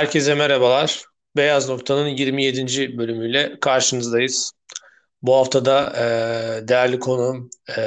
Herkese 0.00 0.34
merhabalar. 0.34 1.04
Beyaz 1.36 1.68
Nokta'nın 1.68 2.06
27. 2.08 2.98
bölümüyle 2.98 3.60
karşınızdayız. 3.60 4.52
Bu 5.22 5.36
hafta 5.36 5.64
da 5.64 5.92
e, 5.96 6.68
değerli 6.68 6.98
konuğum 6.98 7.50
e, 7.76 7.80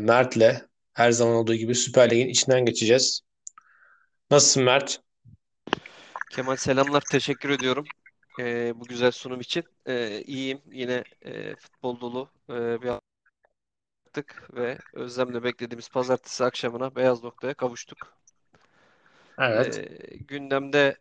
Mert'le 0.00 0.62
her 0.94 1.10
zaman 1.10 1.34
olduğu 1.34 1.54
gibi 1.54 1.74
Süper 1.74 2.10
Lig'in 2.10 2.28
içinden 2.28 2.64
geçeceğiz. 2.64 3.20
Nasılsın 4.30 4.62
Mert? 4.62 5.00
Kemal 6.30 6.56
selamlar. 6.56 7.02
Teşekkür 7.10 7.50
ediyorum 7.50 7.84
e, 8.40 8.72
bu 8.80 8.84
güzel 8.84 9.10
sunum 9.10 9.40
için. 9.40 9.64
E, 9.86 10.22
iyiyim. 10.22 10.60
Yine 10.72 11.04
e, 11.24 11.56
futbol 11.56 12.00
dolu 12.00 12.30
e, 12.50 12.82
bir 12.82 12.86
yaptık 12.86 14.48
ve 14.54 14.78
özlemle 14.94 15.42
beklediğimiz 15.42 15.88
pazartesi 15.88 16.44
akşamına 16.44 16.96
Beyaz 16.96 17.24
Nokta'ya 17.24 17.54
kavuştuk. 17.54 17.98
Evet. 19.38 19.78
E, 19.78 20.16
gündemde 20.16 20.96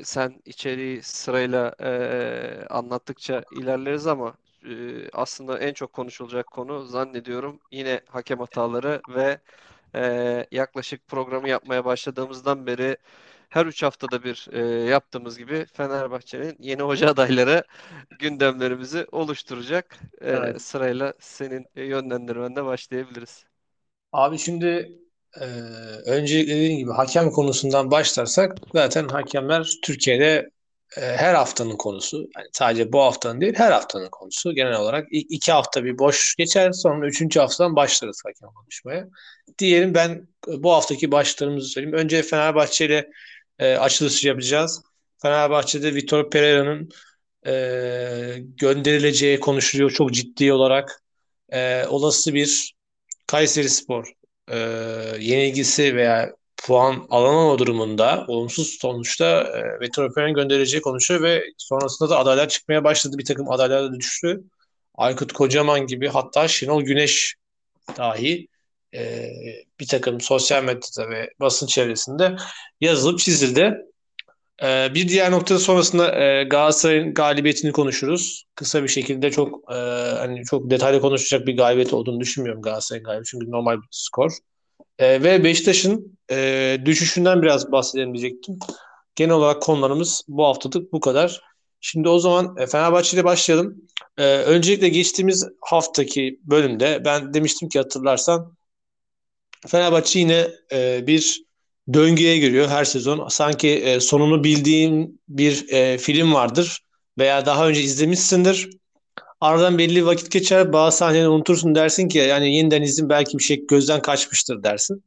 e, 0.00 0.04
sen 0.04 0.42
içeriği 0.44 1.02
sırayla 1.02 1.74
e, 1.80 2.66
anlattıkça 2.70 3.44
ilerleriz 3.50 4.06
ama 4.06 4.34
e, 4.68 5.10
aslında 5.12 5.58
en 5.58 5.72
çok 5.74 5.92
konuşulacak 5.92 6.50
konu 6.50 6.82
zannediyorum 6.86 7.60
yine 7.72 8.00
hakem 8.08 8.38
hataları 8.38 9.02
ve 9.08 9.40
e, 9.94 10.46
yaklaşık 10.52 11.06
programı 11.08 11.48
yapmaya 11.48 11.84
başladığımızdan 11.84 12.66
beri 12.66 12.96
her 13.48 13.66
üç 13.66 13.82
haftada 13.82 14.24
bir 14.24 14.48
e, 14.52 14.60
yaptığımız 14.90 15.38
gibi 15.38 15.66
Fenerbahçe'nin 15.72 16.56
yeni 16.60 16.82
hoca 16.82 17.10
adayları 17.10 17.64
gündemlerimizi 18.18 19.06
oluşturacak. 19.12 19.98
E, 20.22 20.40
Evet. 20.44 20.56
sırayla 20.58 21.14
senin 21.20 21.66
yönlendirmenle 21.76 22.64
başlayabiliriz. 22.64 23.44
Abi 24.12 24.38
şimdi 24.38 24.98
e, 25.40 25.44
öncelikle 26.10 26.54
dediğim 26.54 26.78
gibi 26.78 26.92
hakem 26.92 27.30
konusundan 27.30 27.90
başlarsak 27.90 28.58
zaten 28.74 29.08
hakemler 29.08 29.72
Türkiye'de 29.82 30.50
e, 30.96 31.00
her 31.00 31.34
haftanın 31.34 31.76
konusu. 31.76 32.16
Yani 32.36 32.48
sadece 32.52 32.92
bu 32.92 33.00
haftanın 33.02 33.40
değil 33.40 33.54
her 33.56 33.72
haftanın 33.72 34.08
konusu. 34.10 34.54
Genel 34.54 34.76
olarak 34.76 35.06
iki 35.10 35.52
hafta 35.52 35.84
bir 35.84 35.98
boş 35.98 36.34
geçer 36.36 36.72
sonra 36.72 37.06
üçüncü 37.06 37.40
haftadan 37.40 37.76
başlarız 37.76 38.22
hakem 38.24 38.54
konuşmaya. 38.54 39.08
Diyelim 39.58 39.94
ben 39.94 40.28
bu 40.46 40.72
haftaki 40.72 41.12
başlarımızı 41.12 41.68
söyleyeyim. 41.68 41.96
Önce 41.96 42.22
Fenerbahçe 42.22 42.86
ile 42.86 43.10
e, 43.58 43.76
açılış 43.76 44.24
yapacağız. 44.24 44.82
Fenerbahçe'de 45.22 45.94
Vitor 45.94 46.30
Pereira'nın 46.30 46.88
e, 47.46 47.52
gönderileceği 48.38 49.40
konuşuluyor 49.40 49.90
çok 49.90 50.12
ciddi 50.12 50.52
olarak. 50.52 51.02
E, 51.52 51.86
olası 51.86 52.34
bir 52.34 52.76
Kayserispor 53.26 54.12
e, 54.48 54.58
yenilgisi 55.20 55.96
veya 55.96 56.32
puan 56.56 57.06
alamama 57.10 57.58
durumunda 57.58 58.24
olumsuz 58.28 58.78
sonuçta 58.80 59.40
e, 59.40 59.80
Vitor 59.80 60.14
Pereira'nın 60.14 60.34
gönderileceği 60.34 60.82
konuşuyor 60.82 61.22
ve 61.22 61.44
sonrasında 61.58 62.10
da 62.10 62.18
adaylar 62.18 62.48
çıkmaya 62.48 62.84
başladı. 62.84 63.18
Bir 63.18 63.24
takım 63.24 63.50
adaylar 63.50 63.82
da 63.82 63.94
düştü. 63.94 64.40
Aykut 64.94 65.32
Kocaman 65.32 65.86
gibi 65.86 66.08
hatta 66.08 66.48
Şenol 66.48 66.82
Güneş 66.82 67.34
dahi 67.96 68.48
e, 68.94 69.30
bir 69.80 69.86
takım 69.86 70.20
sosyal 70.20 70.64
medyada 70.64 71.10
ve 71.10 71.30
basın 71.40 71.66
çevresinde 71.66 72.36
yazılıp 72.80 73.18
çizildi. 73.18 73.76
E, 74.62 74.94
bir 74.94 75.08
diğer 75.08 75.30
noktada 75.30 75.58
sonrasında 75.58 76.24
e, 76.24 76.44
Galatasaray'ın 76.44 77.14
galibiyetini 77.14 77.72
konuşuruz. 77.72 78.44
Kısa 78.54 78.82
bir 78.82 78.88
şekilde 78.88 79.30
çok 79.30 79.72
e, 79.72 79.74
hani 80.18 80.44
çok 80.44 80.70
detaylı 80.70 81.00
konuşacak 81.00 81.46
bir 81.46 81.56
galibiyet 81.56 81.92
olduğunu 81.92 82.20
düşünmüyorum 82.20 82.62
Galatasaray'ın 82.62 83.04
galibiyeti 83.04 83.30
çünkü 83.30 83.50
normal 83.50 83.76
bir 83.76 83.88
skor. 83.90 84.32
E, 84.98 85.22
ve 85.22 85.44
Beşiktaş'ın 85.44 86.18
e, 86.30 86.78
düşüşünden 86.84 87.42
biraz 87.42 87.72
bahsedelim 87.72 88.14
diyecektim. 88.14 88.58
Genel 89.14 89.34
olarak 89.34 89.62
konularımız 89.62 90.22
bu 90.28 90.44
haftalık 90.44 90.92
bu 90.92 91.00
kadar. 91.00 91.40
Şimdi 91.80 92.08
o 92.08 92.18
zaman 92.18 92.56
e, 92.58 92.66
Fenerbahçe 92.66 93.16
ile 93.16 93.24
başlayalım. 93.24 93.76
E, 94.18 94.24
öncelikle 94.24 94.88
geçtiğimiz 94.88 95.46
haftaki 95.60 96.40
bölümde 96.42 97.02
ben 97.04 97.34
demiştim 97.34 97.68
ki 97.68 97.78
hatırlarsan 97.78 98.56
Fenerbahçe 99.66 100.18
yine 100.18 100.48
e, 100.72 101.06
bir 101.06 101.45
döngüye 101.92 102.38
giriyor 102.38 102.68
her 102.68 102.84
sezon. 102.84 103.28
Sanki 103.28 103.68
e, 103.68 104.00
sonunu 104.00 104.44
bildiğin 104.44 105.20
bir 105.28 105.72
e, 105.72 105.98
film 105.98 106.34
vardır 106.34 106.80
veya 107.18 107.46
daha 107.46 107.68
önce 107.68 107.80
izlemişsindir. 107.80 108.70
Aradan 109.40 109.78
belli 109.78 110.06
vakit 110.06 110.30
geçer, 110.30 110.72
bazı 110.72 110.96
sahneleri 110.96 111.28
unutursun 111.28 111.74
dersin 111.74 112.08
ki 112.08 112.18
yani 112.18 112.56
yeniden 112.56 112.82
izin 112.82 113.08
belki 113.08 113.38
bir 113.38 113.42
şey 113.42 113.66
gözden 113.66 114.02
kaçmıştır 114.02 114.62
dersin. 114.62 115.04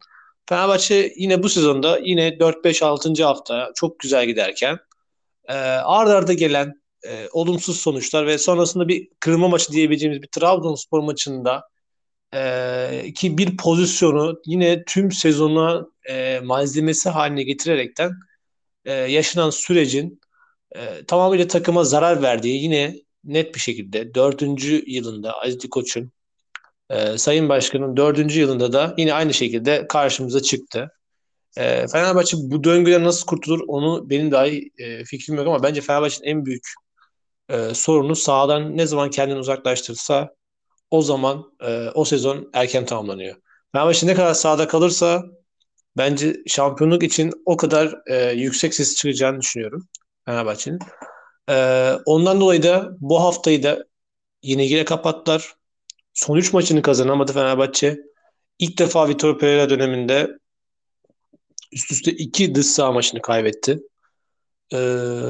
Fenerbahçe 0.49 1.13
yine 1.17 1.43
bu 1.43 1.49
sezonda 1.49 1.99
yine 2.03 2.27
4-5-6. 2.39 3.23
hafta 3.23 3.71
çok 3.75 3.99
güzel 3.99 4.25
giderken 4.25 4.77
e, 5.47 5.53
arda 5.53 6.15
arda 6.15 6.33
gelen 6.33 6.73
e, 7.07 7.27
olumsuz 7.31 7.79
sonuçlar 7.79 8.27
ve 8.27 8.37
sonrasında 8.37 8.87
bir 8.87 9.07
kırılma 9.19 9.47
maçı 9.47 9.71
diyebileceğimiz 9.71 10.21
bir 10.21 10.27
Trabzonspor 10.27 10.99
maçında 10.99 11.63
e, 12.33 13.13
ki 13.15 13.37
bir 13.37 13.57
pozisyonu 13.57 14.41
yine 14.45 14.83
tüm 14.85 15.11
sezona 15.11 15.85
e, 16.09 16.39
malzemesi 16.43 17.09
haline 17.09 17.43
getirerekten 17.43 18.11
e, 18.85 18.93
yaşanan 18.93 19.49
sürecin 19.49 20.21
e, 20.75 21.05
tamamıyla 21.05 21.47
takıma 21.47 21.83
zarar 21.83 22.21
verdiği 22.21 22.63
yine 22.63 22.95
net 23.23 23.55
bir 23.55 23.59
şekilde 23.59 24.15
dördüncü 24.15 24.83
yılında 24.87 25.41
Aziz 25.41 25.69
Koç'un 25.69 26.11
e, 26.89 27.17
Sayın 27.17 27.49
Başkan'ın 27.49 27.97
dördüncü 27.97 28.39
yılında 28.39 28.73
da 28.73 28.95
yine 28.97 29.13
aynı 29.13 29.33
şekilde 29.33 29.87
karşımıza 29.87 30.41
çıktı. 30.41 30.91
E, 31.57 31.87
Fenerbahçe 31.87 32.37
bu 32.39 32.63
döngüden 32.63 33.03
nasıl 33.03 33.25
kurtulur 33.25 33.59
onu 33.67 34.09
benim 34.09 34.31
dahi 34.31 34.71
e, 34.77 35.03
fikrim 35.03 35.35
yok 35.35 35.47
ama 35.47 35.63
bence 35.63 35.81
Fenerbahçe'nin 35.81 36.27
en 36.27 36.45
büyük 36.45 36.63
e, 37.49 37.73
sorunu 37.73 38.15
sahadan 38.15 38.77
ne 38.77 38.87
zaman 38.87 39.09
kendini 39.09 39.39
uzaklaştırsa 39.39 40.29
o 40.91 41.01
zaman 41.01 41.53
e, 41.61 41.89
o 41.93 42.05
sezon 42.05 42.49
erken 42.53 42.85
tamamlanıyor. 42.85 43.35
Fenerbahçe 43.71 44.07
ne 44.07 44.13
kadar 44.13 44.33
sahada 44.33 44.67
kalırsa 44.67 45.23
bence 45.97 46.35
şampiyonluk 46.47 47.03
için 47.03 47.31
o 47.45 47.57
kadar 47.57 47.95
e, 48.07 48.31
yüksek 48.31 48.73
ses 48.73 48.95
çıkacağını 48.95 49.41
düşünüyorum 49.41 49.87
Fenerbahçe'nin. 50.25 50.79
E, 51.49 51.93
ondan 52.05 52.41
dolayı 52.41 52.63
da 52.63 52.89
bu 52.99 53.23
haftayı 53.23 53.63
da 53.63 53.85
yenilgiyle 54.43 54.85
kapattılar. 54.85 55.53
Son 56.13 56.37
3 56.37 56.53
maçını 56.53 56.81
kazanamadı 56.81 57.33
Fenerbahçe. 57.33 57.97
İlk 58.59 58.77
defa 58.79 59.09
Vitor 59.09 59.39
Pereira 59.39 59.69
döneminde 59.69 60.39
üst 61.71 61.91
üste 61.91 62.11
2 62.11 62.55
dış 62.55 62.65
saha 62.65 62.91
maçını 62.91 63.21
kaybetti. 63.21 63.79
E, 64.73 64.77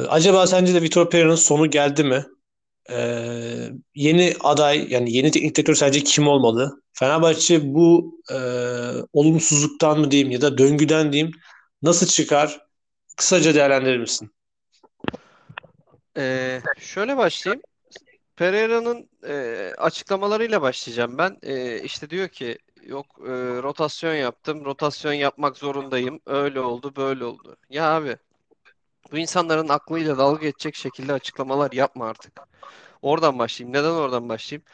acaba 0.09 0.47
sence 0.47 0.73
de 0.73 0.81
Vitor 0.81 1.09
Pereira'nın 1.09 1.35
sonu 1.35 1.69
geldi 1.69 2.03
mi? 2.03 2.25
Ee, 2.91 3.69
yeni 3.95 4.33
aday 4.39 4.87
yani 4.89 5.13
yeni 5.17 5.31
teknik 5.31 5.55
direktör 5.55 5.75
sence 5.75 6.03
kim 6.03 6.27
olmalı? 6.27 6.81
Fenerbahçe 6.93 7.73
bu 7.73 8.19
e, 8.31 8.37
olumsuzluktan 9.13 9.99
mı 9.99 10.11
diyeyim 10.11 10.31
ya 10.31 10.41
da 10.41 10.57
döngüden 10.57 11.13
diyeyim 11.13 11.31
nasıl 11.81 12.07
çıkar? 12.07 12.61
Kısaca 13.17 13.55
değerlendirir 13.55 13.97
misin? 13.97 14.31
Ee, 16.17 16.61
şöyle 16.79 17.17
başlayayım. 17.17 17.61
Pereira'nın 18.35 19.09
e, 19.27 19.33
açıklamalarıyla 19.77 20.61
başlayacağım 20.61 21.17
ben. 21.17 21.37
E, 21.43 21.81
işte 21.81 22.09
diyor 22.09 22.27
ki 22.27 22.57
yok 22.83 23.05
e, 23.19 23.31
rotasyon 23.63 24.13
yaptım, 24.13 24.65
rotasyon 24.65 25.13
yapmak 25.13 25.57
zorundayım. 25.57 26.19
Öyle 26.25 26.59
oldu, 26.59 26.93
böyle 26.95 27.25
oldu. 27.25 27.57
Ya 27.69 27.91
abi 27.91 28.17
bu 29.11 29.17
insanların 29.17 29.69
aklıyla 29.69 30.17
dalga 30.17 30.41
geçecek 30.41 30.75
şekilde 30.75 31.13
açıklamalar 31.13 31.71
yapma 31.71 32.05
artık. 32.07 32.33
Oradan 33.01 33.39
başlayayım. 33.39 33.77
Neden 33.77 33.91
oradan 33.91 34.29
başlayayım? 34.29 34.65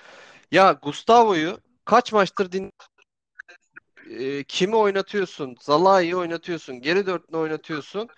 Ya 0.51 0.79
Gustavo'yu 0.83 1.57
kaç 1.85 2.13
maçtır 2.13 2.51
din 2.51 2.71
e, 4.09 4.43
kimi 4.43 4.75
oynatıyorsun? 4.75 5.55
Zalai'yi 5.61 6.15
oynatıyorsun. 6.15 6.81
Geri 6.81 7.05
dörtlü 7.05 7.37
oynatıyorsun. 7.37 8.09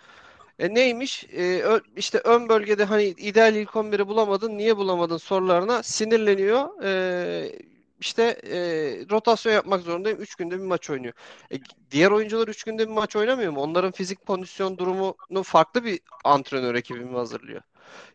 E 0.60 0.74
neymiş? 0.74 1.26
E, 1.32 1.62
ö, 1.64 1.80
işte 1.96 2.20
ön 2.24 2.50
bölgede 2.50 2.86
hani 2.86 3.04
ideal 3.04 3.56
ilk 3.56 3.76
11'i 3.76 4.08
bulamadın. 4.08 4.58
Niye 4.58 4.78
bulamadın 4.78 5.18
sorularına 5.18 5.84
sinirleniyor. 5.84 6.84
E, 6.84 7.60
işte 8.00 8.24
e, 8.24 8.58
rotasyon 9.12 9.54
yapmak 9.54 9.82
zorundayım. 9.82 10.22
3 10.22 10.36
günde 10.36 10.60
bir 10.60 10.66
maç 10.66 10.90
oynuyor. 10.90 11.14
E, 11.52 11.56
diğer 11.92 12.12
oyuncular 12.12 12.48
3 12.48 12.64
günde 12.64 12.88
bir 12.88 12.94
maç 12.94 13.16
oynamıyor 13.16 13.52
mu? 13.52 13.62
Onların 13.62 13.92
fizik 13.92 14.26
kondisyon 14.26 14.78
durumunu 14.78 15.44
farklı 15.44 15.84
bir 15.86 16.00
antrenör 16.24 16.76
ekibi 16.76 17.00
mi 17.00 17.18
hazırlıyor? 17.18 17.62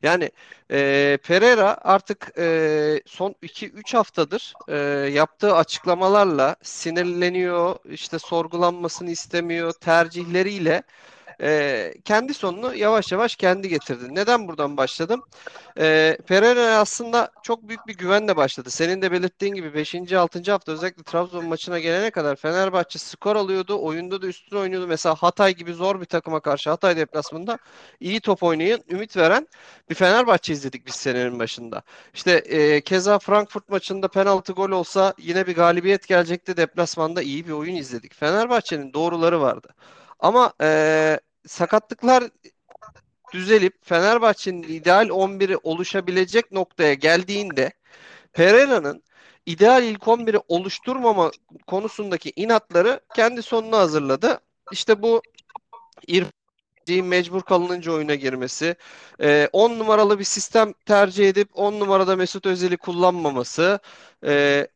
Yani 0.02 0.30
e, 0.70 1.18
Pereira 1.22 1.78
artık 1.82 2.32
e, 2.38 3.02
son 3.06 3.34
2-3 3.42 3.96
haftadır 3.96 4.54
e, 4.68 4.76
yaptığı 5.10 5.54
açıklamalarla 5.54 6.56
sinirleniyor, 6.62 7.76
işte 7.84 8.18
sorgulanmasını 8.18 9.10
istemiyor, 9.10 9.72
tercihleriyle 9.72 10.82
e, 11.42 11.94
kendi 12.04 12.34
sonunu 12.34 12.74
yavaş 12.74 13.12
yavaş 13.12 13.36
kendi 13.36 13.68
getirdi. 13.68 14.14
Neden 14.14 14.48
buradan 14.48 14.76
başladım? 14.76 15.22
E, 15.78 16.18
Pereira 16.26 16.76
aslında 16.78 17.30
çok 17.42 17.68
büyük 17.68 17.86
bir 17.86 17.96
güvenle 17.96 18.36
başladı. 18.36 18.70
Senin 18.70 19.02
de 19.02 19.12
belirttiğin 19.12 19.54
gibi 19.54 19.74
5. 19.74 20.12
6. 20.12 20.52
hafta 20.52 20.72
özellikle 20.72 21.02
Trabzon 21.02 21.46
maçına 21.46 21.78
gelene 21.78 22.10
kadar 22.10 22.36
Fenerbahçe 22.36 22.98
skor 22.98 23.36
alıyordu. 23.36 23.78
Oyunda 23.82 24.22
da 24.22 24.26
üstüne 24.26 24.58
oynuyordu. 24.58 24.86
Mesela 24.86 25.14
Hatay 25.14 25.54
gibi 25.54 25.72
zor 25.74 26.00
bir 26.00 26.06
takıma 26.06 26.40
karşı 26.40 26.70
Hatay 26.70 26.96
deplasmanında 26.96 27.58
iyi 28.00 28.20
top 28.20 28.42
oynayan, 28.42 28.80
ümit 28.90 29.16
veren 29.16 29.48
bir 29.90 29.94
Fenerbahçe 29.94 30.52
izledik 30.52 30.86
biz 30.86 30.94
senenin 30.94 31.38
başında. 31.38 31.82
İşte 32.14 32.32
e, 32.32 32.80
keza 32.80 33.18
Frankfurt 33.18 33.68
maçında 33.68 34.08
penaltı 34.08 34.52
gol 34.52 34.70
olsa 34.70 35.14
yine 35.18 35.46
bir 35.46 35.54
galibiyet 35.54 36.08
gelecekti. 36.08 36.56
Deplasmanda 36.56 37.22
iyi 37.22 37.46
bir 37.46 37.52
oyun 37.52 37.74
izledik. 37.76 38.14
Fenerbahçe'nin 38.14 38.92
doğruları 38.92 39.40
vardı. 39.40 39.68
Ama 40.20 40.52
e, 40.62 41.18
sakatlıklar 41.46 42.24
düzelip 43.32 43.74
Fenerbahçe'nin 43.84 44.62
ideal 44.62 45.08
11'i 45.08 45.56
oluşabilecek 45.62 46.52
noktaya 46.52 46.94
geldiğinde 46.94 47.72
Pereira'nın 48.32 49.02
ideal 49.46 49.82
ilk 49.82 50.02
11'i 50.02 50.40
oluşturmama 50.48 51.30
konusundaki 51.66 52.32
inatları 52.36 53.00
kendi 53.14 53.42
sonuna 53.42 53.78
hazırladı. 53.78 54.40
İşte 54.72 55.02
bu 55.02 55.22
İrfan'ın 56.06 57.06
mecbur 57.06 57.42
kalınınca 57.42 57.92
oyuna 57.92 58.14
girmesi, 58.14 58.76
10 59.52 59.78
numaralı 59.78 60.18
bir 60.18 60.24
sistem 60.24 60.72
tercih 60.86 61.28
edip 61.28 61.48
10 61.54 61.80
numarada 61.80 62.16
Mesut 62.16 62.46
Özil'i 62.46 62.76
kullanmaması. 62.76 63.78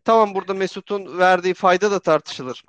Tamam 0.04 0.34
burada 0.34 0.54
Mesut'un 0.54 1.18
verdiği 1.18 1.54
fayda 1.54 1.90
da 1.90 2.00
tartışılır. 2.00 2.64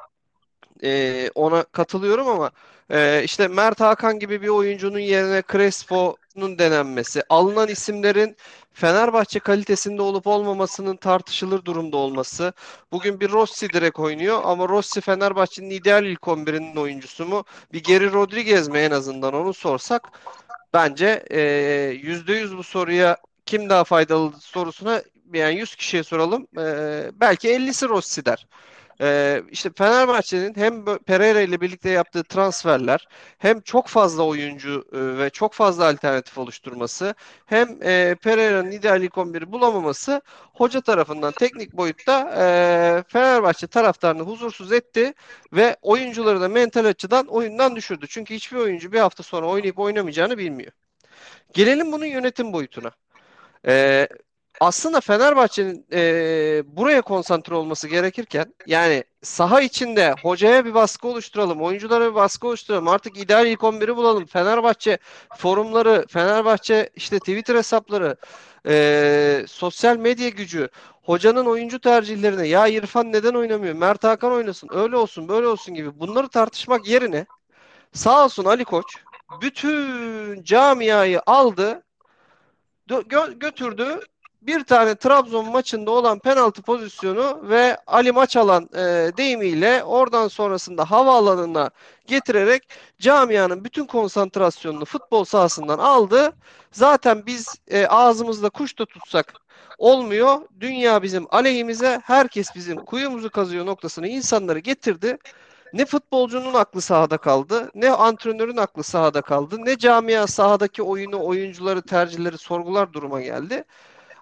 Ona 1.35 1.63
katılıyorum 1.63 2.27
ama 2.27 2.51
ee, 2.91 3.21
işte 3.23 3.47
Mert 3.47 3.79
Hakan 3.79 4.19
gibi 4.19 4.41
bir 4.41 4.47
oyuncunun 4.47 4.99
yerine 4.99 5.43
Crespo'nun 5.51 6.59
denenmesi, 6.59 7.23
alınan 7.29 7.67
isimlerin 7.67 8.37
Fenerbahçe 8.73 9.39
kalitesinde 9.39 10.01
olup 10.01 10.27
olmamasının 10.27 10.95
tartışılır 10.95 11.65
durumda 11.65 11.97
olması. 11.97 12.53
Bugün 12.91 13.19
bir 13.19 13.31
Rossi 13.31 13.69
direkt 13.69 13.99
oynuyor 13.99 14.41
ama 14.43 14.69
Rossi 14.69 15.01
Fenerbahçe'nin 15.01 15.69
ideal 15.69 16.05
ilk 16.05 16.27
11'inin 16.27 16.75
oyuncusu 16.75 17.25
mu? 17.25 17.43
Bir 17.73 17.83
Geri 17.83 18.11
Rodriguez 18.11 18.67
mi 18.67 18.77
en 18.79 18.91
azından 18.91 19.33
onu 19.33 19.53
sorsak 19.53 20.11
bence 20.73 21.25
yüzde 22.03 22.33
yüz 22.33 22.57
bu 22.57 22.63
soruya 22.63 23.17
kim 23.45 23.69
daha 23.69 23.83
faydalı 23.83 24.33
sorusuna 24.39 25.01
yani 25.33 25.55
100 25.59 25.75
kişiye 25.75 26.03
soralım. 26.03 26.47
E, 26.57 26.63
belki 27.13 27.49
50'si 27.49 27.89
Rossi 27.89 28.25
der. 28.25 28.47
Ee, 29.01 29.43
işte 29.51 29.69
Fenerbahçe'nin 29.77 30.55
hem 30.55 30.85
Pereira 30.85 31.41
ile 31.41 31.61
birlikte 31.61 31.89
yaptığı 31.89 32.23
transferler 32.23 33.07
hem 33.37 33.61
çok 33.61 33.87
fazla 33.87 34.23
oyuncu 34.23 34.85
e, 34.93 35.17
ve 35.17 35.29
çok 35.29 35.53
fazla 35.53 35.87
alternatif 35.89 36.37
oluşturması 36.37 37.15
hem 37.45 37.83
e, 37.83 38.15
Pereira'nın 38.23 38.71
ideal 38.71 39.03
ilk 39.03 39.17
11'i 39.17 39.51
bulamaması 39.51 40.21
hoca 40.53 40.81
tarafından 40.81 41.31
teknik 41.31 41.73
boyutta 41.73 42.33
e, 42.37 43.03
Fenerbahçe 43.07 43.67
taraftarını 43.67 44.21
huzursuz 44.23 44.71
etti 44.71 45.13
ve 45.53 45.77
oyuncuları 45.81 46.41
da 46.41 46.47
mental 46.47 46.85
açıdan 46.85 47.27
oyundan 47.27 47.75
düşürdü. 47.75 48.05
Çünkü 48.09 48.35
hiçbir 48.35 48.57
oyuncu 48.57 48.91
bir 48.91 48.99
hafta 48.99 49.23
sonra 49.23 49.47
oynayıp 49.47 49.79
oynamayacağını 49.79 50.37
bilmiyor. 50.37 50.71
Gelelim 51.53 51.91
bunun 51.91 52.05
yönetim 52.05 52.53
boyutuna. 52.53 52.91
Ee, 53.67 54.07
aslında 54.59 55.01
Fenerbahçe'nin 55.01 55.85
e, 55.93 55.99
buraya 56.65 57.01
konsantre 57.01 57.55
olması 57.55 57.87
gerekirken 57.87 58.53
yani 58.65 59.03
saha 59.21 59.61
içinde 59.61 60.15
hocaya 60.23 60.65
bir 60.65 60.73
baskı 60.73 61.07
oluşturalım, 61.07 61.61
oyunculara 61.61 62.09
bir 62.09 62.15
baskı 62.15 62.47
oluşturalım. 62.47 62.87
Artık 62.87 63.17
ideal 63.17 63.47
ilk 63.47 63.59
11'i 63.59 63.95
bulalım. 63.95 64.25
Fenerbahçe 64.25 64.97
forumları, 65.37 66.05
Fenerbahçe 66.09 66.89
işte 66.95 67.19
Twitter 67.19 67.55
hesapları, 67.55 68.17
e, 68.67 69.45
sosyal 69.47 69.97
medya 69.97 70.29
gücü, 70.29 70.69
hocanın 71.03 71.45
oyuncu 71.45 71.79
tercihlerine 71.79 72.47
ya 72.47 72.67
İrfan 72.67 73.11
neden 73.11 73.33
oynamıyor, 73.33 73.75
Mert 73.75 74.03
Hakan 74.03 74.31
oynasın, 74.31 74.69
öyle 74.73 74.97
olsun, 74.97 75.27
böyle 75.27 75.47
olsun 75.47 75.73
gibi 75.75 75.99
bunları 75.99 76.27
tartışmak 76.27 76.87
yerine 76.87 77.25
sağ 77.93 78.25
olsun 78.25 78.45
Ali 78.45 78.65
Koç 78.65 78.85
bütün 79.41 80.43
camiayı 80.43 81.21
aldı, 81.25 81.83
gö- 82.89 83.39
götürdü 83.39 83.99
bir 84.41 84.63
tane 84.63 84.95
Trabzon 84.95 85.49
maçında 85.49 85.91
olan 85.91 86.19
penaltı 86.19 86.61
pozisyonu 86.61 87.39
ve 87.43 87.77
Ali 87.87 88.11
Maçalan 88.11 88.69
e, 88.73 89.11
deyimiyle 89.17 89.83
oradan 89.83 90.27
sonrasında 90.27 90.91
havaalanına 90.91 91.69
getirerek 92.07 92.63
camianın 92.99 93.63
bütün 93.63 93.85
konsantrasyonunu 93.85 94.85
futbol 94.85 95.23
sahasından 95.23 95.79
aldı. 95.79 96.33
Zaten 96.71 97.25
biz 97.25 97.55
e, 97.67 97.87
ağzımızda 97.87 98.49
kuş 98.49 98.79
da 98.79 98.85
tutsak 98.85 99.33
olmuyor. 99.77 100.41
Dünya 100.59 101.03
bizim 101.03 101.27
aleyhimize, 101.29 102.01
herkes 102.03 102.55
bizim 102.55 102.77
kuyumuzu 102.77 103.29
kazıyor 103.29 103.65
noktasını 103.65 104.07
insanları 104.07 104.59
getirdi. 104.59 105.17
Ne 105.73 105.85
futbolcunun 105.85 106.53
aklı 106.53 106.81
sahada 106.81 107.17
kaldı, 107.17 107.71
ne 107.75 107.89
antrenörün 107.89 108.57
aklı 108.57 108.83
sahada 108.83 109.21
kaldı, 109.21 109.55
ne 109.65 109.77
camia 109.77 110.27
sahadaki 110.27 110.83
oyunu, 110.83 111.25
oyuncuları, 111.25 111.81
tercihleri 111.81 112.37
sorgular 112.37 112.93
duruma 112.93 113.21
geldi 113.21 113.63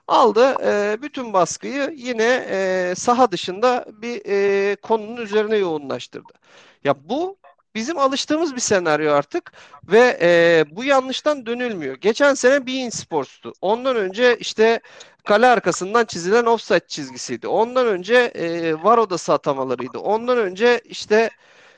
aldı 0.07 0.55
e, 0.63 1.01
bütün 1.01 1.33
baskıyı 1.33 1.93
yine 1.95 2.45
e, 2.49 2.93
saha 2.97 3.31
dışında 3.31 3.85
bir 4.01 4.21
e, 4.25 4.75
konunun 4.75 5.17
üzerine 5.17 5.57
yoğunlaştırdı. 5.57 6.33
Ya 6.83 6.95
bu 7.09 7.37
bizim 7.75 7.97
alıştığımız 7.99 8.55
bir 8.55 8.61
senaryo 8.61 9.13
artık 9.13 9.51
ve 9.83 10.17
e, 10.21 10.65
bu 10.71 10.83
yanlıştan 10.83 11.45
dönülmüyor. 11.45 11.95
Geçen 11.95 12.33
sene 12.33 12.65
Bein 12.67 12.89
Sports'tu. 12.89 13.53
Ondan 13.61 13.95
önce 13.95 14.37
işte 14.37 14.79
kale 15.25 15.47
arkasından 15.47 16.05
çizilen 16.05 16.45
offside 16.45 16.87
çizgisiydi. 16.87 17.47
Ondan 17.47 17.87
önce 17.87 18.15
e, 18.15 18.73
var 18.83 18.97
odası 18.97 19.33
atamalarıydı. 19.33 19.97
Ondan 19.99 20.37
önce 20.37 20.81
işte 20.85 21.29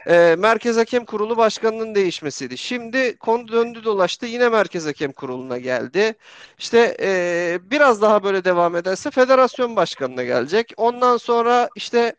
e, 0.08 0.36
Merkez 0.38 0.78
Hakem 0.78 1.06
Kurulu 1.06 1.38
Başkanı'nın 1.38 1.96
değişmesiydi. 1.96 2.58
Şimdi 2.58 3.18
konu 3.18 3.48
döndü 3.48 3.84
dolaştı 3.84 4.26
yine 4.26 4.50
Merkez 4.50 4.86
Hakem 4.86 5.12
Kurulu'na 5.12 5.58
geldi. 5.58 6.16
İşte 6.60 6.98
e, 7.02 7.60
biraz 7.72 8.02
daha 8.02 8.24
böyle 8.24 8.46
devam 8.46 8.76
ederse 8.76 9.12
Federasyon 9.12 9.76
Başkanı'na 9.76 10.24
gelecek. 10.24 10.74
Ondan 10.78 11.18
sonra 11.18 11.70
işte 11.76 12.16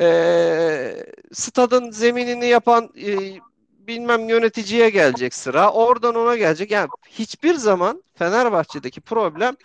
e, 0.00 1.06
stadın 1.32 1.90
zeminini 1.90 2.46
yapan 2.46 2.90
e, 3.06 3.16
bilmem 3.86 4.28
yöneticiye 4.28 4.90
gelecek 4.90 5.34
sıra. 5.34 5.72
Oradan 5.72 6.14
ona 6.14 6.36
gelecek. 6.36 6.70
Yani 6.70 6.88
hiçbir 7.10 7.54
zaman 7.54 8.02
Fenerbahçe'deki 8.14 9.00
problem 9.00 9.56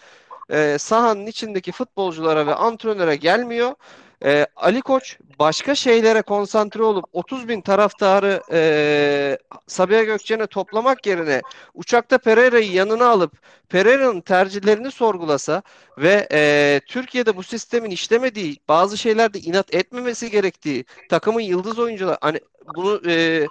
e, 0.50 0.78
sahanın 0.78 1.26
içindeki 1.26 1.72
futbolculara 1.72 2.48
ve 2.48 2.56
antrenöre 2.56 3.16
gelmiyor. 3.16 3.76
E, 4.24 4.48
Ali 4.56 4.82
Koç 4.82 5.18
başka 5.40 5.76
şeylere 5.76 6.22
konsantre 6.22 6.84
olup 6.84 7.06
30 7.14 7.48
bin 7.48 7.62
taraftarı 7.62 8.42
e, 8.52 9.38
Sabiha 9.68 10.04
Gökçen'e 10.04 10.48
toplamak 10.48 11.06
yerine 11.06 11.42
uçakta 11.74 12.18
Pereira'yı 12.18 12.72
yanına 12.72 13.10
alıp 13.10 13.32
Pereira'nın 13.70 14.22
tercihlerini 14.22 14.92
sorgulasa 14.92 15.62
ve 15.98 16.28
e, 16.32 16.80
Türkiye'de 16.88 17.38
bu 17.38 17.44
sistemin 17.44 17.92
işlemediği 17.92 18.58
bazı 18.68 18.98
şeylerde 18.98 19.40
inat 19.40 19.74
etmemesi 19.76 20.32
gerektiği 20.32 20.86
takımın 21.10 21.42
yıldız 21.42 21.80
oyuncuları 21.80 22.18
hani 22.22 22.40
bunu 22.76 23.02
e, 23.08 23.46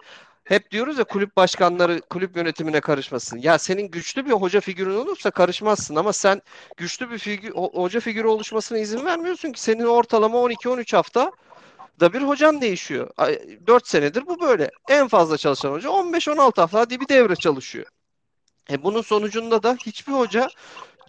hep 0.53 0.71
diyoruz 0.71 0.99
ya 0.99 1.05
kulüp 1.05 1.37
başkanları 1.37 2.01
kulüp 2.01 2.37
yönetimine 2.37 2.81
karışmasın. 2.81 3.39
Ya 3.39 3.59
senin 3.59 3.89
güçlü 3.89 4.27
bir 4.27 4.31
hoca 4.31 4.61
figürün 4.61 4.97
olursa 4.97 5.31
karışmazsın 5.31 5.97
ama 5.97 6.13
sen 6.13 6.43
güçlü 6.77 7.11
bir 7.11 7.19
figür, 7.19 7.51
hoca 7.55 8.01
figürü 8.01 8.27
oluşmasına 8.27 8.79
izin 8.79 9.05
vermiyorsun 9.05 9.53
ki 9.53 9.61
senin 9.61 9.85
ortalama 9.85 10.39
12-13 10.39 10.97
hafta 10.97 11.33
da 12.01 12.13
bir 12.13 12.23
hocan 12.23 12.61
değişiyor. 12.61 13.11
4 13.67 13.89
senedir 13.89 14.27
bu 14.27 14.41
böyle. 14.41 14.71
En 14.89 15.09
fazla 15.09 15.39
çalışan 15.39 15.73
hoca 15.73 15.89
15-16 15.89 16.61
hafta 16.61 16.81
hadi 16.81 17.01
bir 17.01 17.09
devre 17.09 17.37
çalışıyor. 17.37 17.87
E 18.71 18.83
bunun 18.83 19.03
sonucunda 19.03 19.63
da 19.63 19.77
hiçbir 19.87 20.13
hoca 20.13 20.49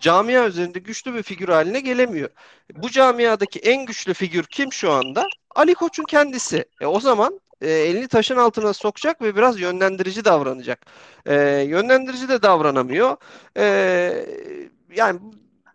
camia 0.01 0.47
üzerinde 0.47 0.79
güçlü 0.79 1.13
bir 1.13 1.23
figür 1.23 1.49
haline 1.49 1.79
gelemiyor. 1.79 2.29
Bu 2.75 2.89
camiadaki 2.89 3.59
en 3.59 3.85
güçlü 3.85 4.13
figür 4.13 4.43
kim 4.43 4.73
şu 4.73 4.91
anda? 4.91 5.27
Ali 5.55 5.75
Koç'un 5.75 6.03
kendisi. 6.03 6.65
E 6.81 6.85
o 6.85 6.99
zaman 6.99 7.39
e, 7.63 7.71
elini 7.71 8.07
taşın 8.07 8.37
altına 8.37 8.73
sokacak 8.73 9.21
ve 9.21 9.35
biraz 9.35 9.59
yönlendirici 9.59 10.25
davranacak. 10.25 10.85
E, 11.25 11.35
yönlendirici 11.67 12.29
de 12.29 12.41
davranamıyor. 12.41 13.17
E, 13.57 13.65
yani 14.95 15.19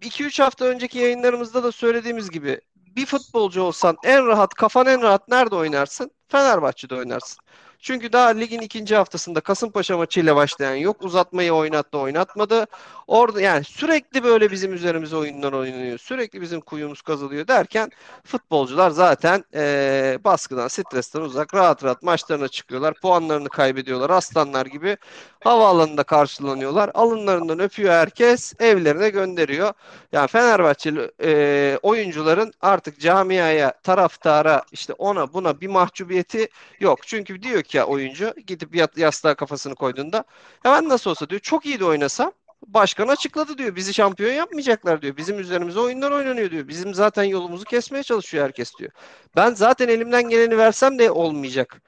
2-3 0.02 0.42
hafta 0.42 0.64
önceki 0.64 0.98
yayınlarımızda 0.98 1.62
da 1.62 1.72
söylediğimiz 1.72 2.30
gibi 2.30 2.60
bir 2.96 3.06
futbolcu 3.06 3.62
olsan 3.62 3.96
en 4.04 4.26
rahat, 4.26 4.54
kafan 4.54 4.86
en 4.86 5.02
rahat 5.02 5.28
nerede 5.28 5.54
oynarsın? 5.54 6.10
Fenerbahçe'de 6.28 6.94
oynarsın. 6.94 7.38
Çünkü 7.80 8.12
daha 8.12 8.28
ligin 8.28 8.60
ikinci 8.60 8.96
haftasında 8.96 9.40
Kasımpaşa 9.40 9.96
maçıyla 9.96 10.36
başlayan 10.36 10.74
yok. 10.74 10.96
Uzatmayı 11.02 11.52
oynattı 11.52 11.98
oynatmadı. 11.98 12.66
Orada 13.06 13.40
yani 13.40 13.64
sürekli 13.64 14.24
böyle 14.24 14.50
bizim 14.50 14.74
üzerimize 14.74 15.16
oyunlar 15.16 15.52
oynanıyor. 15.52 15.98
Sürekli 15.98 16.40
bizim 16.40 16.60
kuyumuz 16.60 17.02
kazılıyor 17.02 17.48
derken 17.48 17.90
futbolcular 18.24 18.90
zaten 18.90 19.44
e, 19.54 20.18
baskıdan, 20.24 20.68
stresten 20.68 21.20
uzak 21.20 21.54
rahat 21.54 21.84
rahat 21.84 22.02
maçlarına 22.02 22.48
çıkıyorlar. 22.48 22.94
Puanlarını 22.94 23.48
kaybediyorlar. 23.48 24.10
Aslanlar 24.10 24.66
gibi 24.66 24.96
havaalanında 25.40 26.02
karşılanıyorlar. 26.02 26.90
Alınlarından 26.94 27.58
öpüyor 27.58 27.92
herkes. 27.92 28.52
Evlerine 28.60 29.10
gönderiyor. 29.10 29.72
Yani 30.12 30.28
Fenerbahçeli 30.28 31.10
e, 31.22 31.78
oyuncuların 31.82 32.52
artık 32.60 33.00
camiaya, 33.00 33.72
taraftara 33.82 34.62
işte 34.72 34.92
ona 34.92 35.32
buna 35.32 35.60
bir 35.60 35.66
mahcubiyeti 35.66 36.48
yok. 36.80 37.06
Çünkü 37.06 37.42
diyor 37.42 37.62
ki 37.62 37.67
ya 37.74 37.86
oyuncu 37.86 38.34
gidip 38.46 38.98
yastığa 38.98 39.34
kafasını 39.34 39.74
koyduğunda 39.74 40.24
ben 40.64 40.88
nasıl 40.88 41.10
olsa 41.10 41.30
diyor 41.30 41.40
çok 41.40 41.66
iyi 41.66 41.80
de 41.80 41.84
oynasam 41.84 42.32
başkan 42.66 43.08
açıkladı 43.08 43.58
diyor. 43.58 43.76
Bizi 43.76 43.94
şampiyon 43.94 44.32
yapmayacaklar 44.32 45.02
diyor. 45.02 45.16
Bizim 45.16 45.38
üzerimize 45.38 45.80
oyunlar 45.80 46.10
oynanıyor 46.10 46.50
diyor. 46.50 46.68
Bizim 46.68 46.94
zaten 46.94 47.24
yolumuzu 47.24 47.64
kesmeye 47.64 48.02
çalışıyor 48.02 48.44
herkes 48.44 48.78
diyor. 48.78 48.90
Ben 49.36 49.54
zaten 49.54 49.88
elimden 49.88 50.28
geleni 50.28 50.58
versem 50.58 50.98
de 50.98 51.10
olmayacak. 51.10 51.82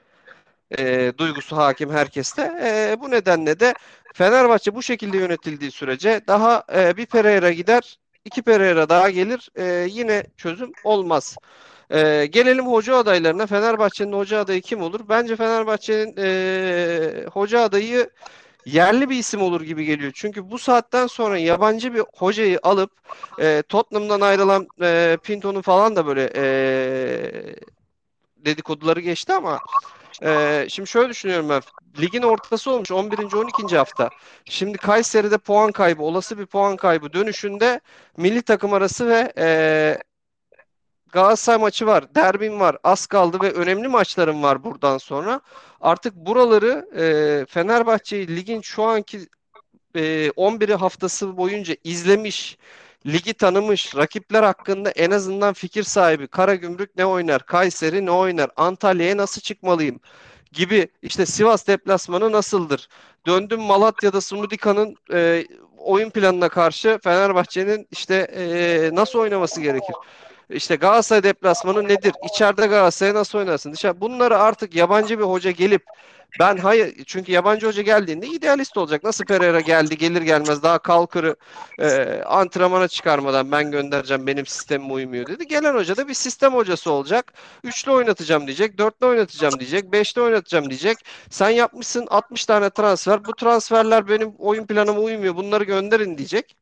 E, 0.78 1.12
duygusu 1.18 1.56
hakim 1.56 1.90
herkeste. 1.90 2.42
E, 2.62 2.96
bu 3.00 3.10
nedenle 3.10 3.60
de 3.60 3.74
Fenerbahçe 4.14 4.74
bu 4.74 4.82
şekilde 4.82 5.16
yönetildiği 5.16 5.70
sürece 5.70 6.20
daha 6.26 6.64
e, 6.74 6.96
bir 6.96 7.06
Pereira 7.06 7.52
gider, 7.52 7.98
iki 8.24 8.42
Pereira 8.42 8.88
daha 8.88 9.10
gelir. 9.10 9.48
E, 9.56 9.86
yine 9.90 10.24
çözüm 10.36 10.72
olmaz. 10.84 11.36
E, 11.90 12.26
gelelim 12.26 12.66
hoca 12.66 12.96
adaylarına. 12.96 13.46
Fenerbahçe'nin 13.46 14.12
hoca 14.12 14.40
adayı 14.40 14.62
kim 14.62 14.82
olur? 14.82 15.00
Bence 15.08 15.36
Fenerbahçe'nin 15.36 16.14
e, 16.18 17.26
hoca 17.32 17.60
adayı 17.60 18.10
yerli 18.66 19.10
bir 19.10 19.16
isim 19.16 19.42
olur 19.42 19.60
gibi 19.60 19.84
geliyor. 19.84 20.12
Çünkü 20.14 20.50
bu 20.50 20.58
saatten 20.58 21.06
sonra 21.06 21.38
yabancı 21.38 21.94
bir 21.94 22.02
hocayı 22.14 22.58
alıp 22.62 22.90
e, 23.40 23.62
Tottenham'dan 23.68 24.20
ayrılan 24.20 24.66
e, 24.82 25.18
Pinto'nun 25.22 25.60
falan 25.62 25.96
da 25.96 26.06
böyle 26.06 26.30
e, 26.36 26.44
dedikoduları 28.36 29.00
geçti 29.00 29.32
ama 29.32 29.58
e, 30.22 30.66
şimdi 30.68 30.88
şöyle 30.88 31.08
düşünüyorum 31.08 31.48
ben. 31.48 31.62
Ligin 32.00 32.22
ortası 32.22 32.70
olmuş 32.70 32.92
11. 32.92 33.18
12. 33.18 33.76
hafta. 33.76 34.10
Şimdi 34.44 34.78
Kayseri'de 34.78 35.38
puan 35.38 35.72
kaybı, 35.72 36.02
olası 36.02 36.38
bir 36.38 36.46
puan 36.46 36.76
kaybı 36.76 37.12
dönüşünde 37.12 37.80
milli 38.16 38.42
takım 38.42 38.72
arası 38.72 39.08
ve 39.08 39.32
e, 39.38 39.98
Galatasaray 41.12 41.60
maçı 41.60 41.86
var, 41.86 42.14
derbin 42.14 42.60
var, 42.60 42.76
az 42.84 43.06
kaldı 43.06 43.38
ve 43.42 43.52
önemli 43.52 43.88
maçlarım 43.88 44.42
var 44.42 44.64
buradan 44.64 44.98
sonra. 44.98 45.40
Artık 45.80 46.14
buraları 46.14 46.88
e, 46.96 47.46
Fenerbahçe'yi 47.46 48.36
ligin 48.36 48.60
şu 48.60 48.82
anki 48.82 49.20
e, 49.94 50.28
11'i 50.28 50.74
haftası 50.74 51.36
boyunca 51.36 51.76
izlemiş, 51.84 52.58
ligi 53.06 53.34
tanımış, 53.34 53.96
rakipler 53.96 54.42
hakkında 54.42 54.90
en 54.90 55.10
azından 55.10 55.52
fikir 55.52 55.82
sahibi. 55.82 56.26
Karagümrük 56.28 56.96
ne 56.96 57.06
oynar, 57.06 57.46
Kayseri 57.46 58.06
ne 58.06 58.10
oynar, 58.10 58.50
Antalya'ya 58.56 59.16
nasıl 59.16 59.40
çıkmalıyım 59.40 60.00
gibi 60.52 60.88
işte 61.02 61.26
Sivas 61.26 61.66
deplasmanı 61.66 62.32
nasıldır? 62.32 62.88
Döndüm 63.26 63.60
Malatya'da 63.60 64.20
Sumudika'nın 64.20 64.96
e, 65.12 65.46
oyun 65.78 66.10
planına 66.10 66.48
karşı 66.48 66.98
Fenerbahçe'nin 67.04 67.88
işte 67.90 68.14
e, 68.14 68.90
nasıl 68.94 69.18
oynaması 69.18 69.60
gerekir? 69.60 69.94
İşte 70.50 70.76
Galatasaray 70.76 71.22
deplasmanı 71.22 71.88
nedir? 71.88 72.12
İçeride 72.34 72.66
Galatasaray 72.66 73.14
nasıl 73.14 73.38
oynarsın? 73.38 73.72
Dışarı 73.72 74.00
bunları 74.00 74.38
artık 74.38 74.74
yabancı 74.74 75.18
bir 75.18 75.24
hoca 75.24 75.50
gelip 75.50 75.84
ben 76.40 76.56
hayır 76.56 77.04
çünkü 77.06 77.32
yabancı 77.32 77.66
hoca 77.66 77.82
geldiğinde 77.82 78.26
idealist 78.26 78.76
olacak. 78.76 79.04
Nasıl 79.04 79.24
Pereira 79.24 79.60
geldi 79.60 79.98
gelir 79.98 80.22
gelmez 80.22 80.62
daha 80.62 80.78
kalkırı 80.78 81.36
e, 81.78 82.22
antrenmana 82.26 82.88
çıkarmadan 82.88 83.52
ben 83.52 83.70
göndereceğim 83.70 84.26
benim 84.26 84.46
sistemime 84.46 84.92
uymuyor 84.92 85.26
dedi. 85.26 85.46
Gelen 85.48 85.74
hoca 85.74 85.96
da 85.96 86.08
bir 86.08 86.14
sistem 86.14 86.54
hocası 86.54 86.92
olacak. 86.92 87.32
Üçlü 87.64 87.90
oynatacağım 87.90 88.46
diyecek, 88.46 88.78
dörtlü 88.78 89.06
oynatacağım 89.06 89.60
diyecek, 89.60 89.92
beşli 89.92 90.20
oynatacağım 90.22 90.70
diyecek. 90.70 90.98
Sen 91.30 91.50
yapmışsın 91.50 92.06
60 92.10 92.46
tane 92.46 92.70
transfer. 92.70 93.24
Bu 93.24 93.34
transferler 93.34 94.08
benim 94.08 94.34
oyun 94.38 94.66
planıma 94.66 95.00
uymuyor. 95.00 95.36
Bunları 95.36 95.64
gönderin 95.64 96.18
diyecek. 96.18 96.59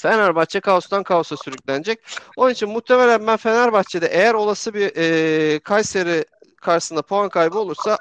Fenerbahçe 0.00 0.60
kaostan 0.60 1.02
kaosa 1.02 1.36
sürüklenecek. 1.36 2.00
Onun 2.36 2.50
için 2.50 2.68
muhtemelen 2.68 3.26
ben 3.26 3.36
Fenerbahçe'de 3.36 4.06
eğer 4.06 4.34
olası 4.34 4.74
bir 4.74 4.92
e, 4.96 5.58
Kayseri 5.58 6.24
karşısında 6.56 7.02
puan 7.02 7.28
kaybı 7.28 7.58
olursa 7.58 7.98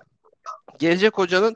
gelecek 0.79 1.17
hocanın 1.17 1.55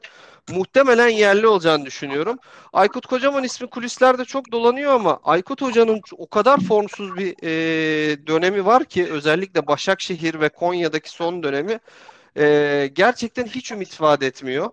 muhtemelen 0.49 1.07
yerli 1.07 1.47
olacağını 1.47 1.85
düşünüyorum. 1.85 2.39
Aykut 2.73 3.05
Kocaman 3.05 3.43
ismi 3.43 3.67
kulislerde 3.67 4.25
çok 4.25 4.51
dolanıyor 4.51 4.93
ama 4.93 5.19
Aykut 5.23 5.61
Hoca'nın 5.61 6.01
o 6.17 6.29
kadar 6.29 6.59
formsuz 6.59 7.15
bir 7.17 7.35
e, 7.43 8.27
dönemi 8.27 8.65
var 8.65 8.85
ki 8.85 9.07
özellikle 9.11 9.67
Başakşehir 9.67 10.39
ve 10.39 10.49
Konya'daki 10.49 11.09
son 11.09 11.43
dönemi 11.43 11.79
e, 12.37 12.89
gerçekten 12.93 13.45
hiç 13.45 13.71
ümit 13.71 14.01
vaat 14.01 14.23
etmiyor. 14.23 14.69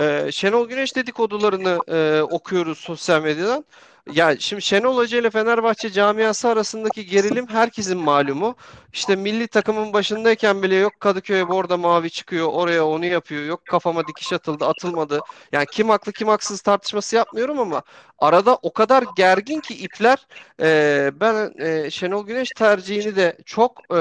E, 0.00 0.32
Şenol 0.32 0.68
Güneş 0.68 0.96
dedikodularını 0.96 1.78
e, 1.88 2.22
okuyoruz 2.22 2.78
sosyal 2.78 3.22
medyadan. 3.22 3.64
Ya 4.10 4.36
şimdi 4.38 4.62
Şenol 4.62 4.96
Hoca 4.96 5.18
ile 5.18 5.30
Fenerbahçe 5.30 5.90
camiası 5.90 6.48
arasındaki 6.48 7.06
gerilim 7.06 7.48
herkesin 7.48 7.98
malumu. 7.98 8.56
İşte 8.92 9.16
milli 9.16 9.48
takımın 9.48 9.92
başındayken 9.92 10.62
bile 10.62 10.74
yok 10.74 11.00
Kadıköy'e 11.00 11.48
borda 11.48 11.76
mavi 11.76 12.10
çıkıyor, 12.10 12.48
oraya 12.52 12.86
onu 12.86 13.04
yapıyor. 13.04 13.44
Yok 13.44 13.66
kafama 13.66 14.06
dikiş 14.06 14.32
atıldı, 14.32 14.64
atılmadı. 14.66 15.20
Yani 15.52 15.66
kim 15.72 15.88
haklı 15.88 16.12
kim 16.12 16.28
haksız 16.28 16.60
tartışması 16.60 17.16
yapmıyorum 17.16 17.58
ama 17.58 17.82
arada 18.18 18.58
o 18.62 18.72
kadar 18.72 19.04
gergin 19.16 19.60
ki 19.60 19.74
ipler 19.74 20.26
e, 20.60 21.10
ben 21.20 21.52
e, 21.58 21.90
Şenol 21.90 22.26
Güneş 22.26 22.50
tercihini 22.52 23.16
de 23.16 23.36
çok 23.46 23.80
e, 23.90 23.98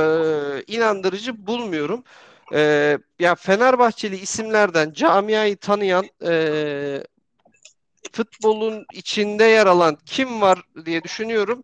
inandırıcı 0.67 1.47
bulmuyorum. 1.47 2.03
E, 2.53 2.97
ya 3.19 3.35
Fenerbahçeli 3.35 4.15
isimlerden 4.17 4.93
camiayı 4.93 5.57
tanıyan 5.57 6.05
e, 6.25 7.03
futbolun 8.11 8.85
içinde 8.93 9.43
yer 9.43 9.67
alan 9.67 9.97
kim 10.05 10.41
var 10.41 10.61
diye 10.85 11.03
düşünüyorum. 11.03 11.63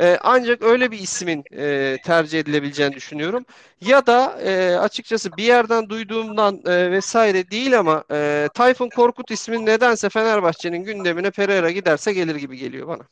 E, 0.00 0.18
ancak 0.22 0.62
öyle 0.62 0.90
bir 0.90 0.98
ismin 0.98 1.44
e, 1.52 1.96
tercih 2.04 2.40
edilebileceğini 2.40 2.94
düşünüyorum. 2.94 3.44
Ya 3.80 4.06
da 4.06 4.40
e, 4.42 4.76
açıkçası 4.76 5.36
bir 5.36 5.42
yerden 5.42 5.88
duyduğumdan 5.88 6.62
e, 6.66 6.90
vesaire 6.90 7.50
değil 7.50 7.78
ama 7.78 8.04
e, 8.12 8.48
Tayfun 8.54 8.88
Korkut 8.88 9.30
ismin 9.30 9.66
nedense 9.66 10.08
Fenerbahçe'nin 10.08 10.84
gündemine 10.84 11.30
Pereira 11.30 11.70
giderse 11.70 12.12
gelir 12.12 12.36
gibi 12.36 12.56
geliyor 12.56 12.88
bana. 12.88 13.02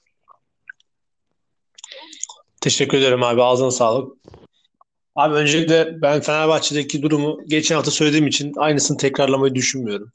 Teşekkür 2.61 2.99
ederim 2.99 3.23
abi. 3.23 3.43
Ağzına 3.43 3.71
sağlık. 3.71 4.13
Abi 5.17 5.35
öncelikle 5.35 6.03
ben 6.03 6.21
Fenerbahçe'deki 6.21 7.03
durumu 7.03 7.41
geçen 7.47 7.75
hafta 7.75 7.91
söylediğim 7.91 8.27
için 8.27 8.53
aynısını 8.57 8.97
tekrarlamayı 8.97 9.55
düşünmüyorum. 9.55 10.13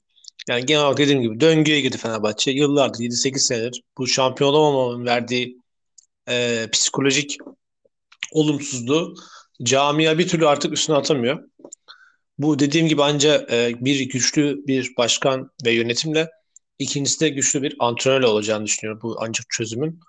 Yani 0.50 0.66
genel 0.66 0.82
olarak 0.82 0.98
dediğim 0.98 1.22
gibi 1.22 1.40
döngüye 1.40 1.82
girdi 1.82 1.98
Fenerbahçe. 1.98 2.52
Yıllardır 2.52 3.00
7-8 3.00 3.40
senedir 3.40 3.84
bu 3.98 4.08
şampiyon 4.08 4.54
olamamanın 4.54 5.06
verdiği 5.06 5.58
e, 6.30 6.68
psikolojik 6.72 7.38
olumsuzluğu 8.32 9.16
camia 9.64 10.18
bir 10.18 10.28
türlü 10.28 10.48
artık 10.48 10.74
üstüne 10.74 10.96
atamıyor. 10.96 11.44
Bu 12.38 12.60
dediğim 12.60 12.88
gibi 12.88 13.04
ancak 13.04 13.54
e, 13.54 13.74
bir 13.80 14.00
güçlü 14.00 14.68
bir 14.68 14.98
başkan 14.98 15.52
ve 15.66 15.72
yönetimle 15.72 16.30
ikincisi 16.80 17.20
de 17.20 17.30
güçlü 17.30 17.62
bir 17.62 17.76
antrenörle 17.80 18.28
olacağını 18.28 18.66
düşünüyorum 18.66 19.00
bu 19.04 19.16
ancak 19.20 19.46
çözümün. 19.50 20.00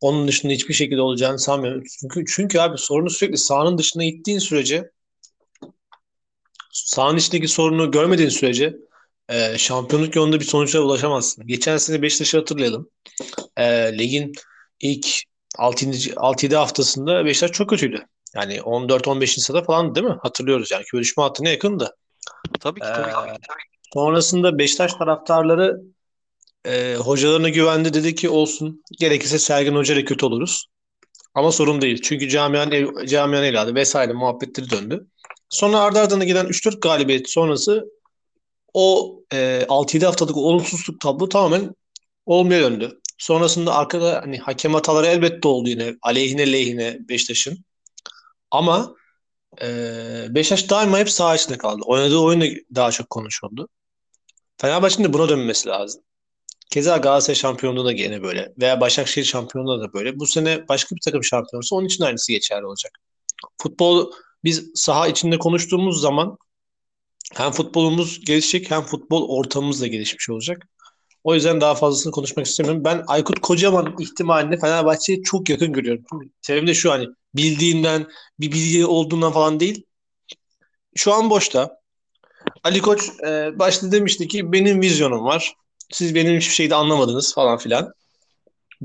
Onun 0.00 0.28
dışında 0.28 0.52
hiçbir 0.52 0.74
şekilde 0.74 1.00
olacağını 1.00 1.38
sanmıyorum. 1.38 1.82
Çünkü, 2.00 2.24
çünkü 2.34 2.58
abi 2.58 2.78
sorunu 2.78 3.10
sürekli 3.10 3.38
sahanın 3.38 3.78
dışına 3.78 4.04
gittiğin 4.04 4.38
sürece 4.38 4.90
sahanın 6.72 7.16
içindeki 7.16 7.48
sorunu 7.48 7.90
görmediğin 7.90 8.28
sürece 8.28 8.76
e, 9.28 9.58
şampiyonluk 9.58 10.16
yolunda 10.16 10.40
bir 10.40 10.44
sonuçlara 10.44 10.82
ulaşamazsın. 10.84 11.46
Geçen 11.46 11.76
sene 11.76 12.02
Beşiktaş'ı 12.02 12.38
hatırlayalım. 12.38 12.90
E, 13.56 13.98
ligin 13.98 14.32
ilk 14.80 15.06
6-7 15.58 16.56
haftasında 16.56 17.24
Beşiktaş 17.24 17.52
çok 17.52 17.70
kötüydü. 17.70 18.06
Yani 18.34 18.56
14-15. 18.56 19.40
sırada 19.40 19.62
falan 19.62 19.94
değil 19.94 20.06
mi? 20.06 20.16
Hatırlıyoruz 20.22 20.70
yani. 20.70 20.84
Köyüşme 20.84 21.22
hattına 21.22 21.48
yakındı. 21.48 21.96
Tabii 22.60 22.80
ki 22.80 22.86
tabii 22.86 23.32
ki. 23.32 23.40
sonrasında 23.94 24.58
Beşiktaş 24.58 24.94
taraftarları 24.94 25.80
e, 26.64 26.94
hocalarına 26.94 27.48
güvendi. 27.48 27.94
Dedi 27.94 28.14
ki 28.14 28.28
olsun. 28.28 28.82
Gerekirse 28.98 29.38
Sergen 29.38 29.74
Hoca 29.74 29.94
ile 29.94 30.04
kötü 30.04 30.26
oluruz. 30.26 30.66
Ama 31.34 31.52
sorun 31.52 31.80
değil. 31.80 32.00
Çünkü 32.02 32.28
camianın, 32.28 33.06
camianın 33.06 33.44
evladı 33.44 33.74
vesaire 33.74 34.12
muhabbetleri 34.12 34.70
döndü. 34.70 35.06
Sonra 35.48 35.80
ardı 35.80 35.98
ardına 35.98 36.24
giden 36.24 36.46
3-4 36.46 36.80
galibiyet 36.80 37.30
sonrası 37.30 37.84
o 38.76 39.20
e, 39.32 39.66
6-7 39.68 40.04
haftalık 40.04 40.36
olumsuzluk 40.36 41.00
tablo 41.00 41.28
tamamen 41.28 41.74
olmaya 42.26 42.62
döndü. 42.62 43.00
Sonrasında 43.18 43.74
arkada 43.74 44.20
hani 44.22 44.38
hakem 44.38 44.74
hataları 44.74 45.06
elbette 45.06 45.48
oldu 45.48 45.68
yine 45.68 45.96
aleyhine 46.02 46.52
lehine 46.52 46.98
Beşiktaş'ın. 47.08 47.64
Ama 48.50 48.94
e, 49.62 49.66
Beşiktaş 50.30 50.70
daima 50.70 50.98
hep 50.98 51.10
saha 51.10 51.36
içinde 51.36 51.58
kaldı. 51.58 51.82
Oynadığı 51.86 52.18
oyun 52.18 52.40
da 52.40 52.44
daha 52.74 52.90
çok 52.90 53.10
konuşuldu. 53.10 53.68
Fenerbahçe'nin 54.58 55.08
de 55.08 55.12
buna 55.12 55.28
dönmesi 55.28 55.68
lazım. 55.68 56.02
Keza 56.70 56.96
Galatasaray 56.96 57.36
şampiyonluğu 57.36 57.84
da 57.84 57.92
gene 57.92 58.22
böyle. 58.22 58.52
Veya 58.60 58.80
Başakşehir 58.80 59.26
şampiyonluğu 59.26 59.80
da 59.80 59.92
böyle. 59.92 60.20
Bu 60.20 60.26
sene 60.26 60.68
başka 60.68 60.96
bir 60.96 61.00
takım 61.00 61.24
şampiyonsa 61.24 61.76
onun 61.76 61.86
için 61.86 62.04
aynısı 62.04 62.32
geçerli 62.32 62.66
olacak. 62.66 62.92
Futbol 63.62 64.12
biz 64.44 64.70
saha 64.74 65.08
içinde 65.08 65.38
konuştuğumuz 65.38 66.00
zaman 66.00 66.38
hem 67.34 67.52
futbolumuz 67.52 68.24
gelişecek 68.24 68.70
hem 68.70 68.82
futbol 68.82 69.28
ortamımız 69.28 69.80
da 69.80 69.86
gelişmiş 69.86 70.30
olacak. 70.30 70.68
O 71.24 71.34
yüzden 71.34 71.60
daha 71.60 71.74
fazlasını 71.74 72.12
konuşmak 72.12 72.46
istemiyorum. 72.46 72.84
Ben 72.84 73.04
Aykut 73.06 73.40
Kocaman 73.40 73.96
ihtimalini 74.00 74.60
Fenerbahçe'ye 74.60 75.22
çok 75.22 75.48
yakın 75.48 75.72
görüyorum. 75.72 76.04
Sebebi 76.42 76.66
de 76.66 76.74
şu 76.74 76.90
hani 76.90 77.06
bildiğinden 77.34 78.06
bir 78.40 78.52
bilgi 78.52 78.86
olduğundan 78.86 79.32
falan 79.32 79.60
değil. 79.60 79.84
Şu 80.94 81.12
an 81.12 81.30
boşta. 81.30 81.80
Ali 82.64 82.80
Koç 82.80 83.10
e, 83.26 83.58
başta 83.58 83.92
demişti 83.92 84.28
ki 84.28 84.52
benim 84.52 84.80
vizyonum 84.80 85.24
var. 85.24 85.54
Siz 85.92 86.14
benim 86.14 86.36
hiçbir 86.36 86.54
şeyi 86.54 86.70
de 86.70 86.74
anlamadınız 86.74 87.34
falan 87.34 87.58
filan. 87.58 87.92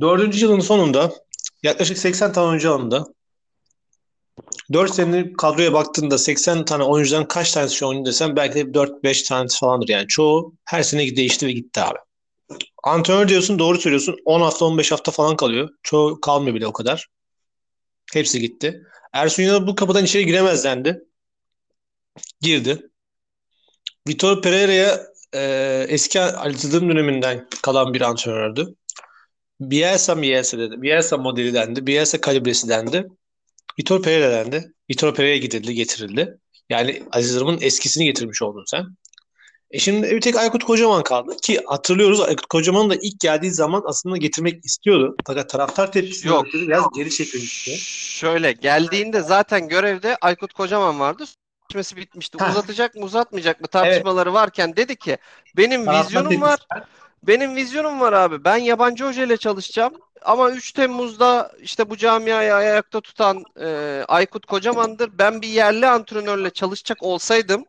Dördüncü 0.02 0.40
yılın 0.40 0.60
sonunda 0.60 1.12
yaklaşık 1.64 1.98
80 1.98 2.34
tane 2.34 2.48
oyuncu 2.48 2.74
alındı. 2.74 3.14
4 4.74 4.96
senelik 4.96 5.38
kadroya 5.38 5.74
baktığında 5.74 6.18
80 6.18 6.66
tane 6.66 6.84
oyuncudan 6.84 7.28
kaç 7.28 7.52
tanesi 7.52 7.76
şu 7.76 7.88
oyuncu 7.88 8.06
desem 8.06 8.36
belki 8.36 8.56
de 8.56 8.62
4-5 8.62 9.28
tanesi 9.28 9.60
falandır 9.60 9.90
yani. 9.90 10.08
Çoğu 10.08 10.54
her 10.66 10.84
sene 10.84 11.16
değişti 11.16 11.48
ve 11.48 11.52
gitti 11.52 11.82
abi. 11.82 11.98
Antrenör 12.84 13.28
diyorsun 13.28 13.60
doğru 13.60 13.78
söylüyorsun. 13.78 14.16
10 14.26 14.42
hafta 14.42 14.66
15 14.66 14.92
hafta 14.92 15.12
falan 15.12 15.36
kalıyor. 15.36 15.70
Çoğu 15.84 16.22
kalmıyor 16.22 16.56
bile 16.56 16.68
o 16.68 16.74
kadar. 16.74 17.08
Hepsi 18.14 18.40
gitti. 18.40 18.84
Ersun 19.14 19.44
Yanal 19.44 19.68
bu 19.68 19.76
kapıdan 19.76 20.06
içeri 20.06 20.26
giremez 20.26 20.64
dendi. 20.64 21.02
Girdi. 22.42 22.90
Vitor 24.08 24.42
Pereira'ya 24.42 25.02
e, 25.34 25.86
eski 25.90 26.22
Ali 26.22 26.72
döneminden 26.72 27.48
kalan 27.62 27.94
bir 27.94 28.02
antrenördü. 28.02 28.76
Bielsa 29.60 30.22
Bielsa 30.22 30.58
dedi. 30.58 30.82
Bielsa 30.82 31.18
modeli 31.18 31.54
dendi. 31.54 31.88
Bielsa 31.88 32.22
kalibresi 32.22 32.70
dendi. 32.70 33.08
Vitor 33.80 34.02
Pereira 34.02 34.32
dendi. 34.32 34.74
Vitor 34.90 35.16
Pereira 35.16 35.38
gidildi, 35.38 35.74
getirildi. 35.74 36.38
Yani 36.70 37.04
Aziz 37.12 37.32
Yıldırım'ın 37.32 37.62
eskisini 37.62 38.06
getirmiş 38.06 38.42
oldun 38.42 38.64
sen. 38.68 38.86
E 39.72 39.80
şimdi 39.80 40.12
bir 40.12 40.22
tek 40.22 40.36
Aykut 40.36 40.64
Kocaman 40.64 41.04
kaldı 41.04 41.38
ki 41.42 41.62
hatırlıyoruz 41.66 42.22
Aykut 42.22 42.46
Kocaman 42.46 42.90
da 42.90 42.96
ilk 43.02 43.20
geldiği 43.20 43.52
zaman 43.52 43.84
aslında 43.86 44.18
getirmek 44.18 44.66
istiyordu. 44.66 45.16
Fakat 45.28 45.50
taraftar 45.50 45.92
tepkisi 45.92 46.28
Yok. 46.28 46.46
biraz 46.54 46.86
geri 46.96 47.10
çekilmişti. 47.10 47.78
Şöyle 48.18 48.52
geldiğinde 48.52 49.22
zaten 49.22 49.68
görevde 49.68 50.18
Aykut 50.22 50.54
Kocaman 50.54 51.00
vardı. 51.00 51.24
Sözleşmesi 51.72 51.98
bitmişti. 51.98 52.38
Uzatacak 52.38 52.96
mı 52.96 53.06
uzatmayacak 53.06 53.62
mı 53.62 53.68
tartışmaları 53.68 54.34
varken 54.34 54.76
dedi 54.76 54.96
ki 54.96 55.18
benim 55.58 55.86
Taraftar 55.86 56.06
vizyonum 56.06 56.42
var. 56.42 56.60
Benim 57.24 57.56
vizyonum 57.56 58.00
var 58.00 58.14
abi. 58.14 58.44
Ben 58.44 58.58
yabancı 58.58 59.06
hoca 59.06 59.24
ile 59.24 59.38
çalışacağım. 59.38 59.94
Ama 60.22 60.52
3 60.52 60.72
Temmuz'da 60.72 61.52
işte 61.62 61.90
bu 61.90 61.98
camiayı 61.98 62.56
ayakta 62.56 63.02
tutan 63.02 63.44
e, 63.62 63.68
Aykut 64.08 64.46
Kocaman'dır. 64.46 65.10
Ben 65.18 65.42
bir 65.42 65.48
yerli 65.48 65.88
antrenörle 65.88 66.50
çalışacak 66.50 67.04
olsaydım 67.04 67.66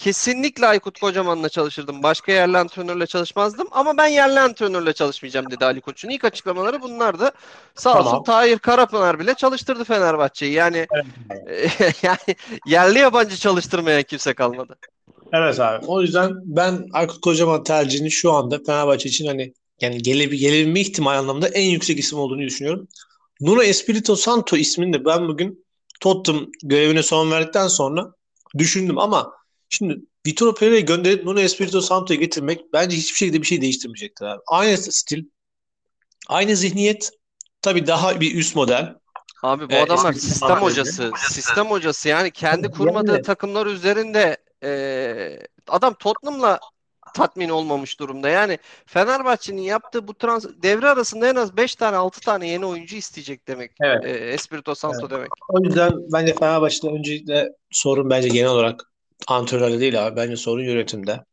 kesinlikle 0.00 0.66
Aykut 0.66 1.00
Kocaman'la 1.00 1.48
çalışırdım. 1.48 2.02
Başka 2.02 2.32
yerli 2.32 2.58
antrenörle 2.58 3.06
çalışmazdım. 3.06 3.68
Ama 3.70 3.96
ben 3.96 4.06
yerli 4.06 4.40
antrenörle 4.40 4.92
çalışmayacağım 4.92 5.50
dedi 5.50 5.64
Ali 5.64 5.80
Koç'un. 5.80 6.08
İlk 6.08 6.24
açıklamaları 6.24 6.82
bunlardı. 6.82 7.30
Sağ 7.74 7.92
Tamam. 7.92 8.06
olsun 8.06 8.24
Tahir 8.24 8.58
Karapınar 8.58 9.18
bile 9.18 9.34
çalıştırdı 9.34 9.84
Fenerbahçe'yi. 9.84 10.52
Yani 10.52 10.86
yani 12.02 12.36
yerli 12.66 12.98
yabancı 12.98 13.36
çalıştırmayan 13.36 14.02
kimse 14.02 14.34
kalmadı. 14.34 14.76
Evet 15.32 15.60
abi. 15.60 15.86
O 15.86 16.02
yüzden 16.02 16.32
ben 16.44 16.88
Aykut 16.92 17.20
Kocaman 17.20 17.64
tercihini 17.64 18.10
şu 18.10 18.32
anda 18.32 18.58
Fenerbahçe 18.66 19.08
için 19.08 19.26
hani 19.26 19.54
yani 19.80 20.02
gele, 20.02 20.24
gelebilme 20.24 20.80
ihtimali 20.80 21.18
anlamda 21.18 21.48
en 21.48 21.70
yüksek 21.70 21.98
isim 21.98 22.18
olduğunu 22.18 22.40
düşünüyorum. 22.42 22.88
Nuno 23.40 23.62
Espirito 23.62 24.16
Santo 24.16 24.56
ismini 24.56 24.92
de 24.92 25.04
ben 25.04 25.28
bugün 25.28 25.64
Tottenham 26.00 26.46
görevine 26.62 27.02
son 27.02 27.30
verdikten 27.30 27.68
sonra 27.68 28.12
düşündüm 28.58 28.98
ama 28.98 29.32
şimdi 29.68 30.00
Vitor 30.26 30.54
Pereira'yı 30.54 30.86
gönderip 30.86 31.24
Nuno 31.24 31.40
Espirito 31.40 31.80
Santo'yu 31.80 32.20
getirmek 32.20 32.72
bence 32.72 32.96
hiçbir 32.96 33.16
şekilde 33.16 33.40
bir 33.42 33.46
şey 33.46 33.60
değiştirmeyecektir 33.62 34.24
abi. 34.24 34.40
Aynı 34.46 34.76
stil, 34.76 35.24
aynı 36.28 36.56
zihniyet, 36.56 37.10
tabii 37.62 37.86
daha 37.86 38.20
bir 38.20 38.34
üst 38.34 38.56
model. 38.56 38.94
Abi 39.42 39.68
bu 39.68 39.72
Ee, 39.72 39.82
adamlar 39.82 40.12
sistem 40.12 40.56
hocası. 40.56 41.10
Sistem 41.30 41.66
hocası 41.66 42.08
yani 42.08 42.30
kendi 42.30 42.64
Yani- 42.66 42.74
kurmadığı 42.74 43.22
takımlar 43.22 43.66
üzerinde 43.66 44.36
e, 44.64 45.38
adam 45.68 45.94
Tottenham'la 45.94 46.60
tatmin 47.14 47.48
olmamış 47.48 48.00
durumda. 48.00 48.28
Yani 48.28 48.58
Fenerbahçe'nin 48.86 49.62
yaptığı 49.62 50.08
bu 50.08 50.14
trans 50.14 50.46
devre 50.62 50.88
arasında 50.88 51.28
en 51.28 51.34
az 51.34 51.56
5 51.56 51.74
tane 51.74 51.96
6 51.96 52.20
tane 52.20 52.48
yeni 52.48 52.66
oyuncu 52.66 52.96
isteyecek 52.96 53.48
demek. 53.48 53.72
Evet. 53.80 54.04
E, 54.04 54.08
Espirito 54.10 54.74
Santo 54.74 55.10
demek. 55.10 55.28
O 55.48 55.64
yüzden 55.64 55.92
bence 56.12 56.34
Fenerbahçe'de 56.34 56.92
öncelikle 56.92 57.48
sorun 57.70 58.10
bence 58.10 58.28
genel 58.28 58.50
olarak 58.50 58.92
antrenörde 59.28 59.80
değil 59.80 60.06
abi. 60.06 60.16
Bence 60.16 60.36
sorun 60.36 60.64
yönetimde. 60.64 61.24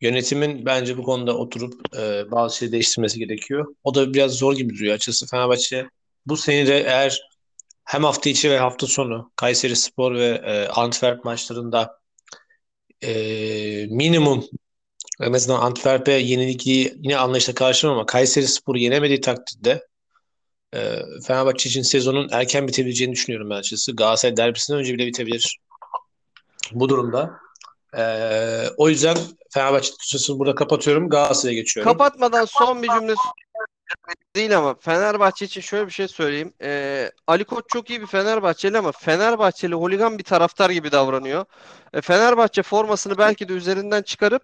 Yönetimin 0.00 0.66
bence 0.66 0.98
bu 0.98 1.02
konuda 1.02 1.36
oturup 1.36 1.96
e, 1.98 2.30
bazı 2.30 2.56
şeyleri 2.56 2.72
değiştirmesi 2.72 3.18
gerekiyor. 3.18 3.74
O 3.84 3.94
da 3.94 4.14
biraz 4.14 4.32
zor 4.32 4.56
gibi 4.56 4.74
duruyor 4.74 4.94
açıkçası. 4.94 5.26
Fenerbahçe 5.26 5.88
bu 6.26 6.36
sene 6.36 6.66
de 6.66 6.80
eğer 6.80 7.20
hem 7.84 8.04
hafta 8.04 8.30
içi 8.30 8.50
ve 8.50 8.58
hafta 8.58 8.86
sonu 8.86 9.32
Kayseri 9.36 9.76
Spor 9.76 10.14
ve 10.14 10.42
e, 10.44 10.68
Antwerp 10.68 11.24
maçlarında 11.24 11.98
e, 13.02 13.12
minimum 13.90 14.44
en 15.20 15.32
azından 15.32 15.60
Antwerp'e 15.60 16.12
yenilgiyi 16.12 16.94
yine 16.96 17.18
anlayışla 17.18 17.54
karşılamam 17.54 17.98
ama 17.98 18.06
Kayseri 18.06 18.46
Spor'u 18.46 18.78
yenemediği 18.78 19.20
takdirde 19.20 19.86
e, 20.74 20.98
Fenerbahçe 21.26 21.68
için 21.68 21.82
sezonun 21.82 22.28
erken 22.32 22.68
bitebileceğini 22.68 23.12
düşünüyorum 23.12 23.50
ben 23.50 23.56
açıkçası. 23.56 23.96
Galatasaray 23.96 24.36
derbisinden 24.36 24.80
önce 24.80 24.94
bile 24.94 25.06
bitebilir 25.06 25.58
bu 26.72 26.88
durumda. 26.88 27.40
E, 27.96 28.02
o 28.76 28.88
yüzden 28.88 29.16
Fenerbahçe 29.50 29.90
tutusunu 29.90 30.38
burada 30.38 30.54
kapatıyorum. 30.54 31.08
Galatasaray'a 31.08 31.60
geçiyorum. 31.60 31.92
Kapatmadan 31.92 32.44
son 32.44 32.82
bir 32.82 32.88
cümle 32.88 33.14
değil 34.36 34.58
ama 34.58 34.74
Fenerbahçe 34.80 35.44
için 35.44 35.60
şöyle 35.60 35.86
bir 35.86 35.92
şey 35.92 36.08
söyleyeyim. 36.08 36.52
Ee, 36.62 37.10
Ali 37.26 37.44
Koç 37.44 37.64
çok 37.68 37.90
iyi 37.90 38.00
bir 38.00 38.06
Fenerbahçeli 38.06 38.78
ama 38.78 38.92
Fenerbahçeli 38.92 39.74
holigan 39.74 40.18
bir 40.18 40.24
taraftar 40.24 40.70
gibi 40.70 40.92
davranıyor. 40.92 41.44
E, 41.92 42.00
Fenerbahçe 42.00 42.62
formasını 42.62 43.18
belki 43.18 43.48
de 43.48 43.52
üzerinden 43.52 44.02
çıkarıp 44.02 44.42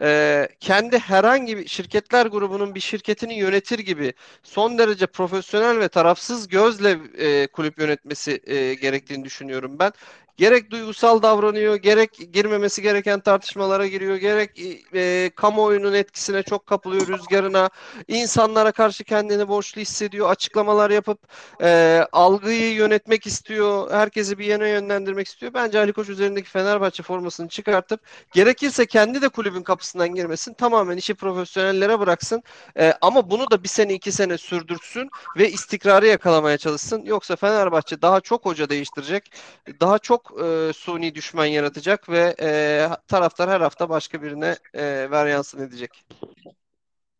e, 0.00 0.48
kendi 0.60 0.98
herhangi 0.98 1.58
bir 1.58 1.68
şirketler 1.68 2.26
grubunun 2.26 2.74
bir 2.74 2.80
şirketini 2.80 3.34
yönetir 3.38 3.78
gibi 3.78 4.12
son 4.42 4.78
derece 4.78 5.06
profesyonel 5.06 5.80
ve 5.80 5.88
tarafsız 5.88 6.48
gözle 6.48 6.98
e, 7.18 7.46
kulüp 7.46 7.78
yönetmesi 7.78 8.40
e, 8.46 8.74
gerektiğini 8.74 9.24
düşünüyorum 9.24 9.78
ben. 9.78 9.92
Gerek 10.38 10.70
duygusal 10.70 11.22
davranıyor, 11.22 11.76
gerek 11.76 12.32
girmemesi 12.32 12.82
gereken 12.82 13.20
tartışmalara 13.20 13.86
giriyor, 13.86 14.16
gerek 14.16 14.50
e, 14.94 15.30
kamuoyunun 15.36 15.92
etkisine 15.92 16.42
çok 16.42 16.66
kapılıyor, 16.66 17.06
rüzgarına, 17.08 17.70
insanlara 18.08 18.72
karşı 18.72 19.04
kendini 19.04 19.48
borçlu 19.48 19.80
hissediyor, 19.80 20.30
açıklamalar 20.30 20.90
yapıp 20.90 21.18
e, 21.62 22.00
algıyı 22.12 22.74
yönetmek 22.74 23.26
istiyor, 23.26 23.90
herkesi 23.90 24.38
bir 24.38 24.44
yana 24.44 24.66
yönlendirmek 24.66 25.26
istiyor. 25.28 25.54
Bence 25.54 25.78
Ali 25.78 25.92
Koç 25.92 26.08
üzerindeki 26.08 26.50
Fenerbahçe 26.50 27.02
formasını 27.02 27.48
çıkartıp 27.48 28.00
gerekirse 28.32 28.86
kendi 28.86 29.22
de 29.22 29.28
kulübün 29.28 29.62
kapısından 29.62 30.14
girmesin, 30.14 30.54
tamamen 30.54 30.96
işi 30.96 31.14
profesyonellere 31.14 32.00
bıraksın. 32.00 32.42
E, 32.78 32.94
ama 33.00 33.30
bunu 33.30 33.50
da 33.50 33.62
bir 33.62 33.68
sene 33.68 33.94
iki 33.94 34.12
sene 34.12 34.38
sürdürsün 34.38 35.10
ve 35.38 35.50
istikrarı 35.50 36.06
yakalamaya 36.06 36.58
çalışsın. 36.58 37.02
Yoksa 37.04 37.36
Fenerbahçe 37.36 38.02
daha 38.02 38.20
çok 38.20 38.44
hoca 38.44 38.68
değiştirecek, 38.68 39.32
daha 39.80 39.98
çok 39.98 40.27
e, 40.44 40.72
suni 40.72 41.14
düşman 41.14 41.46
yaratacak 41.46 42.08
ve 42.08 42.34
e, 42.40 42.88
taraftar 43.08 43.50
her 43.50 43.60
hafta 43.60 43.88
başka 43.88 44.22
birine 44.22 44.56
e, 44.74 45.10
varyansın 45.10 45.62
edecek. 45.62 45.90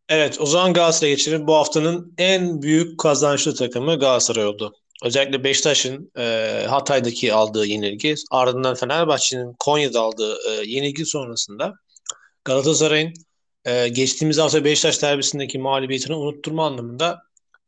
Evet, 0.09 0.41
o 0.41 0.45
zaman 0.45 0.73
Galatasaray'a 0.73 1.15
geçelim. 1.15 1.47
Bu 1.47 1.55
haftanın 1.55 2.13
en 2.17 2.61
büyük 2.61 2.99
kazançlı 2.99 3.55
takımı 3.55 3.99
Galatasaray 3.99 4.45
oldu. 4.45 4.75
Özellikle 5.03 5.43
Beşiktaş'ın 5.43 6.11
e, 6.17 6.65
Hatay'daki 6.69 7.33
aldığı 7.33 7.65
yenilgi, 7.65 8.15
ardından 8.31 8.75
Fenerbahçe'nin 8.75 9.55
Konya'da 9.59 10.01
aldığı 10.01 10.37
e, 10.49 10.51
yenilgi 10.65 11.05
sonrasında 11.05 11.73
Galatasaray'ın 12.45 13.13
e, 13.65 13.87
geçtiğimiz 13.87 14.37
hafta 14.37 14.63
Beşiktaş 14.63 15.01
derbisindeki 15.01 15.59
mağlubiyetini 15.59 16.15
unutturma 16.15 16.65
anlamında 16.65 17.21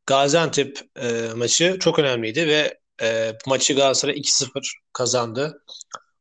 Gaziantep 0.06 0.80
e, 1.02 1.34
maçı 1.36 1.78
çok 1.80 2.00
önemliydi 2.00 2.48
ve 2.48 2.81
e, 3.02 3.38
maçı 3.48 3.74
Galatasaray 3.74 4.16
2-0 4.16 4.74
kazandı. 4.94 5.64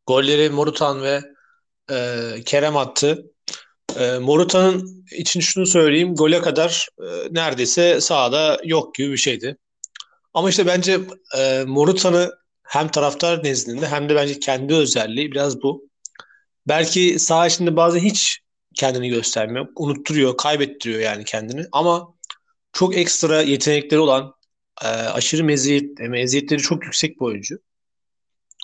Golleri 0.06 0.50
Morutan 0.50 1.02
ve 1.02 1.20
e, 1.90 2.34
Kerem 2.44 2.76
attı. 2.76 3.26
E, 3.98 4.18
Morutan'ın 4.18 5.04
için 5.12 5.40
şunu 5.40 5.66
söyleyeyim. 5.66 6.14
Gole 6.14 6.40
kadar 6.40 6.88
e, 6.98 7.04
neredeyse 7.30 8.00
sahada 8.00 8.60
yok 8.64 8.94
gibi 8.94 9.12
bir 9.12 9.16
şeydi. 9.16 9.56
Ama 10.34 10.50
işte 10.50 10.66
bence 10.66 11.00
e, 11.38 11.64
Morutan'ı 11.66 12.40
Hem 12.62 12.88
taraftar 12.88 13.44
nezdinde 13.44 13.88
hem 13.88 14.08
de 14.08 14.14
bence 14.14 14.40
kendi 14.40 14.74
özelliği 14.74 15.32
biraz 15.32 15.62
bu. 15.62 15.88
Belki 16.68 17.18
saha 17.18 17.46
içinde 17.46 17.76
bazen 17.76 18.00
hiç 18.00 18.40
kendini 18.74 19.08
göstermiyor. 19.08 19.68
Unutturuyor, 19.76 20.36
kaybettiriyor 20.36 21.00
yani 21.00 21.24
kendini. 21.24 21.66
Ama 21.72 22.14
çok 22.72 22.96
ekstra 22.96 23.42
yetenekleri 23.42 24.00
olan, 24.00 24.34
e, 24.84 24.86
aşırı 24.86 25.44
meziyet, 25.44 25.98
meziyetleri 25.98 26.60
çok 26.60 26.84
yüksek 26.84 27.20
bir 27.20 27.24
oyuncu. 27.24 27.58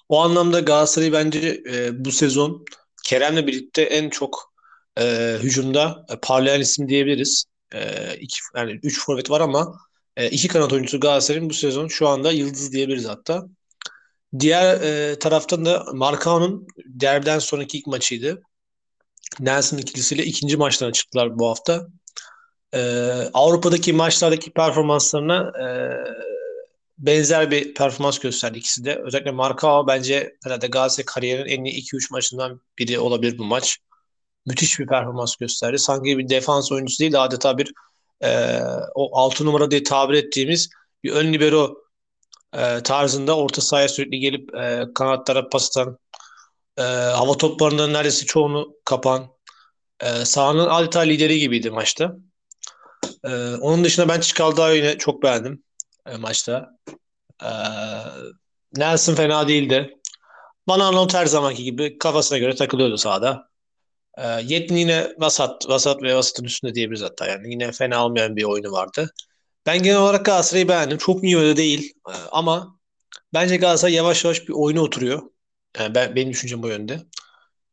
O 0.08 0.20
anlamda 0.20 0.60
Galatasaray 0.60 1.12
bence 1.12 1.62
e, 1.72 2.04
bu 2.04 2.12
sezon 2.12 2.64
Kerem'le 3.04 3.46
birlikte 3.46 3.82
en 3.82 4.10
çok 4.10 4.52
e, 4.98 5.36
hücumda 5.42 6.06
e, 6.10 6.16
parlayan 6.22 6.60
isim 6.60 6.88
diyebiliriz. 6.88 7.44
E, 7.74 8.14
iki, 8.16 8.38
yani 8.56 8.80
üç 8.82 9.00
forvet 9.00 9.30
var 9.30 9.40
ama 9.40 9.74
e, 10.16 10.30
iki 10.30 10.48
kanat 10.48 10.72
oyuncusu 10.72 11.00
Galatasaray'ın 11.00 11.50
bu 11.50 11.54
sezon 11.54 11.88
şu 11.88 12.08
anda 12.08 12.32
yıldız 12.32 12.72
diyebiliriz 12.72 13.04
hatta. 13.04 13.46
Diğer 14.38 14.80
e, 14.80 15.18
taraftan 15.18 15.64
da 15.64 15.86
Marcao'nun 15.92 16.66
derbiden 16.86 17.38
sonraki 17.38 17.78
ilk 17.78 17.86
maçıydı. 17.86 18.42
Nelson 19.40 19.78
ikilisiyle 19.78 20.24
ikinci 20.24 20.56
maçlarına 20.56 20.92
çıktılar 20.92 21.38
bu 21.38 21.48
hafta. 21.48 21.86
E, 22.76 22.80
Avrupa'daki 23.34 23.92
maçlardaki 23.92 24.50
performanslarına 24.50 25.52
e, 25.62 25.66
benzer 26.98 27.50
bir 27.50 27.74
performans 27.74 28.18
gösterdi 28.18 28.58
ikisi 28.58 28.84
de. 28.84 29.02
Özellikle 29.04 29.30
Marcao 29.30 29.86
bence 29.86 30.36
herhalde 30.44 30.66
Galatasaray 30.66 31.04
kariyerinin 31.04 31.48
en 31.48 31.64
iyi 31.64 31.82
2-3 31.82 32.12
maçından 32.12 32.60
biri 32.78 32.98
olabilir 32.98 33.38
bu 33.38 33.44
maç. 33.44 33.78
Müthiş 34.46 34.78
bir 34.78 34.86
performans 34.86 35.36
gösterdi. 35.36 35.78
Sanki 35.78 36.18
bir 36.18 36.28
defans 36.28 36.72
oyuncusu 36.72 36.98
değil 37.00 37.24
adeta 37.24 37.58
bir 37.58 37.72
e, 38.20 38.60
o 38.94 39.18
6 39.18 39.46
numara 39.46 39.70
diye 39.70 39.82
tabir 39.82 40.14
ettiğimiz 40.14 40.70
bir 41.04 41.12
ön 41.12 41.32
libero 41.32 41.76
e, 42.54 42.82
tarzında 42.82 43.36
orta 43.36 43.60
sahaya 43.60 43.88
sürekli 43.88 44.20
gelip 44.20 44.54
e, 44.54 44.84
kanatlara 44.94 45.48
pas 45.48 45.76
atan, 45.76 45.98
e, 46.78 46.82
hava 46.82 47.36
toplarından 47.36 47.92
neredeyse 47.92 48.26
çoğunu 48.26 48.74
kapan, 48.84 49.26
e, 50.00 50.24
sahanın 50.24 50.68
adeta 50.68 51.00
lideri 51.00 51.40
gibiydi 51.40 51.70
maçta. 51.70 52.16
E, 53.26 53.56
onun 53.56 53.84
dışında 53.84 54.08
ben 54.08 54.20
Çikaldağ'ı 54.20 54.98
çok 54.98 55.22
beğendim 55.22 55.62
e, 56.06 56.16
maçta. 56.16 56.70
E, 57.42 57.50
Nelson 58.76 59.14
fena 59.14 59.48
değildi. 59.48 59.96
Bana 60.68 60.88
Arnold 60.88 61.14
her 61.14 61.26
zamanki 61.26 61.64
gibi 61.64 61.98
kafasına 61.98 62.38
göre 62.38 62.54
takılıyordu 62.54 62.96
sahada. 62.98 63.48
E, 64.18 64.22
Yetkin 64.42 64.76
yine 64.76 65.14
vasat, 65.18 65.68
vasat 65.68 66.02
ve 66.02 66.14
vasatın 66.16 66.44
üstünde 66.44 66.74
diyebiliriz 66.74 67.02
hatta. 67.02 67.26
Yani 67.26 67.50
yine 67.50 67.72
fena 67.72 68.04
olmayan 68.06 68.36
bir 68.36 68.44
oyunu 68.44 68.72
vardı. 68.72 69.12
Ben 69.66 69.82
genel 69.82 69.98
olarak 69.98 70.24
Galatasaray'ı 70.26 70.68
beğendim. 70.68 70.98
Çok 70.98 71.24
iyi 71.24 71.38
öyle 71.38 71.56
değil. 71.56 71.94
E, 72.08 72.12
ama 72.32 72.78
bence 73.34 73.56
Galatasaray 73.56 73.94
yavaş 73.94 74.24
yavaş 74.24 74.48
bir 74.48 74.52
oyuna 74.52 74.80
oturuyor. 74.80 75.22
Yani 75.78 75.94
ben, 75.94 76.16
benim 76.16 76.30
düşüncem 76.30 76.62
bu 76.62 76.68
yönde. 76.68 77.02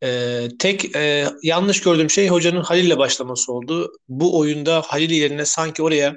Ee, 0.04 0.48
tek 0.60 0.96
e, 0.96 1.28
yanlış 1.44 1.82
gördüğüm 1.82 2.10
şey 2.10 2.28
hocanın 2.28 2.62
Halil 2.62 2.86
ile 2.86 2.98
başlaması 2.98 3.54
oldu. 3.54 3.92
Bu 4.10 4.39
oyunda 4.39 4.82
Halil 4.82 5.12
yerine 5.12 5.46
sanki 5.46 5.84
oraya 5.84 6.16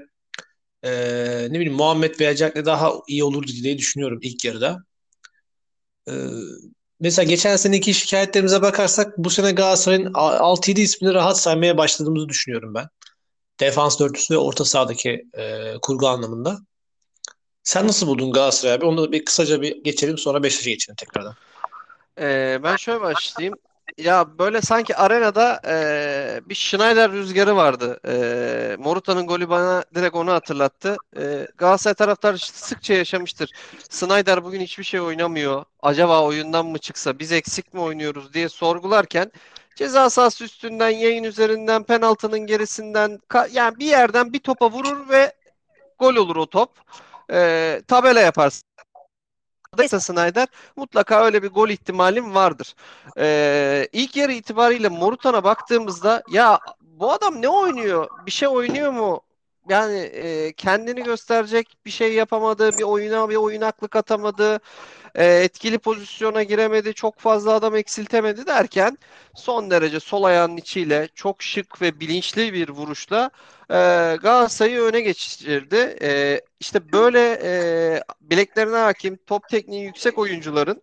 e, 0.83 0.91
ne 1.51 1.55
bileyim 1.55 1.75
Muhammed 1.75 2.21
veya 2.21 2.37
Jack'le 2.37 2.65
daha 2.65 2.93
iyi 3.09 3.25
olurdu 3.25 3.51
diye 3.63 3.79
düşünüyorum 3.79 4.19
ilk 4.23 4.45
yarıda. 4.45 4.79
E, 6.09 6.13
mesela 7.01 7.29
geçen 7.29 7.57
seneki 7.57 7.95
şikayetlerimize 7.95 8.63
bakarsak 8.63 9.19
bu 9.19 9.31
sene 9.31 9.53
Galatasaray'ın 9.53 10.13
6-7 10.13 10.81
ismini 10.81 11.15
rahat 11.15 11.41
saymaya 11.41 11.79
başladığımızı 11.79 12.29
düşünüyorum 12.29 12.75
ben. 12.75 12.87
Defans 13.61 14.01
dörtlüsü 14.01 14.35
ve 14.35 14.39
orta 14.39 14.65
sahadaki 14.65 15.25
e, 15.39 15.75
kurgu 15.83 16.09
anlamında. 16.09 16.59
Sen 17.63 17.87
nasıl 17.87 18.07
buldun 18.07 18.33
Galatasaray 18.33 18.75
abi? 18.75 18.85
Onu 18.85 19.03
da 19.03 19.13
bir 19.13 19.25
kısaca 19.25 19.63
bir 19.63 19.85
geçelim 19.85 20.19
sonra 20.19 20.43
Beşiktaş'a 20.43 20.71
geçelim 20.71 20.97
tekrardan. 20.97 21.35
Ee, 22.21 22.61
ben 22.63 22.77
şöyle 22.77 23.01
başlayayım. 23.01 23.59
Ya 23.99 24.39
böyle 24.39 24.61
sanki 24.61 24.97
arenada 24.97 25.61
e, 25.67 26.49
bir 26.49 26.55
Schneider 26.55 27.13
rüzgarı 27.13 27.57
vardı. 27.57 28.01
E, 28.09 28.77
Moruta'nın 28.79 29.27
golü 29.27 29.49
bana 29.49 29.85
direkt 29.95 30.17
onu 30.17 30.33
hatırlattı. 30.33 30.97
E, 31.17 31.49
Galatasaray 31.59 31.95
taraftarı 31.95 32.39
sıkça 32.39 32.95
yaşamıştır. 32.95 33.51
Schneider 33.91 34.45
bugün 34.45 34.61
hiçbir 34.61 34.85
şey 34.85 35.01
oynamıyor. 35.01 35.65
Acaba 35.83 36.25
oyundan 36.25 36.67
mı 36.67 36.79
çıksa 36.79 37.19
biz 37.19 37.33
eksik 37.33 37.75
mi 37.75 37.81
oynuyoruz 37.81 38.33
diye 38.35 38.49
sorgularken 38.49 39.33
ceza 39.77 40.11
sahası 40.11 40.45
üstünden, 40.45 40.91
yayın 40.91 41.25
üzerinden, 41.25 41.83
penaltının 41.83 42.41
gerisinden 42.41 43.21
yani 43.53 43.79
bir 43.79 43.87
yerden 43.87 44.33
bir 44.33 44.39
topa 44.41 44.71
vurur 44.71 45.09
ve 45.09 45.33
gol 45.99 46.17
olur 46.17 46.37
o 46.37 46.47
top. 46.47 46.71
E, 47.33 47.83
tabela 47.89 48.21
yaparsın 48.21 48.66
adaysa 49.77 50.01
Snyder 50.01 50.49
mutlaka 50.77 51.25
öyle 51.25 51.43
bir 51.43 51.49
gol 51.49 51.69
ihtimalim 51.69 52.35
vardır. 52.35 52.75
Ee, 53.19 53.89
ilk 53.93 54.17
yarı 54.17 54.33
itibariyle 54.33 54.89
Morutan'a 54.89 55.45
baktığımızda 55.45 56.23
ya 56.33 56.61
bu 56.81 57.13
adam 57.13 57.43
ne 57.43 57.49
oynuyor? 57.49 58.09
Bir 58.27 58.31
şey 58.31 58.49
oynuyor 58.49 58.93
mu? 58.93 59.23
Yani 59.69 59.99
e, 59.99 60.53
kendini 60.53 61.03
gösterecek 61.03 61.75
bir 61.87 61.91
şey 61.91 62.15
yapamadı, 62.15 62.71
bir 62.79 62.83
oyuna 62.83 63.29
bir 63.29 63.37
oynaklık 63.37 63.97
atamadı, 63.97 64.61
e, 65.15 65.25
etkili 65.27 65.79
pozisyona 65.79 66.43
giremedi, 66.43 66.95
çok 66.95 67.19
fazla 67.19 67.53
adam 67.53 67.77
eksiltemedi 67.77 68.47
derken 68.47 68.99
son 69.35 69.71
derece 69.71 70.01
sol 70.01 70.23
ayağının 70.25 70.57
içiyle 70.57 71.09
çok 71.15 71.43
şık 71.43 71.83
ve 71.83 72.01
bilinçli 72.01 72.53
bir 72.53 72.69
vuruşla 72.69 73.31
e, 73.71 73.77
Galatasaray'ı 74.23 74.83
öne 74.83 75.01
geçirdi. 75.01 75.99
E, 76.03 76.41
işte 76.61 76.93
böyle 76.93 77.39
e, 77.43 78.03
bileklerine 78.21 78.77
hakim, 78.77 79.17
top 79.27 79.49
tekniği 79.49 79.85
yüksek 79.85 80.19
oyuncuların 80.19 80.83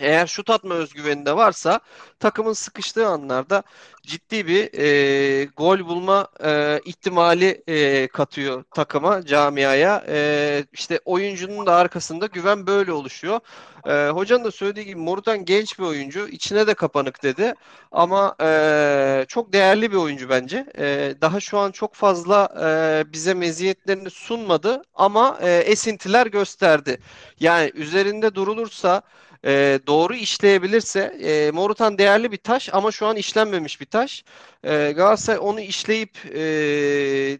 eğer 0.00 0.26
şut 0.26 0.50
atma 0.50 0.74
özgüveni 0.74 1.26
de 1.26 1.36
varsa 1.36 1.80
takımın 2.20 2.52
sıkıştığı 2.52 3.06
anlarda 3.06 3.62
ciddi 4.02 4.46
bir 4.46 4.78
e, 4.78 5.44
gol 5.44 5.78
bulma 5.88 6.28
e, 6.44 6.80
ihtimali 6.84 7.62
e, 7.66 8.06
katıyor 8.08 8.64
takıma, 8.74 9.26
camiaya. 9.26 10.04
E, 10.08 10.64
işte 10.72 11.00
oyuncunun 11.04 11.66
da 11.66 11.74
arkasında 11.74 12.26
güven 12.26 12.66
böyle 12.66 12.92
oluşuyor. 12.92 13.40
E, 13.86 14.08
hocanın 14.08 14.44
da 14.44 14.50
söylediği 14.50 14.86
gibi 14.86 15.00
Morutan 15.00 15.44
genç 15.44 15.78
bir 15.78 15.84
oyuncu. 15.84 16.28
içine 16.28 16.66
de 16.66 16.74
kapanık 16.74 17.22
dedi. 17.22 17.54
Ama 17.92 18.36
e, 18.42 19.24
çok 19.28 19.52
değerli 19.52 19.92
bir 19.92 19.96
oyuncu 19.96 20.28
bence. 20.28 20.66
E, 20.78 21.14
daha 21.20 21.40
şu 21.40 21.58
an 21.58 21.70
çok 21.70 21.94
fazla 21.94 22.48
e, 22.64 23.12
bize 23.12 23.34
meziyetlerini 23.34 24.10
sunmadı 24.10 24.82
ama 24.94 25.38
e, 25.42 25.50
esintiler 25.56 26.26
gösterdi. 26.26 26.98
Yani 27.40 27.70
üzerinde 27.74 28.34
durulursa 28.34 29.02
e, 29.44 29.80
doğru 29.86 30.14
işleyebilirse 30.14 31.00
e, 31.00 31.50
Morutan 31.50 31.98
değerli 31.98 32.32
bir 32.32 32.36
taş 32.36 32.68
ama 32.72 32.92
şu 32.92 33.06
an 33.06 33.16
işlenmemiş 33.16 33.80
bir 33.80 33.86
taş. 33.86 34.24
E, 34.64 34.92
Galatasaray 34.96 35.38
onu 35.42 35.60
işleyip 35.60 36.18
e, 36.26 36.34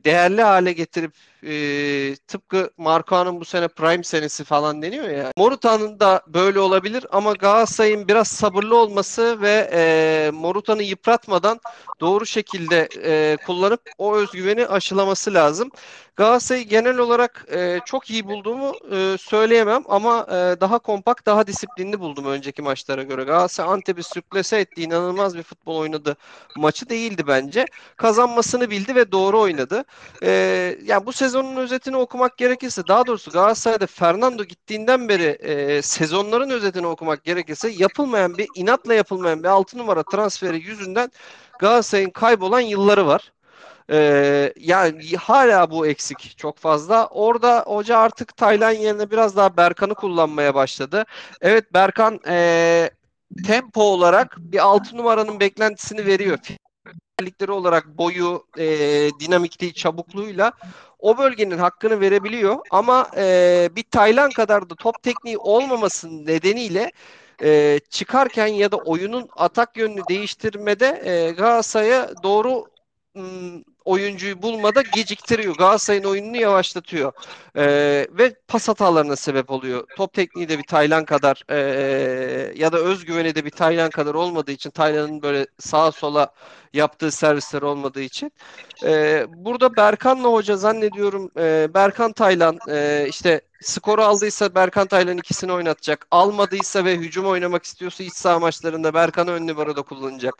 değerli 0.04 0.42
hale 0.42 0.72
getirip 0.72 1.12
e, 1.46 2.16
tıpkı 2.16 2.70
Marco'nun 2.76 3.40
bu 3.40 3.44
sene 3.44 3.68
prime 3.68 4.04
senesi 4.04 4.44
falan 4.44 4.82
deniyor 4.82 5.08
ya. 5.08 5.32
Morutan'ın 5.36 6.00
da 6.00 6.22
böyle 6.26 6.60
olabilir 6.60 7.06
ama 7.12 7.32
Galatasaray'ın 7.32 8.08
biraz 8.08 8.28
sabırlı 8.28 8.76
olması 8.76 9.40
ve 9.40 9.70
e, 9.72 10.30
Morutan'ı 10.30 10.82
yıpratmadan 10.82 11.60
doğru 12.00 12.26
şekilde 12.26 12.88
e, 13.04 13.36
kullanıp 13.46 13.80
o 13.98 14.16
özgüveni 14.16 14.66
aşılaması 14.66 15.34
lazım. 15.34 15.70
Galatasaray'ı 16.16 16.64
genel 16.64 16.98
olarak 16.98 17.46
e, 17.52 17.80
çok 17.84 18.10
iyi 18.10 18.24
bulduğumu 18.24 18.72
e, 18.92 19.16
söyleyemem 19.18 19.82
ama 19.88 20.26
e, 20.28 20.60
daha 20.60 20.78
kompakt, 20.78 21.26
daha 21.26 21.46
disiplinli 21.46 22.00
buldum 22.00 22.26
önceki 22.26 22.62
maçlara 22.62 23.02
göre. 23.02 23.24
Galatasaray 23.24 23.72
Antep'i 23.74 24.02
sürklese 24.02 24.58
etti, 24.58 24.82
inanılmaz 24.82 25.36
bir 25.36 25.42
futbol 25.42 25.76
oynadı. 25.76 26.16
Maçı 26.56 26.88
değildi 26.88 27.22
bence. 27.26 27.66
Kazanmasını 27.96 28.70
bildi 28.70 28.94
ve 28.94 29.12
doğru 29.12 29.40
oynadı. 29.40 29.84
E, 30.22 30.30
yani 30.84 31.06
bu 31.06 31.12
sezonun 31.34 31.56
özetini 31.56 31.96
okumak 31.96 32.38
gerekirse, 32.38 32.82
daha 32.88 33.06
doğrusu 33.06 33.30
Galatasaray'da 33.30 33.86
Fernando 33.86 34.44
gittiğinden 34.44 35.08
beri 35.08 35.24
e, 35.24 35.82
sezonların 35.82 36.50
özetini 36.50 36.86
okumak 36.86 37.24
gerekirse 37.24 37.68
yapılmayan 37.68 38.38
bir, 38.38 38.48
inatla 38.54 38.94
yapılmayan 38.94 39.42
bir 39.42 39.48
6 39.48 39.78
numara 39.78 40.02
transferi 40.02 40.56
yüzünden 40.56 41.10
Galatasaray'ın 41.58 42.10
kaybolan 42.10 42.60
yılları 42.60 43.06
var. 43.06 43.32
Ee, 43.90 44.52
yani 44.56 45.16
hala 45.16 45.70
bu 45.70 45.86
eksik 45.86 46.38
çok 46.38 46.58
fazla. 46.58 47.06
Orada 47.06 47.64
hoca 47.66 47.98
artık 47.98 48.36
Taylan 48.36 48.70
yerine 48.70 49.10
biraz 49.10 49.36
daha 49.36 49.56
Berkan'ı 49.56 49.94
kullanmaya 49.94 50.54
başladı. 50.54 51.04
Evet 51.40 51.72
Berkan 51.72 52.20
e, 52.28 52.90
tempo 53.46 53.82
olarak 53.82 54.36
bir 54.38 54.58
6 54.58 54.96
numaranın 54.96 55.40
beklentisini 55.40 56.06
veriyor. 56.06 56.38
Özellikleri 57.18 57.52
olarak 57.52 57.98
boyu, 57.98 58.46
e, 58.58 58.66
dinamikliği, 59.20 59.74
çabukluğuyla 59.74 60.52
o 61.04 61.18
bölgenin 61.18 61.58
hakkını 61.58 62.00
verebiliyor. 62.00 62.58
Ama 62.70 63.10
e, 63.16 63.68
bir 63.76 63.82
Taylan 63.82 64.30
kadar 64.30 64.70
da 64.70 64.74
top 64.74 65.02
tekniği 65.02 65.38
olmamasının 65.38 66.26
nedeniyle 66.26 66.92
e, 67.42 67.80
çıkarken 67.90 68.46
ya 68.46 68.72
da 68.72 68.76
oyunun 68.76 69.28
atak 69.36 69.76
yönünü 69.76 70.02
değiştirmede 70.08 71.02
e, 71.04 71.30
Galatasaray'a 71.30 72.10
doğru 72.22 72.64
oyuncuyu 73.84 74.42
bulmada 74.42 74.82
geciktiriyor. 74.82 75.56
Galatasaray'ın 75.56 76.04
oyununu 76.04 76.36
yavaşlatıyor. 76.36 77.12
E, 77.56 77.64
ve 78.10 78.34
pas 78.48 78.68
hatalarına 78.68 79.16
sebep 79.16 79.50
oluyor. 79.50 79.84
Top 79.96 80.12
tekniği 80.12 80.48
de 80.48 80.58
bir 80.58 80.64
Taylan 80.64 81.04
kadar 81.04 81.42
e, 81.50 81.56
ya 82.56 82.72
da 82.72 82.78
özgüveni 82.78 83.34
de 83.34 83.44
bir 83.44 83.50
Taylan 83.50 83.90
kadar 83.90 84.14
olmadığı 84.14 84.52
için 84.52 84.70
Taylan'ın 84.70 85.22
böyle 85.22 85.46
sağa 85.58 85.92
sola 85.92 86.32
yaptığı 86.72 87.10
servisler 87.10 87.62
olmadığı 87.62 88.02
için. 88.02 88.32
E, 88.84 89.26
burada 89.36 89.76
Berkan'la 89.76 90.28
hoca 90.28 90.56
zannediyorum 90.56 91.30
e, 91.38 91.68
Berkan 91.74 92.12
Taylan 92.12 92.58
e, 92.70 93.06
işte 93.08 93.40
skoru 93.62 94.02
aldıysa 94.02 94.54
Berkan 94.54 94.86
Taylan 94.86 95.18
ikisini 95.18 95.52
oynatacak. 95.52 96.06
Almadıysa 96.10 96.84
ve 96.84 96.96
hücum 96.96 97.26
oynamak 97.26 97.64
istiyorsa 97.64 98.04
iç 98.04 98.14
saha 98.14 98.38
maçlarında 98.38 98.94
Berkan'ı 98.94 99.30
ön 99.30 99.48
libero'da 99.48 99.82
kullanacak 99.82 100.34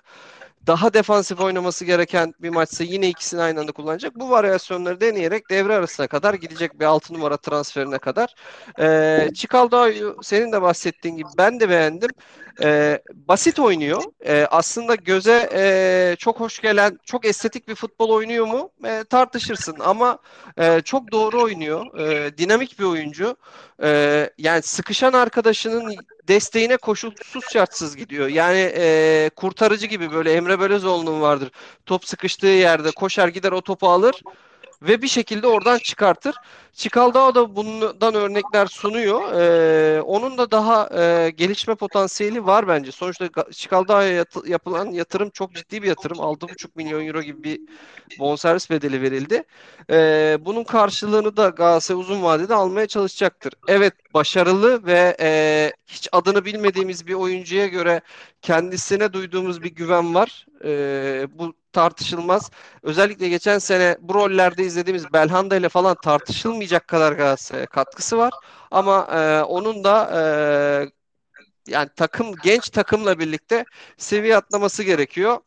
daha 0.66 0.94
defansif 0.94 1.40
oynaması 1.40 1.85
gereken 1.85 2.35
bir 2.40 2.50
maçsa 2.50 2.85
yine 2.85 3.09
ikisini 3.09 3.42
aynı 3.42 3.61
anda 3.61 3.72
kullanacak. 3.72 4.14
Bu 4.16 4.31
varyasyonları 4.31 5.00
deneyerek 5.00 5.50
devre 5.50 5.74
arasına 5.74 6.07
kadar 6.07 6.35
gidecek 6.35 6.81
bir 6.81 6.85
6 6.85 7.14
numara 7.14 7.37
transferine 7.37 7.98
kadar. 7.98 8.35
Ee, 8.81 9.31
Çikaldao'yu 9.35 10.16
senin 10.22 10.53
de 10.53 10.62
bahsettiğin 10.62 11.16
gibi 11.16 11.29
ben 11.38 11.61
de 11.61 11.68
beğendim. 11.68 12.11
Ee, 12.62 13.03
basit 13.14 13.59
oynuyor. 13.59 14.03
Ee, 14.27 14.46
aslında 14.50 14.94
göze 14.94 15.48
e, 15.55 16.16
çok 16.18 16.40
hoş 16.40 16.61
gelen, 16.61 16.98
çok 17.05 17.24
estetik 17.27 17.68
bir 17.68 17.74
futbol 17.74 18.09
oynuyor 18.11 18.46
mu? 18.46 18.70
E, 18.85 19.05
tartışırsın 19.11 19.77
ama 19.81 20.18
e, 20.59 20.81
çok 20.81 21.12
doğru 21.12 21.42
oynuyor. 21.42 21.98
E, 21.98 22.38
dinamik 22.38 22.79
bir 22.79 22.85
oyuncu. 22.85 23.37
E, 23.83 24.31
yani 24.38 24.62
sıkışan 24.62 25.12
arkadaşının 25.12 25.94
desteğine 26.28 26.76
koşulsuz 26.76 27.44
şartsız 27.52 27.96
gidiyor. 27.96 28.28
Yani 28.28 28.72
e, 28.76 29.30
kurtarıcı 29.37 29.87
gibi 29.87 30.12
böyle 30.12 30.32
Emre 30.32 30.60
Belözoğlu'nun 30.60 31.20
vardır. 31.20 31.50
Top 31.87 32.04
sıkıştığı 32.04 32.46
yerde 32.46 32.90
koşar 32.90 33.28
gider 33.28 33.52
o 33.52 33.60
topu 33.60 33.88
alır 33.88 34.22
ve 34.82 35.02
bir 35.02 35.08
şekilde 35.08 35.46
oradan 35.46 35.78
çıkartır. 35.78 36.34
Çikaldao 36.74 37.34
da 37.34 37.56
bundan 37.56 38.14
örnekler 38.14 38.66
sunuyor. 38.66 39.32
Ee, 39.32 40.02
onun 40.02 40.38
da 40.38 40.50
daha 40.50 40.88
e, 41.00 41.30
gelişme 41.30 41.74
potansiyeli 41.74 42.46
var 42.46 42.68
bence. 42.68 42.92
Sonuçta 42.92 43.28
Çikaldao'ya 43.52 44.12
yat- 44.12 44.48
yapılan 44.48 44.90
yatırım 44.90 45.30
çok 45.30 45.54
ciddi 45.54 45.82
bir 45.82 45.88
yatırım. 45.88 46.20
6,5 46.20 46.76
milyon 46.76 47.06
euro 47.06 47.22
gibi 47.22 47.44
bir 47.44 47.60
bonservis 48.18 48.70
bedeli 48.70 49.02
verildi. 49.02 49.42
Ee, 49.90 50.38
bunun 50.40 50.64
karşılığını 50.64 51.37
da 51.37 51.48
Galatasaray 51.48 52.00
uzun 52.00 52.22
vadede 52.22 52.54
almaya 52.54 52.87
çalışacaktır. 52.87 53.52
Evet 53.68 53.94
başarılı 54.14 54.87
ve 54.87 55.16
e, 55.20 55.72
hiç 55.87 56.08
adını 56.12 56.44
bilmediğimiz 56.44 57.06
bir 57.06 57.14
oyuncuya 57.14 57.66
göre 57.66 58.00
kendisine 58.42 59.12
duyduğumuz 59.12 59.62
bir 59.62 59.74
güven 59.74 60.14
var. 60.14 60.46
Ee, 60.64 61.26
bu 61.34 61.54
tartışılmaz. 61.72 62.50
Özellikle 62.82 63.28
geçen 63.28 63.58
sene 63.58 63.96
bu 64.00 64.14
rollerde 64.14 64.64
izlediğimiz 64.64 65.12
Belhanda 65.12 65.56
ile 65.56 65.68
falan 65.68 65.94
tartışılmayacak 66.64 66.88
kadar 66.88 67.12
Galatasaray'a 67.12 67.66
katkısı 67.66 68.18
var. 68.18 68.33
Ama 68.70 69.09
e, 69.12 69.42
onun 69.42 69.85
da 69.85 70.11
e, 70.12 70.22
yani 71.72 71.88
takım 71.96 72.35
genç 72.44 72.70
takımla 72.70 73.18
birlikte 73.18 73.64
seviye 73.96 74.37
atlaması 74.37 74.83
gerekiyor. 74.83 75.40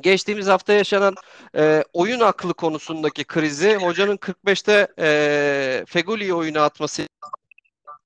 Geçtiğimiz 0.00 0.46
hafta 0.46 0.72
yaşanan 0.72 1.14
e, 1.56 1.84
oyun 1.92 2.20
aklı 2.20 2.54
konusundaki 2.54 3.24
krizi 3.24 3.76
hocanın 3.76 4.16
45'te 4.16 4.88
e, 4.98 5.84
Fegoli'yi 5.86 6.34
oyuna 6.34 6.64
atması 6.64 7.06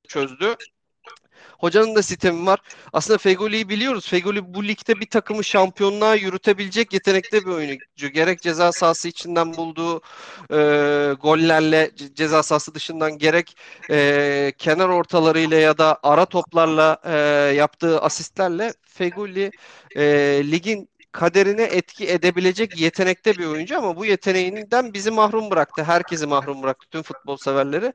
çözdü. 0.09 0.57
Hocanın 1.59 1.95
da 1.95 2.03
sistemi 2.03 2.47
var. 2.47 2.61
Aslında 2.93 3.19
Fegoli'yi 3.19 3.69
biliyoruz. 3.69 4.09
Fegoli 4.09 4.55
bu 4.55 4.65
ligde 4.65 5.01
bir 5.01 5.07
takımı 5.11 5.45
şampiyonluğa 5.45 6.15
yürütebilecek 6.15 6.93
yetenekte 6.93 7.41
bir 7.41 7.51
oyuncu. 7.51 8.09
Gerek 8.09 8.43
ceza 8.43 8.73
sahası 8.73 9.09
içinden 9.09 9.57
bulduğu 9.57 10.01
e, 10.51 10.57
gollerle 11.23 11.91
ceza 12.15 12.43
sahası 12.43 12.75
dışından 12.75 13.19
gerek 13.19 13.57
e, 13.91 14.53
kenar 14.59 14.89
ortalarıyla 14.89 15.57
ya 15.59 15.79
da 15.79 15.99
ara 16.03 16.25
toplarla 16.27 16.99
e, 17.05 17.17
yaptığı 17.55 18.01
asistlerle 18.01 18.73
Fegoli 18.83 19.51
e, 19.97 20.03
ligin 20.51 20.89
kaderine 21.17 21.63
etki 21.63 22.09
edebilecek 22.09 22.81
yetenekte 22.81 23.39
bir 23.39 23.47
oyuncu 23.47 23.79
ama 23.79 23.97
bu 23.97 24.05
yeteneğinden 24.05 24.95
bizi 24.95 25.11
mahrum 25.11 25.51
bıraktı. 25.51 25.85
Herkesi 25.85 26.27
mahrum 26.27 26.63
bıraktı. 26.63 26.87
Tüm 26.91 27.03
futbol 27.03 27.37
severleri. 27.37 27.93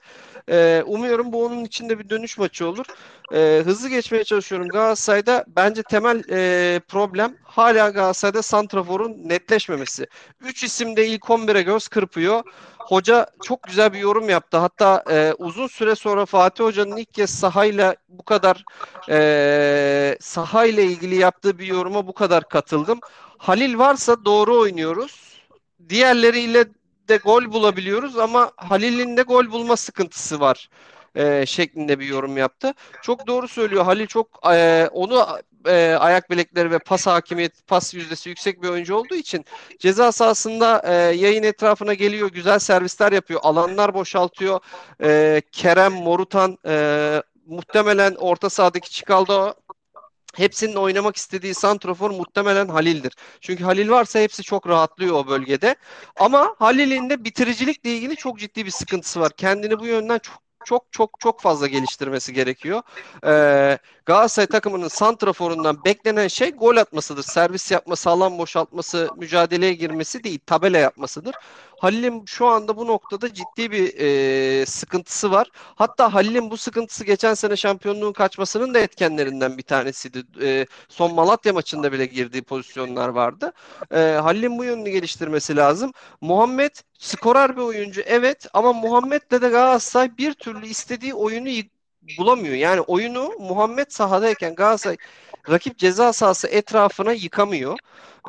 Ee, 0.50 0.84
umuyorum 0.86 1.34
bu 1.34 1.46
onun 1.46 1.66
içinde 1.66 2.00
bir 2.00 2.10
dönüş 2.10 2.38
maçı 2.38 2.68
olur. 2.68 2.86
Ee, 3.34 3.62
hızlı 3.66 3.90
geçmeye 3.90 4.24
çalışıyorum. 4.24 4.68
Galatasaray'da 4.68 5.46
bence 5.48 5.84
temel 5.84 6.24
e, 6.30 6.80
problem 6.88 7.36
hala 7.44 7.90
Galatasaray'da 7.90 8.42
Santrafor'un 8.42 9.30
netleşmemesi. 9.30 10.08
Üç 10.40 10.64
isim 10.64 10.96
de 10.96 11.08
ilk 11.08 11.30
11'e 11.30 11.62
göz 11.62 11.88
kırpıyor. 11.88 12.44
Hoca 12.92 13.28
çok 13.44 13.64
güzel 13.64 13.94
bir 13.94 14.00
yorum 14.00 14.30
yaptı. 14.30 14.58
Hatta 14.58 15.04
e, 15.12 15.34
uzun 15.38 15.68
süre 15.68 15.96
sonra 15.96 16.26
Fatih 16.26 16.64
Hoca'nın 16.64 16.98
ilk 16.98 17.14
kez 17.14 17.30
sahayla 17.30 17.96
bu 18.10 18.24
kadar 18.24 18.64
e, 19.10 20.18
sahayla 20.20 20.84
ilgili 20.84 21.16
yaptığı 21.16 21.60
bir 21.60 21.66
yoruma 21.66 22.08
bu 22.08 22.14
kadar 22.14 22.50
katıldım. 22.50 23.00
Halil 23.38 23.78
varsa 23.78 24.26
doğru 24.26 24.60
oynuyoruz. 24.60 25.42
Diğerleriyle 25.90 26.66
de 27.10 27.18
gol 27.18 27.54
bulabiliyoruz 27.54 28.18
ama 28.18 28.52
Halil'in 28.58 29.18
de 29.18 29.22
gol 29.22 29.52
bulma 29.52 29.78
sıkıntısı 29.78 30.40
var 30.40 30.70
e, 31.16 31.46
şeklinde 31.46 32.00
bir 32.00 32.06
yorum 32.06 32.38
yaptı. 32.38 32.74
Çok 33.02 33.28
doğru 33.28 33.48
söylüyor. 33.48 33.84
Halil 33.84 34.08
çok 34.08 34.28
e, 34.52 34.90
onu 34.92 35.28
e, 35.68 35.96
ayak 36.00 36.30
bilekleri 36.30 36.72
ve 36.72 36.80
pas 36.80 37.08
hakimiyeti, 37.08 37.64
pas 37.64 37.94
yüzdesi 37.94 38.30
yüksek 38.30 38.64
bir 38.64 38.70
oyuncu 38.70 38.96
olduğu 38.96 39.16
için 39.16 39.46
ceza 39.80 40.12
sahasında 40.12 40.82
e, 40.86 40.94
yayın 41.16 41.44
etrafına 41.44 41.94
geliyor, 41.94 42.32
güzel 42.32 42.60
servisler 42.60 43.12
yapıyor, 43.12 43.40
alanlar 43.44 43.94
boşaltıyor. 43.94 44.60
E, 45.04 45.42
Kerem, 45.52 45.94
Morutan 45.94 46.58
e, 46.68 47.24
muhtemelen 47.46 48.16
orta 48.16 48.50
sahadaki 48.50 48.92
Çikaldo 48.92 49.54
hepsinin 50.36 50.76
oynamak 50.76 51.16
istediği 51.16 51.54
santrofor 51.54 52.12
muhtemelen 52.12 52.68
Halil'dir. 52.68 53.14
Çünkü 53.42 53.64
Halil 53.64 53.90
varsa 53.90 54.20
hepsi 54.20 54.44
çok 54.44 54.68
rahatlıyor 54.68 55.16
o 55.16 55.28
bölgede. 55.28 55.76
Ama 56.20 56.56
Halil'in 56.60 57.10
de 57.10 57.24
bitiricilikle 57.24 57.96
ilgili 57.96 58.16
çok 58.16 58.40
ciddi 58.40 58.66
bir 58.66 58.72
sıkıntısı 58.72 59.20
var. 59.20 59.32
Kendini 59.38 59.80
bu 59.80 59.86
yönden 59.86 60.20
çok 60.20 60.42
çok 60.66 60.92
çok 60.92 61.20
çok 61.20 61.42
fazla 61.42 61.68
geliştirmesi 61.68 62.34
gerekiyor. 62.34 62.82
Ee, 63.26 63.78
Galatasaray 64.06 64.48
takımının 64.48 64.88
santraforundan 64.88 65.86
beklenen 65.86 66.28
şey 66.28 66.52
gol 66.52 66.78
atmasıdır. 66.78 67.24
Servis 67.24 67.72
yapması, 67.72 68.10
alan 68.10 68.38
boşaltması, 68.38 69.10
mücadeleye 69.18 69.74
girmesi 69.74 70.24
değil, 70.24 70.40
tabela 70.46 70.78
yapmasıdır. 70.78 71.36
Halil'in 71.80 72.26
şu 72.26 72.48
anda 72.48 72.78
bu 72.78 72.88
noktada 72.88 73.34
ciddi 73.34 73.72
bir 73.72 73.94
e, 74.00 74.66
sıkıntısı 74.66 75.32
var. 75.32 75.48
Hatta 75.54 76.14
Halil'in 76.14 76.52
bu 76.52 76.58
sıkıntısı 76.58 77.04
geçen 77.06 77.34
sene 77.34 77.56
şampiyonluğun 77.56 78.14
kaçmasının 78.14 78.74
da 78.74 78.80
etkenlerinden 78.80 79.58
bir 79.58 79.64
tanesiydi. 79.64 80.24
E, 80.42 80.66
son 80.90 81.14
Malatya 81.14 81.54
maçında 81.54 81.92
bile 81.92 82.06
girdiği 82.06 82.42
pozisyonlar 82.44 83.10
vardı. 83.10 83.54
E, 83.92 84.00
Halil'in 84.00 84.58
bu 84.58 84.64
yönünü 84.64 84.90
geliştirmesi 84.90 85.56
lazım. 85.56 85.92
Muhammed 86.22 86.72
skorer 87.00 87.56
bir 87.58 87.62
oyuncu 87.62 88.02
evet 88.06 88.46
ama 88.54 88.74
Muhammed'le 88.74 89.32
de 89.32 89.50
Galatasaray 89.50 90.18
bir 90.18 90.34
türlü 90.34 90.68
istediği 90.68 91.14
oyunu 91.14 91.50
bulamıyor. 92.18 92.56
Yani 92.56 92.82
oyunu 92.82 93.32
Muhammed 93.40 93.86
sahadayken 93.90 94.56
Galatasaray 94.56 94.98
rakip 95.50 95.78
ceza 95.78 96.14
sahası 96.14 96.48
etrafına 96.48 97.12
yıkamıyor. 97.12 97.78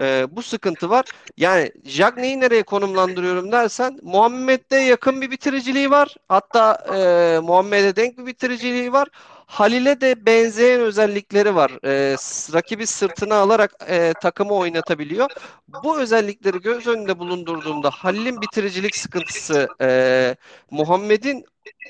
Ee, 0.00 0.26
bu 0.30 0.42
sıkıntı 0.42 0.90
var. 0.90 1.04
Yani 1.36 1.72
Jagne'yi 1.84 2.40
nereye 2.40 2.62
konumlandırıyorum 2.62 3.52
dersen 3.52 3.98
Muhammed'de 4.02 4.76
yakın 4.76 5.20
bir 5.20 5.30
bitiriciliği 5.30 5.90
var. 5.90 6.16
Hatta 6.28 6.84
e, 6.94 7.38
Muhammed'e 7.38 7.96
denk 7.96 8.18
bir 8.18 8.26
bitiriciliği 8.26 8.92
var. 8.92 9.08
Halil'e 9.46 10.00
de 10.00 10.26
benzeyen 10.26 10.80
özellikleri 10.80 11.54
var. 11.54 11.70
E, 11.84 12.16
rakibi 12.54 12.86
sırtına 12.86 13.34
alarak 13.34 13.72
e, 13.88 14.12
takımı 14.22 14.54
oynatabiliyor. 14.54 15.30
Bu 15.84 16.00
özellikleri 16.00 16.60
göz 16.60 16.86
önünde 16.86 17.18
bulundurduğumda 17.18 17.90
Halil'in 17.90 18.40
bitiricilik 18.40 18.96
sıkıntısı 18.96 19.68
e, 19.80 20.36
Muhammed'in 20.70 21.44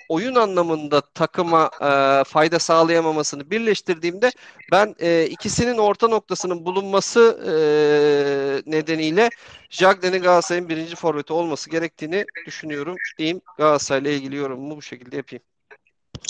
oyun 0.08 0.34
anlamında 0.34 1.00
takıma 1.00 1.70
e, 1.80 2.24
fayda 2.24 2.58
sağlayamamasını 2.58 3.50
birleştirdiğimde 3.50 4.32
ben 4.72 4.94
e, 5.00 5.26
ikisinin 5.26 5.78
orta 5.78 6.08
noktasının 6.08 6.64
bulunması 6.64 7.38
e, 7.46 7.52
nedeniyle 8.70 9.30
Jagden'in 9.70 10.22
Galatasaray'ın 10.22 10.68
birinci 10.68 10.96
forveti 10.96 11.32
olması 11.32 11.70
gerektiğini 11.70 12.24
düşünüyorum 12.46 12.96
diyeyim. 13.18 13.40
Galatasaray'la 13.58 14.10
ilgili 14.10 14.36
yorumumu 14.36 14.76
bu 14.76 14.82
şekilde 14.82 15.16
yapayım. 15.16 15.42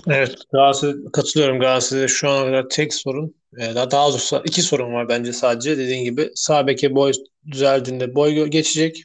Evet, 0.09 0.35
Galatasaray, 0.53 0.95
katılıyorum 1.13 1.61
Galatasaray'da 1.61 2.09
şu 2.09 2.31
ana 2.31 2.45
kadar 2.45 2.69
tek 2.69 2.95
sorun, 2.95 3.35
e, 3.59 3.75
daha, 3.75 3.91
daha 3.91 4.09
doğrusu 4.09 4.43
iki 4.45 4.63
sorun 4.63 4.95
var 4.95 5.09
bence 5.09 5.33
sadece. 5.33 5.79
Dediğin 5.79 6.05
gibi 6.05 6.31
sağ 6.35 6.67
beke 6.67 6.95
boy 6.95 7.13
düzeldiğinde 7.51 8.15
boy 8.15 8.47
geçecek. 8.47 9.05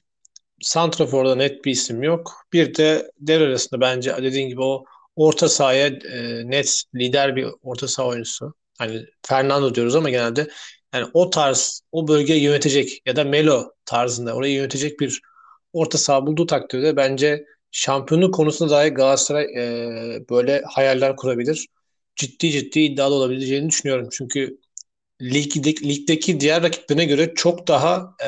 Santrafor'da 0.62 1.36
net 1.36 1.66
bir 1.66 1.72
isim 1.72 2.04
yok. 2.04 2.34
Bir 2.54 2.76
de 2.76 3.12
devre 3.20 3.44
arasında 3.44 3.82
bence 3.82 4.16
dediğin 4.24 4.50
gibi 4.50 4.62
o 4.62 4.86
orta 5.16 5.50
sahaya 5.50 5.88
e, 5.88 6.50
net 6.50 6.84
lider 6.96 7.36
bir 7.36 7.48
orta 7.64 7.88
saha 7.88 8.08
oyuncusu. 8.08 8.54
Hani 8.78 9.06
Fernando 9.22 9.76
diyoruz 9.76 9.96
ama 9.96 10.10
genelde 10.10 10.48
yani 10.94 11.08
o 11.14 11.30
tarz 11.30 11.82
o 11.92 12.08
bölgeyi 12.08 12.44
yönetecek 12.44 13.02
ya 13.06 13.16
da 13.16 13.24
Melo 13.24 13.72
tarzında 13.86 14.34
orayı 14.34 14.54
yönetecek 14.54 15.00
bir 15.00 15.22
orta 15.74 15.98
saha 15.98 16.28
bulduğu 16.28 16.46
takdirde 16.46 16.96
bence 16.98 17.46
şampiyonluk 17.72 18.34
konusunda 18.34 18.72
dahi 18.72 18.90
Galatasaray 18.90 19.46
e, 19.46 20.30
böyle 20.30 20.62
hayaller 20.68 21.16
kurabilir. 21.16 21.68
Ciddi 22.16 22.52
ciddi 22.52 22.80
iddialı 22.80 23.16
olabileceğini 23.16 23.70
düşünüyorum. 23.70 24.10
Çünkü 24.12 24.58
ligdeki, 25.22 25.90
ligdeki 25.90 26.40
diğer 26.40 26.64
rakiplerine 26.64 27.06
göre 27.06 27.34
çok 27.36 27.68
daha 27.68 28.16
e, 28.24 28.28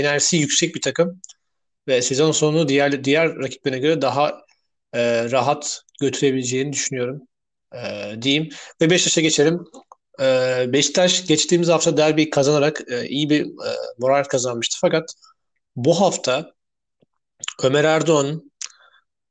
enerjisi 0.00 0.36
yüksek 0.36 0.74
bir 0.74 0.80
takım 0.80 1.20
ve 1.88 2.02
sezon 2.02 2.32
sonu 2.32 2.68
diğer 2.68 3.04
diğer 3.04 3.36
rakiplerine 3.36 3.78
göre 3.78 4.02
daha 4.02 4.42
e, 4.92 5.30
rahat 5.30 5.82
götürebileceğini 6.00 6.72
düşünüyorum 6.72 7.22
e, 7.74 8.12
diyeyim. 8.22 8.48
Ve 8.80 8.90
Beşiktaş'a 8.90 9.20
geçelim. 9.20 9.64
E, 10.20 10.24
Beşiktaş 10.72 11.26
geçtiğimiz 11.26 11.68
hafta 11.68 11.96
derbi 11.96 12.30
kazanarak 12.30 12.82
e, 12.90 13.08
iyi 13.08 13.30
bir 13.30 13.44
e, 13.44 13.70
moral 13.98 14.24
kazanmıştı. 14.24 14.78
Fakat 14.80 15.14
bu 15.76 16.00
hafta 16.00 16.52
Ömer 17.62 17.84
Erdoğan 17.84 18.50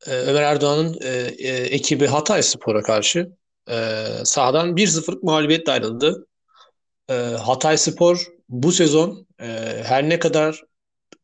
e, 0.07 0.11
Ömer 0.11 0.41
Erdoğan'ın 0.41 0.97
e, 1.01 1.09
e, 1.37 1.53
ekibi 1.53 2.07
Hatay 2.07 2.43
Spor'a 2.43 2.81
karşı 2.81 3.31
e, 3.69 4.05
sahadan 4.23 4.75
1-0'lık 4.75 5.23
mağlubiyetle 5.23 5.71
ayrıldı. 5.71 6.27
E, 7.09 7.13
Hatay 7.13 7.77
Spor 7.77 8.27
bu 8.49 8.71
sezon 8.71 9.27
e, 9.41 9.45
her 9.85 10.09
ne 10.09 10.19
kadar 10.19 10.61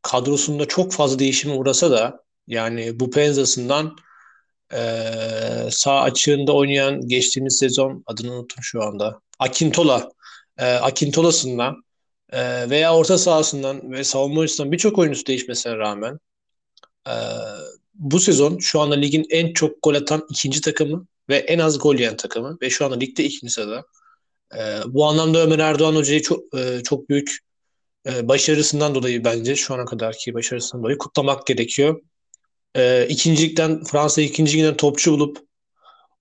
kadrosunda 0.02 0.68
çok 0.68 0.94
fazla 0.94 1.20
değişime 1.20 1.54
uğrasa 1.54 1.92
da 1.92 2.24
yani 2.48 3.00
bu 3.00 3.12
penzasından 3.12 3.96
ee, 4.74 5.68
sağ 5.72 6.02
açığında 6.02 6.54
oynayan 6.54 7.08
geçtiğimiz 7.08 7.58
sezon 7.58 8.04
adını 8.06 8.34
unuttum 8.34 8.64
şu 8.64 8.84
anda. 8.84 9.22
Akintola. 9.40 10.10
E, 10.58 10.66
Akintola'sından 10.66 11.84
e, 12.30 12.70
veya 12.70 12.96
orta 12.96 13.18
sahasından 13.18 13.92
ve 13.92 14.04
savunma 14.04 14.42
açısından 14.42 14.72
birçok 14.72 14.98
oyuncusu 14.98 15.26
değişmesine 15.26 15.78
rağmen 15.78 16.20
e, 17.08 17.14
bu 17.94 18.20
sezon 18.20 18.58
şu 18.58 18.82
anda 18.82 18.96
ligin 18.96 19.26
en 19.30 19.54
çok 19.54 19.84
gol 19.84 19.96
atan 19.96 20.26
ikinci 20.30 20.62
takımı 20.62 21.08
ve 21.30 21.38
en 21.38 21.60
az 21.60 21.80
gol 21.80 21.96
yiyen 21.96 22.18
takımı 22.18 22.58
ve 22.62 22.70
şu 22.70 22.86
anda 22.86 22.96
ligde 22.96 23.24
ikinci 23.24 23.54
sırada. 23.54 23.86
E, 24.56 24.60
bu 24.88 25.06
anlamda 25.06 25.44
Ömer 25.44 25.60
Erdoğan 25.60 25.96
Hoca'yı 25.96 26.22
çok 26.22 26.56
e, 26.56 26.84
çok 26.84 27.10
büyük 27.10 27.38
e, 28.10 28.28
başarısından 28.28 28.96
dolayı 28.96 29.24
bence 29.24 29.56
şu 29.56 29.74
ana 29.74 29.86
kadarki 29.86 30.34
başarısından 30.34 30.84
dolayı 30.84 30.98
kutlamak 30.98 31.48
gerekiyor 31.48 32.02
e, 32.76 33.08
ikincilikten 33.10 33.84
Fransa 33.84 34.22
ikinciliğinden 34.22 34.78
topçu 34.78 35.12
bulup 35.12 35.38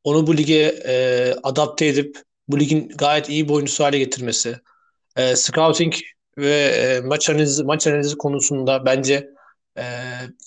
onu 0.04 0.26
bu 0.26 0.36
lige 0.36 0.82
e, 0.86 1.34
adapte 1.42 1.86
edip 1.86 2.18
bu 2.48 2.60
ligin 2.60 2.88
gayet 2.88 3.28
iyi 3.28 3.48
bir 3.48 3.54
oyuncusu 3.54 3.84
hale 3.84 3.98
getirmesi. 3.98 4.56
E, 5.16 5.36
scouting 5.36 5.94
ve 6.38 6.54
e, 6.54 7.00
maç 7.00 7.30
analizi 7.30 7.64
maç 7.64 7.86
analizi 7.86 8.16
konusunda 8.16 8.84
bence 8.86 9.30
e, 9.78 9.84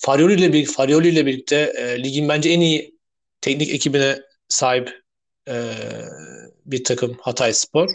Farioli 0.00 0.34
ile 0.34 0.52
birlikte 0.52 0.72
Farioli 0.72 1.08
ile 1.08 1.26
birlikte 1.26 1.72
e, 1.76 2.02
ligin 2.02 2.28
bence 2.28 2.50
en 2.50 2.60
iyi 2.60 2.94
teknik 3.40 3.70
ekibine 3.70 4.20
sahip 4.48 4.90
e, 5.48 5.72
bir 6.66 6.84
takım 6.84 7.16
Hatay 7.20 7.52
Spor. 7.52 7.88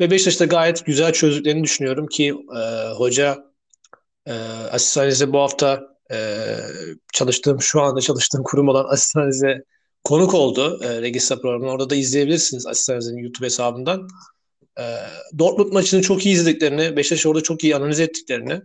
Ve 0.00 0.10
Beşiktaş'ta 0.10 0.44
gayet 0.44 0.86
güzel 0.86 1.12
çözdüklerini 1.12 1.64
düşünüyorum 1.64 2.06
ki 2.06 2.34
e, 2.56 2.88
hoca 2.92 3.38
e, 4.26 4.32
asistan 4.72 5.32
bu 5.32 5.38
hafta 5.38 5.96
e, 6.12 6.46
çalıştığım 7.12 7.62
şu 7.62 7.80
anda 7.80 8.00
çalıştığım 8.00 8.42
kurum 8.42 8.68
olan 8.68 8.84
Asistaniz'e 8.88 9.64
konuk 10.04 10.34
oldu 10.34 10.80
e, 10.84 11.02
Regista 11.02 11.40
programına. 11.40 11.70
Orada 11.70 11.90
da 11.90 11.94
izleyebilirsiniz 11.94 12.66
Asistaniz'in 12.66 13.16
YouTube 13.16 13.46
hesabından. 13.46 14.08
E, 14.78 14.84
Dortmund 15.38 15.72
maçını 15.72 16.02
çok 16.02 16.26
iyi 16.26 16.34
izlediklerini, 16.34 16.96
Beşiktaş 16.96 17.26
orada 17.26 17.42
çok 17.42 17.64
iyi 17.64 17.76
analiz 17.76 18.00
ettiklerini 18.00 18.60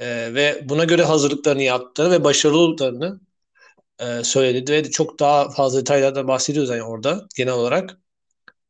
e, 0.00 0.34
ve 0.34 0.62
buna 0.68 0.84
göre 0.84 1.02
hazırlıklarını 1.02 1.62
yaptığını 1.62 2.10
ve 2.10 2.24
başarılı 2.24 2.58
olduklarını 2.58 3.20
e, 4.00 4.24
söyledi 4.24 4.72
ve 4.72 4.90
çok 4.90 5.20
daha 5.20 5.50
fazla 5.50 5.80
detaylardan 5.80 6.28
bahsediyoruz 6.28 6.70
yani 6.70 6.82
orada 6.82 7.26
genel 7.36 7.52
olarak. 7.54 7.98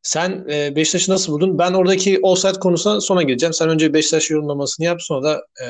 Sen 0.06 0.46
e, 0.50 0.76
Beşiktaş'ı 0.76 1.12
nasıl 1.12 1.32
buldun? 1.32 1.58
Ben 1.58 1.72
oradaki 1.72 2.20
offside 2.22 2.52
konusuna 2.60 3.00
sonra 3.00 3.22
geleceğim. 3.22 3.52
Sen 3.52 3.68
önce 3.68 3.92
Beşiktaş 3.92 4.30
yorumlamasını 4.30 4.86
yap 4.86 5.02
sonra 5.02 5.22
da 5.22 5.46
e, 5.64 5.66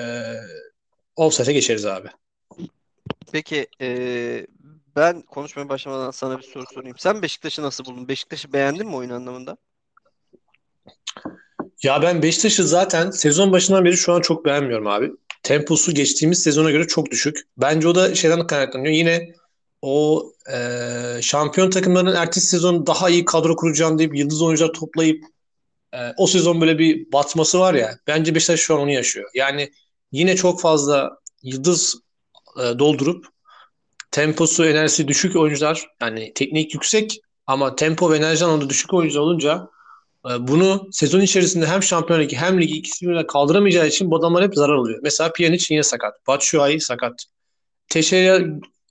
offside'e 1.16 1.52
geçeriz 1.52 1.86
abi. 1.86 2.08
Peki 3.32 3.66
e, 3.80 4.46
ben 4.96 5.22
konuşmaya 5.22 5.68
başlamadan 5.68 6.10
sana 6.10 6.38
bir 6.38 6.42
soru 6.42 6.64
sorayım. 6.74 6.96
Sen 6.98 7.22
Beşiktaş'ı 7.22 7.62
nasıl 7.62 7.84
buldun? 7.84 8.08
Beşiktaş'ı 8.08 8.52
beğendin 8.52 8.86
mi 8.86 8.96
oyun 8.96 9.10
anlamında? 9.10 9.56
Ya 11.82 12.02
ben 12.02 12.22
Beşiktaş'ı 12.22 12.64
zaten 12.64 13.10
sezon 13.10 13.52
başından 13.52 13.84
beri 13.84 13.96
şu 13.96 14.12
an 14.12 14.20
çok 14.20 14.44
beğenmiyorum 14.44 14.86
abi. 14.86 15.12
Temposu 15.42 15.94
geçtiğimiz 15.94 16.42
sezona 16.42 16.70
göre 16.70 16.86
çok 16.86 17.10
düşük. 17.10 17.38
Bence 17.56 17.88
o 17.88 17.94
da 17.94 18.14
şeyden 18.14 18.46
kaynaklanıyor. 18.46 18.94
Yine 18.94 19.34
o 19.82 20.32
e, 20.52 20.58
şampiyon 21.22 21.70
takımların 21.70 22.14
ertesi 22.14 22.46
sezon 22.46 22.86
daha 22.86 23.10
iyi 23.10 23.24
kadro 23.24 23.56
kuracağım 23.56 23.98
deyip 23.98 24.16
yıldız 24.16 24.42
oyuncular 24.42 24.72
toplayıp 24.72 25.24
e, 25.94 25.98
o 26.16 26.26
sezon 26.26 26.60
böyle 26.60 26.78
bir 26.78 27.12
batması 27.12 27.60
var 27.60 27.74
ya. 27.74 27.98
Bence 28.06 28.34
Beşiktaş 28.34 28.60
şu 28.60 28.74
an 28.74 28.80
onu 28.80 28.90
yaşıyor. 28.90 29.30
Yani 29.34 29.70
yine 30.12 30.36
çok 30.36 30.60
fazla 30.60 31.10
yıldız 31.42 32.00
e, 32.58 32.78
doldurup 32.78 33.26
temposu, 34.10 34.64
enerjisi 34.64 35.08
düşük 35.08 35.36
oyuncular 35.36 35.86
yani 36.00 36.32
teknik 36.34 36.74
yüksek 36.74 37.20
ama 37.46 37.76
tempo 37.76 38.10
ve 38.10 38.16
enerji 38.16 38.44
anlamında 38.44 38.68
düşük 38.68 38.94
oyuncu 38.94 39.20
olunca 39.20 39.68
e, 40.30 40.48
bunu 40.48 40.88
sezon 40.92 41.20
içerisinde 41.20 41.66
hem 41.66 41.82
Şampiyon 41.82 42.20
Ligi 42.20 42.36
hem 42.36 42.60
Ligi 42.60 42.74
ikisini 42.76 43.16
de 43.16 43.26
kaldıramayacağı 43.26 43.86
için 43.86 44.10
bu 44.10 44.16
adamlar 44.16 44.44
hep 44.44 44.54
zarar 44.54 44.74
alıyor. 44.74 45.00
Mesela 45.02 45.32
Pjanic 45.32 45.74
yine 45.74 45.82
sakat. 45.82 46.26
Batshuayi 46.26 46.80
sakat. 46.80 47.24
Teşeya 47.88 48.40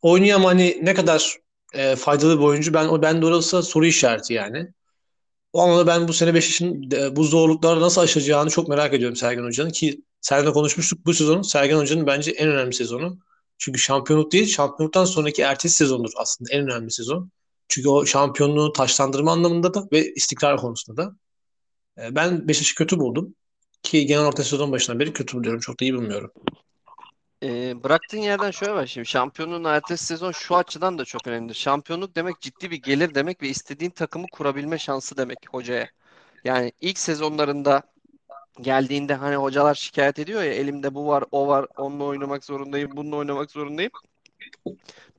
oynuyor 0.05 0.37
ama 0.37 0.49
hani 0.49 0.79
ne 0.83 0.93
kadar 0.93 1.37
e, 1.73 1.95
faydalı 1.95 2.39
bir 2.39 2.43
oyuncu 2.43 2.73
ben 2.73 3.01
ben 3.01 3.21
de 3.21 3.41
soru 3.41 3.85
işareti 3.85 4.33
yani. 4.33 4.67
O 5.53 5.61
anlamda 5.61 5.87
ben 5.87 6.07
bu 6.07 6.13
sene 6.13 6.33
Beşiktaş'ın 6.33 6.91
e, 6.91 7.15
bu 7.15 7.23
zorlukları 7.23 7.81
nasıl 7.81 8.01
aşacağını 8.01 8.49
çok 8.49 8.67
merak 8.67 8.93
ediyorum 8.93 9.15
Sergen 9.15 9.43
Hoca'nın 9.43 9.69
ki 9.69 10.01
Sergen'le 10.21 10.53
konuşmuştuk 10.53 11.05
bu 11.05 11.13
sezon 11.13 11.41
Sergen 11.41 11.77
Hoca'nın 11.77 12.07
bence 12.07 12.31
en 12.31 12.47
önemli 12.49 12.73
sezonu. 12.73 13.19
Çünkü 13.57 13.79
şampiyonluk 13.79 14.31
değil, 14.31 14.47
şampiyonluktan 14.47 15.05
sonraki 15.05 15.41
ertesi 15.41 15.75
sezondur 15.75 16.11
aslında 16.17 16.49
en 16.53 16.61
önemli 16.69 16.91
sezon. 16.91 17.31
Çünkü 17.67 17.89
o 17.89 18.05
şampiyonluğu 18.05 18.73
taşlandırma 18.73 19.31
anlamında 19.31 19.73
da 19.73 19.87
ve 19.91 20.13
istikrar 20.13 20.57
konusunda 20.57 21.03
da. 21.03 21.15
E, 22.03 22.15
ben 22.15 22.47
Beşiktaş'ı 22.47 22.75
kötü 22.75 22.99
buldum. 22.99 23.35
Ki 23.83 24.05
genel 24.05 24.25
orta 24.25 24.43
sezon 24.43 24.71
başından 24.71 24.99
beri 24.99 25.13
kötü 25.13 25.37
buluyorum. 25.37 25.59
Çok 25.59 25.79
da 25.79 25.85
iyi 25.85 25.93
bulmuyorum. 25.95 26.31
E, 27.43 27.83
bıraktığın 27.83 28.17
yerden 28.17 28.51
şöyle 28.51 28.73
başlayayım. 28.73 29.05
Şampiyonluğun 29.05 29.63
ertesi 29.63 30.05
sezon 30.05 30.31
şu 30.31 30.55
açıdan 30.55 30.97
da 30.97 31.05
çok 31.05 31.27
önemli. 31.27 31.55
Şampiyonluk 31.55 32.15
demek 32.15 32.41
ciddi 32.41 32.71
bir 32.71 32.81
gelir 32.81 33.15
demek 33.15 33.41
ve 33.41 33.47
istediğin 33.49 33.91
takımı 33.91 34.27
kurabilme 34.31 34.77
şansı 34.77 35.17
demek 35.17 35.39
hocaya. 35.49 35.89
Yani 36.43 36.71
ilk 36.81 36.99
sezonlarında 36.99 37.83
geldiğinde 38.61 39.15
hani 39.15 39.35
hocalar 39.35 39.75
şikayet 39.75 40.19
ediyor 40.19 40.43
ya 40.43 40.53
elimde 40.53 40.95
bu 40.95 41.07
var, 41.07 41.23
o 41.31 41.47
var, 41.47 41.67
onunla 41.77 42.03
oynamak 42.03 42.45
zorundayım, 42.45 42.91
bununla 42.95 43.15
oynamak 43.15 43.51
zorundayım. 43.51 43.91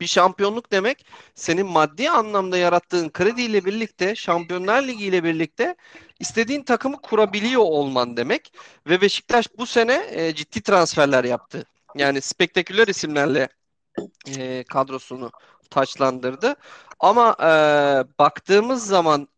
Bir 0.01 0.07
şampiyonluk 0.07 0.73
demek 0.73 1.07
senin 1.35 1.67
maddi 1.67 2.11
anlamda 2.11 2.59
yarattığın 2.59 3.11
krediyle 3.11 3.65
birlikte, 3.65 4.15
Şampiyonlar 4.15 4.83
Ligi 4.83 5.05
ile 5.05 5.25
birlikte 5.25 5.77
istediğin 6.21 6.63
takımı 6.63 7.01
kurabiliyor 7.03 7.63
olman 7.63 8.17
demek. 8.17 8.53
Ve 8.87 9.01
Beşiktaş 9.01 9.47
bu 9.59 9.67
sene 9.67 10.07
e, 10.11 10.35
ciddi 10.35 10.63
transferler 10.63 11.25
yaptı. 11.25 11.67
Yani 11.99 12.21
spektaküler 12.21 12.89
isimlerle 12.89 13.49
e, 14.37 14.65
kadrosunu 14.65 15.31
taçlandırdı. 15.71 16.55
Ama 17.01 17.37
e, 17.41 17.49
baktığımız 18.19 18.87
zaman 18.87 19.29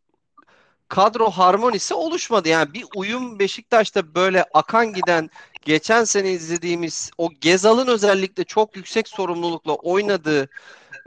kadro 0.88 1.31
harmonisi 1.31 1.94
oluşmadı. 1.94 2.49
Yani 2.49 2.75
bir 2.75 2.85
uyum 2.97 3.38
Beşiktaş'ta 3.38 4.14
böyle 4.14 4.44
akan 4.55 4.92
giden 4.92 5.31
geçen 5.62 6.05
sene 6.05 6.31
izlediğimiz 6.31 7.11
o 7.18 7.29
Gezal'ın 7.40 7.87
özellikle 7.87 8.44
çok 8.44 8.77
yüksek 8.77 9.09
sorumlulukla 9.09 9.75
oynadığı 9.75 10.49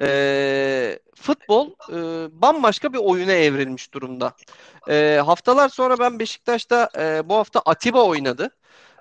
e, 0.02 1.00
futbol 1.16 1.70
e, 1.90 1.96
bambaşka 2.42 2.94
bir 2.94 2.98
oyuna 2.98 3.32
evrilmiş 3.32 3.94
durumda. 3.94 4.34
E, 4.90 5.22
haftalar 5.26 5.70
sonra 5.70 6.00
ben 6.00 6.20
Beşiktaş'ta 6.20 6.90
e, 6.98 7.30
bu 7.30 7.36
hafta 7.36 7.62
Atiba 7.66 8.04
oynadı. 8.04 8.50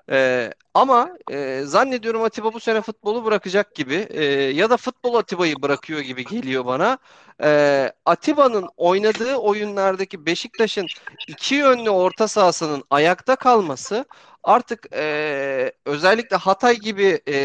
Ee, 0.09 0.53
ama 0.73 1.09
e, 1.31 1.61
zannediyorum 1.65 2.23
Atiba 2.23 2.53
bu 2.53 2.59
sene 2.59 2.81
futbolu 2.81 3.25
bırakacak 3.25 3.75
gibi 3.75 4.07
e, 4.09 4.23
ya 4.33 4.69
da 4.69 4.77
futbol 4.77 5.15
Atiba'yı 5.15 5.61
bırakıyor 5.61 5.99
gibi 5.99 6.25
geliyor 6.25 6.65
bana. 6.65 6.97
E, 7.43 7.91
Atiba'nın 8.05 8.69
oynadığı 8.77 9.35
oyunlardaki 9.35 10.25
Beşiktaş'ın 10.25 10.87
iki 11.27 11.55
yönlü 11.55 11.89
orta 11.89 12.27
sahasının 12.27 12.83
ayakta 12.89 13.35
kalması 13.35 14.05
Artık 14.43 14.87
e, 14.93 15.71
özellikle 15.85 16.35
Hatay 16.35 16.75
gibi 16.75 17.21
e, 17.27 17.35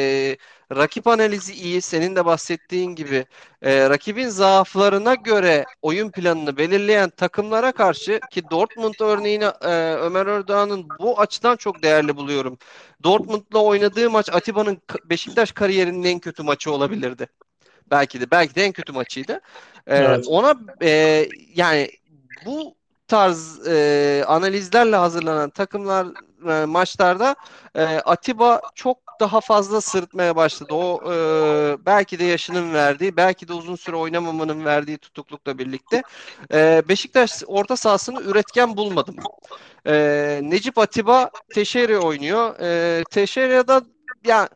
rakip 0.76 1.06
analizi 1.06 1.52
iyi, 1.54 1.82
senin 1.82 2.16
de 2.16 2.24
bahsettiğin 2.24 2.94
gibi 2.94 3.26
e, 3.62 3.90
rakibin 3.90 4.28
zaaflarına 4.28 5.14
göre 5.14 5.64
oyun 5.82 6.10
planını 6.10 6.56
belirleyen 6.56 7.10
takımlara 7.10 7.72
karşı 7.72 8.20
ki 8.30 8.50
Dortmund 8.50 8.94
örneğini 9.00 9.44
e, 9.44 9.94
Ömer 9.94 10.26
Erdoğan'ın 10.26 10.88
bu 10.98 11.20
açıdan 11.20 11.56
çok 11.56 11.82
değerli 11.82 12.16
buluyorum. 12.16 12.58
Dortmund'la 13.04 13.58
oynadığı 13.62 14.10
maç 14.10 14.28
Atiba'nın 14.32 14.82
Beşiktaş 15.04 15.52
kariyerinin 15.52 16.02
en 16.02 16.18
kötü 16.18 16.42
maçı 16.42 16.72
olabilirdi. 16.72 17.28
Belki 17.90 18.20
de 18.20 18.30
belki 18.30 18.54
de 18.54 18.64
en 18.64 18.72
kötü 18.72 18.92
maçıydı. 18.92 19.40
E, 19.86 19.96
Evet. 19.96 20.24
ona 20.28 20.54
e, 20.82 21.28
yani 21.54 21.90
bu 22.46 22.76
tarz 23.08 23.68
e, 23.68 24.24
analizlerle 24.26 24.96
hazırlanan 24.96 25.50
takımlar 25.50 26.06
e, 26.48 26.64
maçlarda 26.64 27.36
e, 27.74 27.82
Atiba 27.84 28.60
çok 28.74 28.98
daha 29.20 29.40
fazla 29.40 29.80
sırıtmaya 29.80 30.36
başladı. 30.36 30.74
O 30.74 31.12
e, 31.12 31.16
belki 31.86 32.18
de 32.18 32.24
yaşının 32.24 32.74
verdiği, 32.74 33.16
belki 33.16 33.48
de 33.48 33.52
uzun 33.52 33.76
süre 33.76 33.96
oynamamanın 33.96 34.64
verdiği 34.64 34.98
tutuklukla 34.98 35.58
birlikte 35.58 36.02
e, 36.52 36.82
Beşiktaş 36.88 37.42
orta 37.46 37.76
sahasını 37.76 38.22
üretken 38.22 38.76
bulmadım. 38.76 39.16
E, 39.86 40.40
Necip 40.42 40.78
Atiba 40.78 41.30
Teşeri 41.54 41.98
oynuyor. 41.98 42.60
E, 42.60 43.04
Teşeri'de 43.10 43.80
ya 44.24 44.48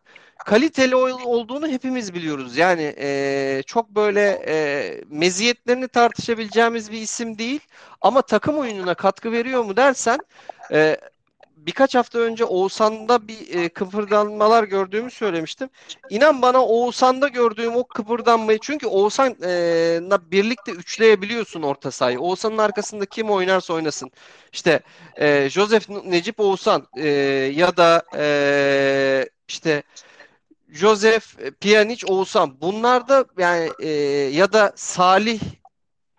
kaliteli 0.45 0.97
olduğunu 0.97 1.69
hepimiz 1.69 2.15
biliyoruz. 2.15 2.57
Yani 2.57 2.95
e, 2.99 3.63
çok 3.67 3.91
böyle 3.91 4.43
e, 4.47 4.55
meziyetlerini 5.09 5.89
tartışabileceğimiz 5.89 6.93
bir 6.93 6.99
isim 6.99 7.39
değil. 7.39 7.61
Ama 8.01 8.23
takım 8.23 8.59
oyununa 8.59 8.95
katkı 8.95 9.33
veriyor 9.33 9.65
mu 9.65 9.77
dersen 9.77 10.19
e, 10.73 10.97
birkaç 11.67 11.95
hafta 11.95 12.19
önce 12.19 12.45
Oğuzhan'da 12.45 13.29
bir 13.29 13.55
e, 13.55 13.69
kıpırdanmalar 13.69 14.65
gördüğümü 14.65 15.11
söylemiştim. 15.11 15.69
İnan 16.11 16.43
bana 16.43 16.65
Oğuzhan'da 16.65 17.29
gördüğüm 17.29 17.77
o 17.77 17.85
kıpırdanmayı 17.85 18.59
çünkü 18.63 18.87
Oğuzhan'la 18.87 20.31
birlikte 20.31 20.73
üçleyebiliyorsun 20.73 21.63
orta 21.63 21.91
sahayı. 21.91 22.21
Oğuzhan'ın 22.21 22.59
arkasında 22.59 23.07
kim 23.07 23.31
oynarsa 23.31 23.75
oynasın. 23.75 24.11
İşte 24.53 24.81
e, 25.17 25.51
Joseph 25.51 25.89
Necip 26.05 26.41
Oğuzhan 26.41 26.87
e, 26.97 27.09
ya 27.55 27.77
da 27.77 28.03
e, 28.17 29.29
işte 29.49 29.83
Joseph 30.73 31.27
Pjanic 31.61 32.07
Oğuzhan 32.07 32.61
bunlar 32.61 33.09
da 33.09 33.25
yani 33.39 33.71
e, 33.81 33.89
ya 34.33 34.53
da 34.53 34.73
Salih 34.77 35.41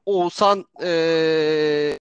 Oğuzhan 0.06 0.66
e, 0.84 1.98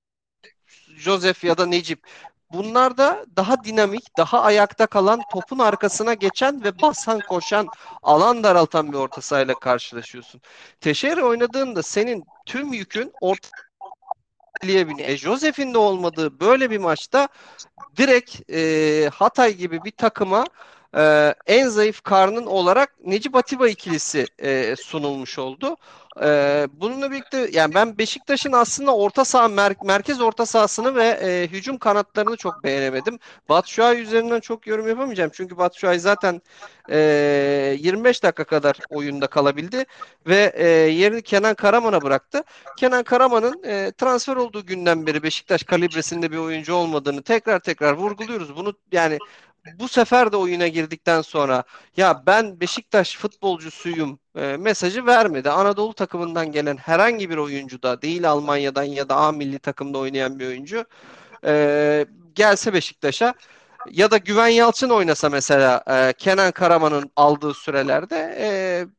Joseph 0.97 1.45
ya 1.45 1.59
da 1.59 1.67
Necip 1.67 2.07
Bunlar 2.53 2.97
da 2.97 3.27
daha 3.37 3.65
dinamik, 3.65 4.17
daha 4.17 4.43
ayakta 4.43 4.87
kalan, 4.87 5.21
topun 5.33 5.59
arkasına 5.59 6.15
geçen 6.15 6.65
ve 6.65 6.83
basan 6.83 7.21
koşan, 7.29 7.69
alan 8.03 8.45
daraltan 8.45 8.93
bir 8.93 8.97
orta 8.97 9.21
sahayla 9.21 9.55
karşılaşıyorsun. 9.55 10.41
Teşeri 10.81 11.25
oynadığında 11.25 11.83
senin 11.83 12.25
tüm 12.47 12.73
yükün 12.73 13.13
orta 13.21 13.49
E, 14.99 15.17
Joseph'in 15.17 15.75
de 15.75 15.79
olmadığı 15.79 16.41
böyle 16.41 16.71
bir 16.71 16.79
maçta 16.79 17.29
direkt 17.97 18.51
e, 18.51 19.11
Hatay 19.15 19.55
gibi 19.55 19.85
bir 19.85 19.91
takıma 19.91 20.45
e, 20.97 21.35
en 21.47 21.69
zayıf 21.69 22.03
karnın 22.03 22.47
olarak 22.47 22.95
Necip 23.05 23.37
Atiba 23.37 23.69
ikilisi 23.69 24.27
e, 24.39 24.77
sunulmuş 24.77 25.39
oldu. 25.39 25.77
E, 26.23 26.69
bununla 26.73 27.11
birlikte 27.11 27.49
yani 27.53 27.75
ben 27.75 27.99
Beşiktaş'ın 27.99 28.53
aslında 28.53 28.97
orta 28.97 29.25
saha 29.25 29.49
mer 29.49 29.75
merkez 29.85 30.21
orta 30.21 30.47
sahasını 30.47 30.95
ve 30.95 31.05
e, 31.05 31.49
hücum 31.53 31.79
kanatlarını 31.79 32.37
çok 32.37 32.65
beğenemedim. 32.65 33.19
Batshuayi 33.49 34.03
üzerinden 34.03 34.41
çok 34.41 34.67
yorum 34.67 34.89
yapamayacağım. 34.89 35.31
Çünkü 35.35 35.57
Batshuayi 35.57 36.01
zaten 36.01 36.43
e, 36.91 37.77
25 37.79 38.23
dakika 38.23 38.45
kadar 38.45 38.77
oyunda 38.91 39.27
kalabildi 39.27 39.85
ve 40.27 40.53
e, 40.55 40.69
yerini 40.69 41.23
Kenan 41.23 41.55
Karaman'a 41.55 42.03
bıraktı. 42.03 42.43
Kenan 42.79 43.03
Karaman'ın 43.03 43.63
e, 43.65 43.93
transfer 43.99 44.37
olduğu 44.37 44.67
günden 44.67 45.07
beri 45.07 45.23
Beşiktaş 45.23 45.63
kalibresinde 45.63 46.33
bir 46.33 46.39
oyuncu 46.39 46.75
olmadığını 46.75 47.23
tekrar 47.23 47.61
tekrar 47.61 47.93
vurguluyoruz. 47.93 48.57
Bunu 48.57 48.75
yani 48.93 49.19
bu 49.79 49.89
sefer 49.89 50.33
de 50.33 50.37
oyuna 50.37 50.69
girdikten 50.69 51.23
sonra 51.23 51.65
ya 51.97 52.23
ben 52.27 52.61
Beşiktaş 52.61 53.17
futbolcusuyum 53.17 54.19
e, 54.37 54.57
mesajı 54.57 55.07
vermedi. 55.07 55.51
Anadolu 55.51 55.95
takımından 55.95 56.53
gelen 56.53 56.77
herhangi 56.77 57.31
bir 57.31 57.37
oyuncu 57.37 57.83
da 57.83 58.03
değil 58.03 58.31
Almanya'dan 58.31 58.83
ya 58.85 59.09
da 59.09 59.17
A 59.17 59.33
milli 59.33 59.59
takımda 59.59 59.99
oynayan 59.99 60.39
bir 60.39 60.47
oyuncu 60.47 60.85
e, 61.45 62.07
gelse 62.35 62.73
Beşiktaş'a 62.73 63.35
ya 63.91 64.11
da 64.11 64.17
Güven 64.17 64.49
Yalçın 64.49 64.91
oynasa 64.91 65.29
mesela 65.29 65.85
e, 65.91 66.13
Kenan 66.13 66.53
Karaman'ın 66.53 67.11
aldığı 67.17 67.55
sürelerde 67.55 68.37
e, 68.41 68.49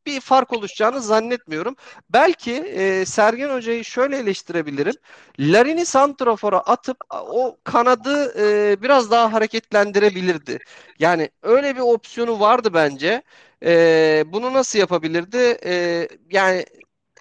bir 0.05 0.21
fark 0.21 0.53
oluşacağını 0.53 1.01
zannetmiyorum. 1.01 1.75
Belki 2.09 2.53
e, 2.53 3.05
Sergen 3.05 3.49
Hoca'yı 3.55 3.86
şöyle 3.86 4.17
eleştirebilirim. 4.17 4.93
Larin'i 5.39 5.86
Santrafor'a 5.86 6.59
atıp 6.59 6.97
o 7.11 7.57
kanadı 7.63 8.34
e, 8.39 8.82
biraz 8.82 9.11
daha 9.11 9.34
hareketlendirebilirdi. 9.34 10.59
Yani 10.99 11.29
öyle 11.43 11.75
bir 11.75 11.82
opsiyonu 11.82 12.39
vardı 12.39 12.69
bence. 12.73 13.23
E, 13.65 14.23
bunu 14.27 14.53
nasıl 14.53 14.79
yapabilirdi? 14.79 15.57
E, 15.65 16.07
yani 16.32 16.65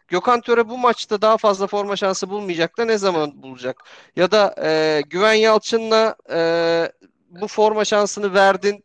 Gökhan 0.08 0.40
Töre 0.40 0.68
bu 0.68 0.78
maçta 0.78 1.22
daha 1.22 1.36
fazla 1.36 1.66
forma 1.66 1.96
şansı 1.96 2.30
bulmayacak 2.30 2.78
da 2.78 2.84
ne 2.84 2.98
zaman 2.98 3.42
bulacak? 3.42 3.84
Ya 4.16 4.30
da 4.30 4.54
e, 4.62 5.02
Güven 5.10 5.32
Yalçın'la 5.34 6.16
e, 6.32 6.38
bu 7.30 7.48
forma 7.48 7.84
şansını 7.84 8.34
verdin. 8.34 8.84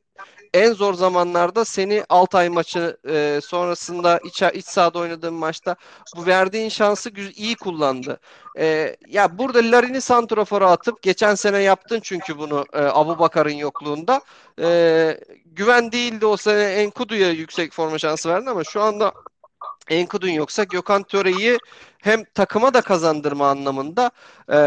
En 0.53 0.73
zor 0.73 0.93
zamanlarda 0.93 1.65
seni 1.65 2.03
Altay 2.09 2.49
maçı 2.49 2.97
e, 3.09 3.39
sonrasında 3.43 4.19
iç, 4.23 4.41
iç 4.53 4.65
sahada 4.65 4.99
oynadığın 4.99 5.33
maçta 5.33 5.75
bu 6.15 6.25
verdiğin 6.25 6.69
şansı 6.69 7.09
iyi 7.35 7.55
kullandı. 7.55 8.19
E, 8.59 8.95
ya 9.07 9.37
burada 9.37 9.59
Larin'i 9.59 10.01
santrafora 10.01 10.71
atıp 10.71 11.01
geçen 11.01 11.35
sene 11.35 11.59
yaptın 11.59 11.99
çünkü 12.03 12.37
bunu 12.37 12.65
e, 12.73 12.79
Abu 12.79 13.19
Bakar'ın 13.19 13.49
yokluğunda. 13.49 14.21
E, 14.61 15.19
güven 15.45 15.91
değildi 15.91 16.25
o 16.25 16.37
sene 16.37 16.63
Enkudu'ya 16.63 17.31
yüksek 17.31 17.73
forma 17.73 17.99
şansı 17.99 18.29
verdin 18.29 18.47
ama 18.47 18.63
şu 18.63 18.81
anda 18.81 19.13
Enkudun 19.89 20.29
yoksa 20.29 20.63
Gökhan 20.63 21.03
Töre'yi 21.03 21.57
hem 21.99 22.23
takıma 22.23 22.73
da 22.73 22.81
kazandırma 22.81 23.49
anlamında 23.49 24.11
e, 24.51 24.57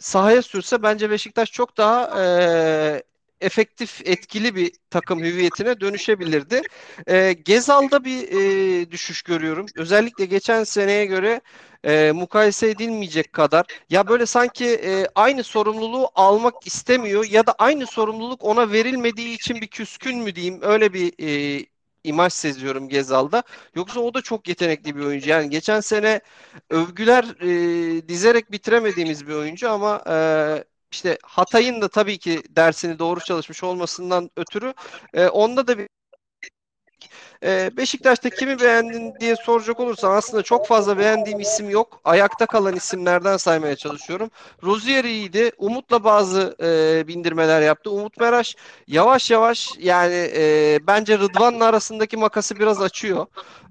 sahaya 0.00 0.42
sürse 0.42 0.82
bence 0.82 1.10
Beşiktaş 1.10 1.52
çok 1.52 1.76
daha 1.76 2.24
e, 2.24 3.02
efektif, 3.40 4.00
etkili 4.04 4.54
bir 4.54 4.72
takım 4.90 5.20
hüviyetine 5.20 5.80
dönüşebilirdi. 5.80 6.62
E, 7.06 7.32
Gezal'da 7.32 8.04
bir 8.04 8.28
e, 8.82 8.90
düşüş 8.90 9.22
görüyorum. 9.22 9.66
Özellikle 9.76 10.24
geçen 10.24 10.64
seneye 10.64 11.06
göre 11.06 11.40
e, 11.84 12.12
mukayese 12.12 12.68
edilmeyecek 12.70 13.32
kadar. 13.32 13.66
Ya 13.90 14.08
böyle 14.08 14.26
sanki 14.26 14.66
e, 14.66 15.06
aynı 15.14 15.44
sorumluluğu 15.44 16.10
almak 16.14 16.66
istemiyor 16.66 17.24
ya 17.30 17.46
da 17.46 17.54
aynı 17.58 17.86
sorumluluk 17.86 18.44
ona 18.44 18.72
verilmediği 18.72 19.34
için 19.34 19.60
bir 19.60 19.66
küskün 19.68 20.18
mü 20.18 20.34
diyeyim 20.34 20.58
öyle 20.62 20.92
bir 20.92 21.12
e, 21.60 21.66
imaj 22.08 22.32
seziyorum 22.32 22.88
Gezal'da. 22.88 23.42
Yoksa 23.74 24.00
o 24.00 24.14
da 24.14 24.22
çok 24.22 24.48
yetenekli 24.48 24.96
bir 24.96 25.00
oyuncu. 25.04 25.30
Yani 25.30 25.50
geçen 25.50 25.80
sene 25.80 26.20
övgüler 26.70 27.24
e, 27.98 28.08
dizerek 28.08 28.52
bitiremediğimiz 28.52 29.26
bir 29.28 29.34
oyuncu 29.34 29.70
ama 29.70 30.02
e, 30.10 30.64
işte 30.92 31.18
Hatay'ın 31.22 31.82
da 31.82 31.88
tabii 31.88 32.18
ki 32.18 32.42
dersini 32.50 32.98
doğru 32.98 33.20
çalışmış 33.20 33.64
olmasından 33.64 34.30
ötürü 34.36 34.74
e, 35.14 35.28
onda 35.28 35.66
da 35.66 35.78
bir 35.78 35.88
e, 37.44 37.70
Beşiktaş'ta 37.76 38.30
kimi 38.30 38.60
beğendin 38.60 39.14
diye 39.20 39.36
soracak 39.36 39.80
olursan 39.80 40.12
aslında 40.12 40.42
çok 40.42 40.66
fazla 40.66 40.98
beğendiğim 40.98 41.40
isim 41.40 41.70
yok. 41.70 42.00
Ayakta 42.04 42.46
kalan 42.46 42.76
isimlerden 42.76 43.36
saymaya 43.36 43.76
çalışıyorum. 43.76 44.30
Rozier 44.62 45.04
iyiydi. 45.04 45.52
Umut'la 45.58 46.04
bazı 46.04 46.56
e, 46.62 47.08
bindirmeler 47.08 47.62
yaptı. 47.62 47.90
Umut 47.90 48.20
Meraş 48.20 48.56
yavaş 48.86 49.30
yavaş 49.30 49.70
yani 49.78 50.30
e, 50.36 50.78
bence 50.86 51.18
Rıdvan'la 51.18 51.64
arasındaki 51.64 52.16
makası 52.16 52.58
biraz 52.58 52.82
açıyor. 52.82 53.26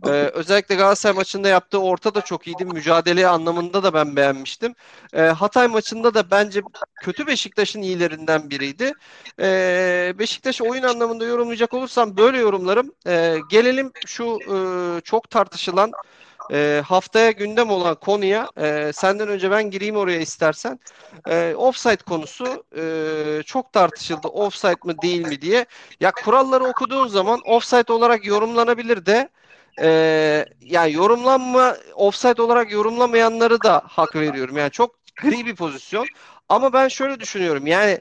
E, 0.06 0.10
özellikle 0.10 0.76
Galatasaray 0.76 1.16
maçında 1.16 1.48
yaptığı 1.48 1.82
orta 1.82 2.16
da 2.16 2.22
çok 2.22 2.48
iyiydi. 2.48 2.66
Mücadele 2.66 3.28
anlamında 3.28 3.84
da 3.84 3.94
ben 3.94 4.16
beğenmiştim. 4.16 4.76
E, 5.14 5.22
Hatay 5.22 5.68
maçında 5.68 6.14
da 6.14 6.32
bence 6.32 6.62
kötü 7.02 7.28
Beşiktaş'ın 7.28 7.82
iyilerinden 7.82 8.50
biriydi. 8.50 8.94
E, 9.40 10.14
Beşiktaş'ı 10.20 10.64
oyun 10.64 10.84
anlamında 10.84 11.26
yorumlayacak 11.26 11.74
olursam 11.74 12.18
böyle 12.18 12.38
yorumlarım. 12.38 12.92
E, 13.08 13.38
gelelim 13.58 13.92
şu 14.06 14.40
e, 14.54 14.58
çok 15.02 15.30
tartışılan 15.30 15.92
e, 16.52 16.82
haftaya 16.86 17.32
gündem 17.32 17.70
olan 17.70 17.96
konuya 17.96 18.50
e, 18.58 18.92
senden 18.94 19.28
önce 19.28 19.52
ben 19.52 19.72
gireyim 19.72 19.96
oraya 19.96 20.20
istersen. 20.20 20.80
E, 21.30 21.54
offside 21.58 21.98
konusu 21.98 22.64
e, 22.78 22.84
çok 23.46 23.74
tartışıldı. 23.74 24.28
Offside 24.28 24.76
mı 24.84 25.02
değil 25.02 25.28
mi 25.28 25.42
diye. 25.42 25.66
Ya 26.00 26.12
kuralları 26.12 26.64
okuduğun 26.66 27.08
zaman 27.08 27.40
offside 27.46 27.94
olarak 27.94 28.26
yorumlanabilir 28.26 29.06
de 29.06 29.30
e, 29.82 29.90
yani 30.62 30.94
yorumlanma 30.94 31.76
offside 31.96 32.42
olarak 32.42 32.72
yorumlamayanları 32.72 33.64
da 33.64 33.82
hak 33.86 34.16
veriyorum. 34.16 34.58
Yani 34.58 34.72
çok 34.72 34.96
gri 35.24 35.46
bir 35.46 35.56
pozisyon. 35.56 36.06
Ama 36.50 36.74
ben 36.74 36.88
şöyle 36.88 37.20
düşünüyorum. 37.20 37.68
Yani 37.68 38.00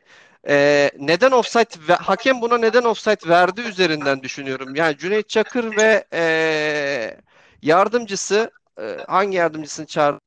e, 0.49 0.91
neden 0.99 1.31
offside 1.31 1.93
hakem 1.93 2.41
buna 2.41 2.59
neden 2.59 2.85
offside 2.85 3.29
verdi 3.29 3.61
üzerinden 3.61 4.23
düşünüyorum. 4.23 4.75
Yani 4.75 4.99
Cüneyt 4.99 5.29
Çakır 5.29 5.77
ve 5.77 6.05
e, 6.13 7.21
yardımcısı 7.63 8.51
e, 8.81 8.97
hangi 9.09 9.37
yardımcısını 9.37 9.87
çağırdı 9.87 10.21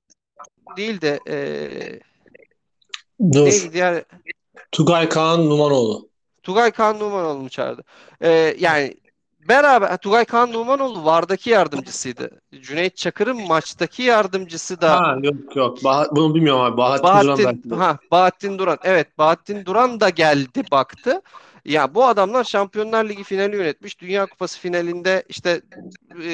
değil 0.78 1.02
de 1.02 1.20
e, 1.28 1.38
Dur. 3.34 3.46
neydi 3.46 3.74
diğer 3.74 4.04
Tugay 4.72 5.10
Kaan 5.10 5.50
Numanoğlu. 5.50 6.10
Tugay 6.44 6.72
Kaan 6.72 7.00
Numanoğlu 7.00 7.40
mu 7.40 7.50
çağırdı? 7.50 7.84
E, 8.22 8.56
yani 8.60 8.96
beraber 9.50 9.98
Tugay 9.98 10.26
Kaan 10.26 10.54
Numanoğlu 10.54 11.06
vardaki 11.06 11.50
yardımcısıydı. 11.50 12.30
Cüneyt 12.62 12.98
Çakır'ın 12.98 13.48
maçtaki 13.48 14.04
yardımcısı 14.04 14.82
da 14.82 15.00
Ha 15.00 15.18
yok 15.22 15.56
yok. 15.56 15.84
Bah 15.84 16.06
bunu 16.12 16.36
bilmiyorum 16.36 16.62
abi. 16.62 16.78
Bahattin, 16.78 17.04
Duran 17.04 17.28
Bahattin, 17.28 17.46
belki. 17.72 17.76
ha, 17.76 17.98
Bahattin 18.12 18.60
Duran. 18.60 18.78
Evet, 18.84 19.18
Bahattin 19.18 19.66
Duran 19.66 20.00
da 20.00 20.10
geldi 20.10 20.64
baktı. 20.72 21.22
Ya 21.66 21.96
bu 21.96 22.06
adamlar 22.06 22.44
Şampiyonlar 22.44 23.10
Ligi 23.10 23.24
finali 23.24 23.56
yönetmiş. 23.56 24.02
Dünya 24.02 24.26
Kupası 24.26 24.60
finalinde 24.60 25.24
işte 25.30 25.62
e, 26.24 26.32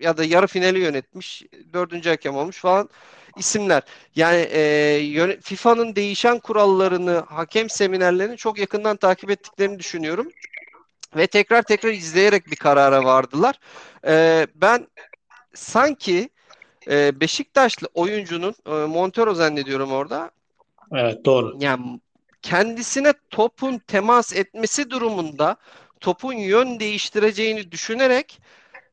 ya 0.00 0.16
da 0.16 0.24
yarı 0.24 0.46
finali 0.46 0.78
yönetmiş. 0.78 1.42
Dördüncü 1.72 2.10
hakem 2.10 2.36
olmuş 2.36 2.58
falan 2.58 2.88
isimler. 3.36 3.82
Yani 4.16 4.48
e, 4.52 5.40
FIFA'nın 5.42 5.96
değişen 5.96 6.38
kurallarını, 6.38 7.24
hakem 7.28 7.70
seminerlerini 7.70 8.36
çok 8.36 8.58
yakından 8.58 8.96
takip 8.96 9.30
ettiklerini 9.30 9.78
düşünüyorum. 9.78 10.28
Ve 11.16 11.26
tekrar 11.26 11.62
tekrar 11.62 11.92
izleyerek 11.92 12.46
bir 12.46 12.56
karara 12.56 13.04
vardılar. 13.04 13.60
E, 14.06 14.46
ben 14.54 14.86
sanki 15.54 16.30
e, 16.90 17.20
Beşiktaşlı 17.20 17.88
oyuncunun 17.94 18.54
e, 18.66 18.70
Montero 18.70 19.34
zannediyorum 19.34 19.92
orada. 19.92 20.30
Evet 20.92 21.24
doğru. 21.24 21.56
Yani 21.60 22.00
kendisine 22.42 23.12
topun 23.30 23.78
temas 23.78 24.32
etmesi 24.32 24.90
durumunda 24.90 25.56
topun 26.00 26.32
yön 26.32 26.80
değiştireceğini 26.80 27.72
düşünerek 27.72 28.40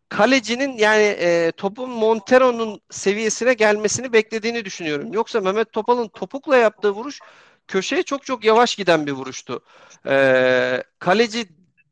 kalecinin 0.10 0.78
yani 0.78 1.04
e, 1.04 1.52
topun 1.58 1.90
Montero'nun 1.90 2.82
seviyesine 2.90 3.54
gelmesini 3.54 4.14
beklediğini 4.14 4.66
düşünüyorum. 4.66 5.14
Yoksa 5.14 5.42
Mehmet 5.42 5.72
Topal'ın 5.72 6.08
topukla 6.08 6.58
yaptığı 6.58 6.92
vuruş 6.92 7.20
köşeye 7.68 8.04
çok 8.04 8.26
çok 8.26 8.44
yavaş 8.44 8.76
giden 8.76 9.08
bir 9.08 9.12
vuruştu. 9.12 9.64
E, 10.08 10.84
kaleci 11.00 11.48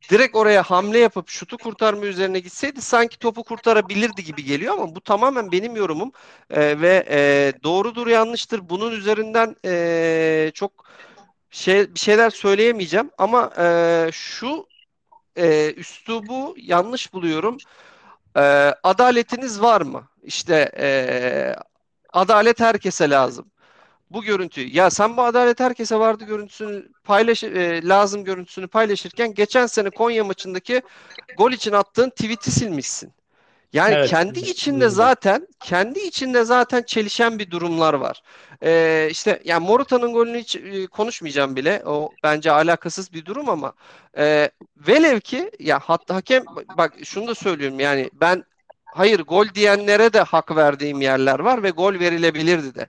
direkt 0.10 0.36
oraya 0.36 0.64
hamle 0.64 0.98
yapıp 1.00 1.30
şutu 1.30 1.58
kurtarma 1.58 2.06
üzerine 2.06 2.40
gitseydi 2.40 2.82
sanki 2.82 3.20
topu 3.20 3.44
kurtarabilirdi 3.44 4.24
gibi 4.24 4.44
geliyor 4.44 4.74
ama 4.74 4.96
bu 4.96 5.02
tamamen 5.02 5.52
benim 5.52 5.76
yorumum 5.76 6.12
E, 6.50 6.82
ve 6.82 7.06
e, 7.10 7.54
doğrudur 7.64 8.08
yanlıştır 8.08 8.70
bunun 8.70 8.92
üzerinden 8.92 9.56
e, 9.66 10.52
çok 10.54 10.72
şey 11.52 11.96
bir 11.96 12.00
şeyler 12.00 12.30
söyleyemeyeceğim 12.30 13.12
ama 13.18 13.54
e, 13.60 14.10
şu 14.14 14.68
e, 15.38 15.74
üslubu 15.74 16.56
yanlış 16.58 17.14
buluyorum. 17.14 17.58
E, 18.38 18.42
adaletiniz 18.84 19.62
var 19.62 19.82
mı? 19.82 20.10
İşte 20.24 20.72
e, 20.80 21.56
adalet 22.14 22.60
herkese 22.60 23.10
lazım. 23.10 23.52
Bu 24.14 24.24
görüntüyü 24.24 24.76
ya 24.76 24.90
sen 24.90 25.18
bu 25.18 25.24
adalet 25.24 25.60
herkese 25.60 25.96
vardı 26.00 26.26
görüntüsünü 26.26 26.90
paylaş 27.04 27.44
e, 27.44 27.88
lazım 27.88 28.24
görüntüsünü 28.24 28.68
paylaşırken 28.68 29.34
geçen 29.34 29.66
sene 29.66 29.90
Konya 29.90 30.24
maçındaki 30.24 30.82
gol 31.38 31.52
için 31.52 31.72
attığın 31.72 32.10
tweet'i 32.10 32.52
silmişsin. 32.52 33.14
Yani 33.74 33.94
Evet. 33.94 34.10
kendi 34.10 34.40
içinde 34.40 34.90
zaten 34.90 35.48
kendi 35.60 36.00
içinde 36.00 36.44
zaten 36.44 36.84
çelişen 36.84 37.40
bir 37.40 37.52
durumlar 37.52 37.94
var. 37.94 38.24
Ee, 38.64 39.08
işte 39.12 39.42
yani 39.46 39.68
Morata'nın 39.68 40.14
golünü 40.14 40.40
hiç 40.40 40.56
e, 40.56 40.88
konuşmayacağım 40.88 41.56
bile. 41.56 41.84
O 41.86 42.12
bence 42.24 42.52
alakasız 42.52 43.14
bir 43.14 43.26
durum 43.26 43.50
ama 43.50 43.74
e, 44.18 44.52
velev 44.78 45.20
ki 45.20 45.52
ya 45.60 45.80
hatta 45.80 46.16
hakem 46.16 46.44
bak 46.78 46.94
şunu 47.04 47.28
da 47.28 47.36
söylüyorum 47.36 47.80
yani 47.80 48.10
ben 48.14 48.44
hayır 48.86 49.20
gol 49.20 49.46
diyenlere 49.56 50.14
de 50.14 50.22
hak 50.22 50.56
verdiğim 50.56 51.02
yerler 51.02 51.40
var 51.40 51.64
ve 51.64 51.70
gol 51.70 51.94
verilebilirdi 52.00 52.76
de. 52.76 52.88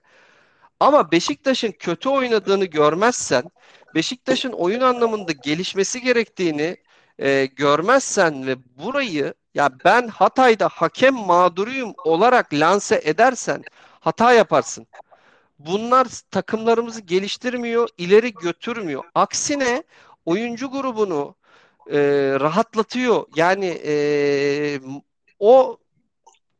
Ama 0.79 1.11
Beşiktaş'ın 1.11 1.71
kötü 1.71 2.09
oynadığını 2.09 2.65
görmezsen, 2.65 3.43
Beşiktaş'ın 3.95 4.51
oyun 4.51 4.81
anlamında 4.81 5.31
gelişmesi 5.31 6.01
gerektiğini 6.01 6.77
e, 7.19 7.45
görmezsen 7.45 8.47
ve 8.47 8.55
burayı 8.77 9.33
ya 9.53 9.69
ben 9.85 10.07
Hatay'da 10.07 10.67
hakem 10.67 11.13
mağduruyum 11.15 11.93
olarak 12.05 12.53
lanse 12.53 13.01
edersen 13.05 13.63
hata 13.99 14.33
yaparsın. 14.33 14.87
Bunlar 15.59 16.07
takımlarımızı 16.31 17.01
geliştirmiyor, 17.01 17.89
ileri 17.97 18.33
götürmüyor. 18.33 19.03
Aksine 19.15 19.83
oyuncu 20.25 20.71
grubunu 20.71 21.35
e, 21.91 21.99
rahatlatıyor. 22.39 23.25
Yani 23.35 23.81
e, 23.85 23.95
o 25.39 25.77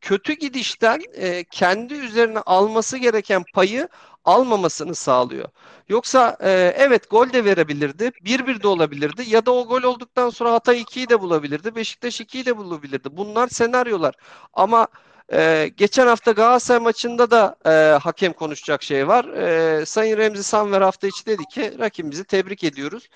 kötü 0.04 0.34
gidişten 0.34 1.02
e, 1.14 1.44
kendi 1.44 1.94
üzerine 1.94 2.40
alması 2.40 2.98
gereken 2.98 3.44
payı 3.54 3.88
almamasını 4.26 4.96
sağlıyor. 4.96 5.50
Yoksa 5.90 6.38
e, 6.42 6.74
evet 6.78 7.10
gol 7.10 7.34
de 7.34 7.46
verebilirdi. 7.46 8.12
1-1 8.26 8.64
de 8.64 8.68
olabilirdi. 8.68 9.24
Ya 9.28 9.46
da 9.46 9.52
o 9.52 9.68
gol 9.68 9.84
olduktan 9.84 10.30
sonra 10.30 10.54
Hatay 10.54 10.82
2'yi 10.82 11.10
de 11.10 11.22
bulabilirdi. 11.22 11.76
Beşiktaş 11.76 12.22
2'yi 12.22 12.46
de 12.46 12.58
bulabilirdi. 12.58 13.10
Bunlar 13.18 13.48
senaryolar. 13.48 14.16
Ama 14.54 14.88
e, 15.34 15.72
geçen 15.78 16.08
hafta 16.08 16.32
Galatasaray 16.32 16.80
maçında 16.82 17.32
da 17.32 17.56
e, 17.66 17.98
hakem 17.98 18.34
konuşacak 18.34 18.84
şey 18.84 19.08
var. 19.08 19.26
E, 19.26 19.86
Sayın 19.86 20.18
Remzi 20.18 20.44
Sanver 20.44 20.82
hafta 20.82 21.08
içi 21.08 21.26
dedi 21.26 21.44
ki 21.46 21.74
rakibimizi 21.80 22.24
tebrik 22.24 22.64
ediyoruz. 22.64 23.10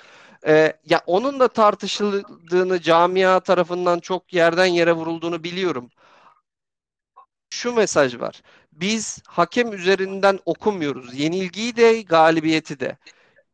E, 0.48 0.74
ya 0.90 1.02
onun 1.06 1.40
da 1.40 1.48
tartışıldığını 1.48 2.82
camia 2.82 3.40
tarafından 3.40 4.00
çok 4.00 4.34
yerden 4.34 4.66
yere 4.66 4.94
vurulduğunu 4.94 5.44
biliyorum 5.44 5.90
şu 7.50 7.74
mesaj 7.74 8.20
var. 8.20 8.42
Biz 8.72 9.20
hakem 9.28 9.74
üzerinden 9.74 10.40
okumuyoruz. 10.46 11.20
Yenilgiyi 11.20 11.76
de 11.76 12.02
galibiyeti 12.02 12.80
de. 12.80 12.98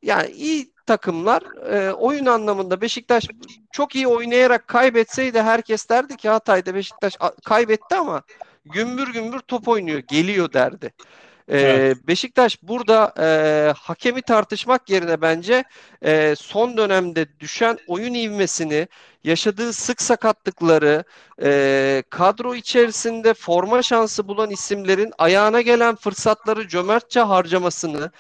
Yani 0.02 0.32
iyi 0.32 0.74
takımlar 0.86 1.44
e, 1.74 1.94
oyun 1.94 2.26
anlamında 2.26 2.82
Beşiktaş 2.82 3.28
çok 3.72 3.96
iyi 3.96 4.08
oynayarak 4.08 4.68
kaybetseydi 4.68 5.42
herkes 5.42 5.90
derdi 5.90 6.18
ki 6.18 6.30
Hatay'da 6.30 6.76
Beşiktaş 6.76 7.18
kaybetti 7.46 7.96
ama 7.96 8.24
gümbür 8.66 9.14
gümbür 9.14 9.40
top 9.40 9.68
oynuyor, 9.68 10.00
geliyor 10.00 10.54
derdi. 10.54 10.94
E, 11.48 11.60
Evet. 11.60 12.08
Beşiktaş 12.08 12.64
burada 12.64 13.14
e, 13.20 13.28
hakemi 13.78 14.22
tartışmak 14.22 14.90
yerine 14.90 15.22
bence 15.22 15.64
e, 16.06 16.36
son 16.38 16.78
dönemde 16.78 17.40
düşen 17.40 17.78
oyun 17.88 18.14
ivmesini, 18.14 18.88
yaşadığı 19.24 19.74
sık 19.74 20.02
sakatlıkları, 20.02 21.04
e, 21.44 22.04
kadro 22.10 22.56
içerisinde 22.56 23.34
forma 23.34 23.82
şansı 23.84 24.28
bulan 24.28 24.50
isimlerin 24.50 25.12
ayağına 25.18 25.62
gelen 25.62 25.96
fırsatları 25.96 26.68
cömertçe 26.68 27.20
harcamasını, 27.20 28.12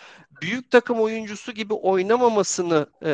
büyük 0.41 0.71
takım 0.71 1.01
oyuncusu 1.01 1.51
gibi 1.51 1.73
oynamamasını 1.73 2.87
e, 3.01 3.09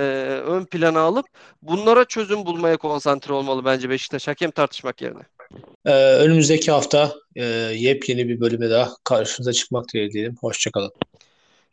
ön 0.45 0.65
plana 0.65 0.99
alıp 1.01 1.25
bunlara 1.61 2.05
çözüm 2.05 2.45
bulmaya 2.45 2.77
konsantre 2.77 3.33
olmalı 3.33 3.65
bence 3.65 3.89
Beşiktaş 3.89 4.27
hakem 4.27 4.51
tartışmak 4.51 5.01
yerine. 5.01 5.38
Ee, 5.85 5.91
önümüzdeki 5.91 6.71
hafta 6.71 7.15
e, 7.35 7.45
yepyeni 7.75 8.27
bir 8.27 8.39
bölüme 8.39 8.69
daha 8.69 8.91
karşınıza 9.03 9.53
çıkmak 9.53 9.93
dileğiyle 9.93 10.13
diyelim. 10.13 10.35
Hoşçakalın. 10.41 10.91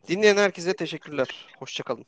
Dinleyen 0.08 0.36
herkese 0.36 0.76
teşekkürler. 0.76 1.28
Hoşçakalın. 1.58 2.04